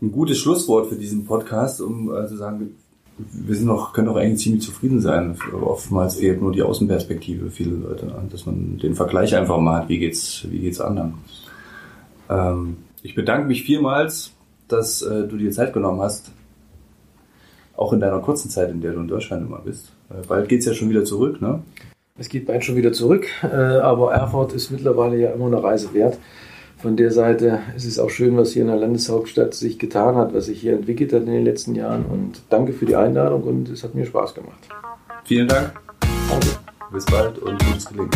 ein 0.00 0.12
gutes 0.12 0.38
Schlusswort 0.38 0.88
für 0.88 0.96
diesen 0.96 1.24
Podcast, 1.26 1.80
um 1.80 2.14
äh, 2.14 2.26
zu 2.28 2.36
sagen, 2.36 2.76
wir 3.18 3.54
sind 3.54 3.66
noch, 3.66 3.92
können 3.92 4.08
auch 4.08 4.16
eigentlich 4.16 4.42
ziemlich 4.42 4.62
zufrieden 4.62 5.00
sein. 5.00 5.36
Oftmals 5.60 6.16
fehlt 6.16 6.40
nur 6.40 6.52
die 6.52 6.62
Außenperspektive 6.62 7.50
viele 7.50 7.76
Leute, 7.76 8.06
ne? 8.06 8.14
dass 8.30 8.46
man 8.46 8.78
den 8.78 8.94
Vergleich 8.94 9.34
einfach 9.36 9.58
mal 9.58 9.82
hat, 9.82 9.88
wie 9.88 9.98
geht's, 9.98 10.46
wie 10.48 10.60
geht's 10.60 10.80
anderen. 10.80 11.14
Ähm, 12.28 12.78
ich 13.02 13.14
bedanke 13.14 13.46
mich 13.46 13.64
vielmals, 13.64 14.32
dass 14.68 15.02
äh, 15.02 15.26
du 15.28 15.36
dir 15.36 15.50
Zeit 15.50 15.72
genommen 15.72 16.00
hast, 16.00 16.32
auch 17.76 17.92
in 17.92 18.00
deiner 18.00 18.20
kurzen 18.20 18.50
Zeit, 18.50 18.70
in 18.70 18.80
der 18.80 18.92
du 18.92 19.00
in 19.00 19.08
Deutschland 19.08 19.46
immer 19.46 19.58
bist. 19.58 19.92
Äh, 20.10 20.26
bald 20.26 20.48
geht's 20.48 20.66
ja 20.66 20.74
schon 20.74 20.90
wieder 20.90 21.04
zurück, 21.04 21.40
ne? 21.42 21.62
Es 22.18 22.28
geht 22.28 22.46
bald 22.46 22.64
schon 22.64 22.76
wieder 22.76 22.92
zurück, 22.92 23.26
äh, 23.42 23.46
aber 23.46 24.12
Erfurt 24.12 24.52
ist 24.52 24.70
mittlerweile 24.70 25.16
ja 25.16 25.30
immer 25.30 25.46
eine 25.46 25.62
Reise 25.62 25.92
wert 25.94 26.18
von 26.82 26.96
der 26.96 27.12
Seite 27.12 27.60
ist 27.76 27.84
es 27.84 28.00
auch 28.00 28.10
schön, 28.10 28.36
was 28.36 28.50
hier 28.50 28.62
in 28.62 28.68
der 28.68 28.76
Landeshauptstadt 28.76 29.54
sich 29.54 29.78
getan 29.78 30.16
hat, 30.16 30.34
was 30.34 30.46
sich 30.46 30.60
hier 30.60 30.72
entwickelt 30.72 31.12
hat 31.12 31.20
in 31.20 31.30
den 31.30 31.44
letzten 31.44 31.76
Jahren. 31.76 32.04
Und 32.04 32.42
danke 32.50 32.72
für 32.72 32.86
die 32.86 32.96
Einladung 32.96 33.44
und 33.44 33.68
es 33.68 33.84
hat 33.84 33.94
mir 33.94 34.04
Spaß 34.04 34.34
gemacht. 34.34 34.68
Vielen 35.24 35.46
Dank. 35.46 35.72
Danke. 36.28 36.48
Bis 36.92 37.04
bald 37.04 37.38
und 37.38 37.64
gutes 37.64 37.86
Gelingen. 37.86 38.10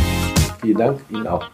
Vielen 0.60 0.78
Dank, 0.78 0.98
Ihnen 1.10 1.28
auch. 1.28 1.48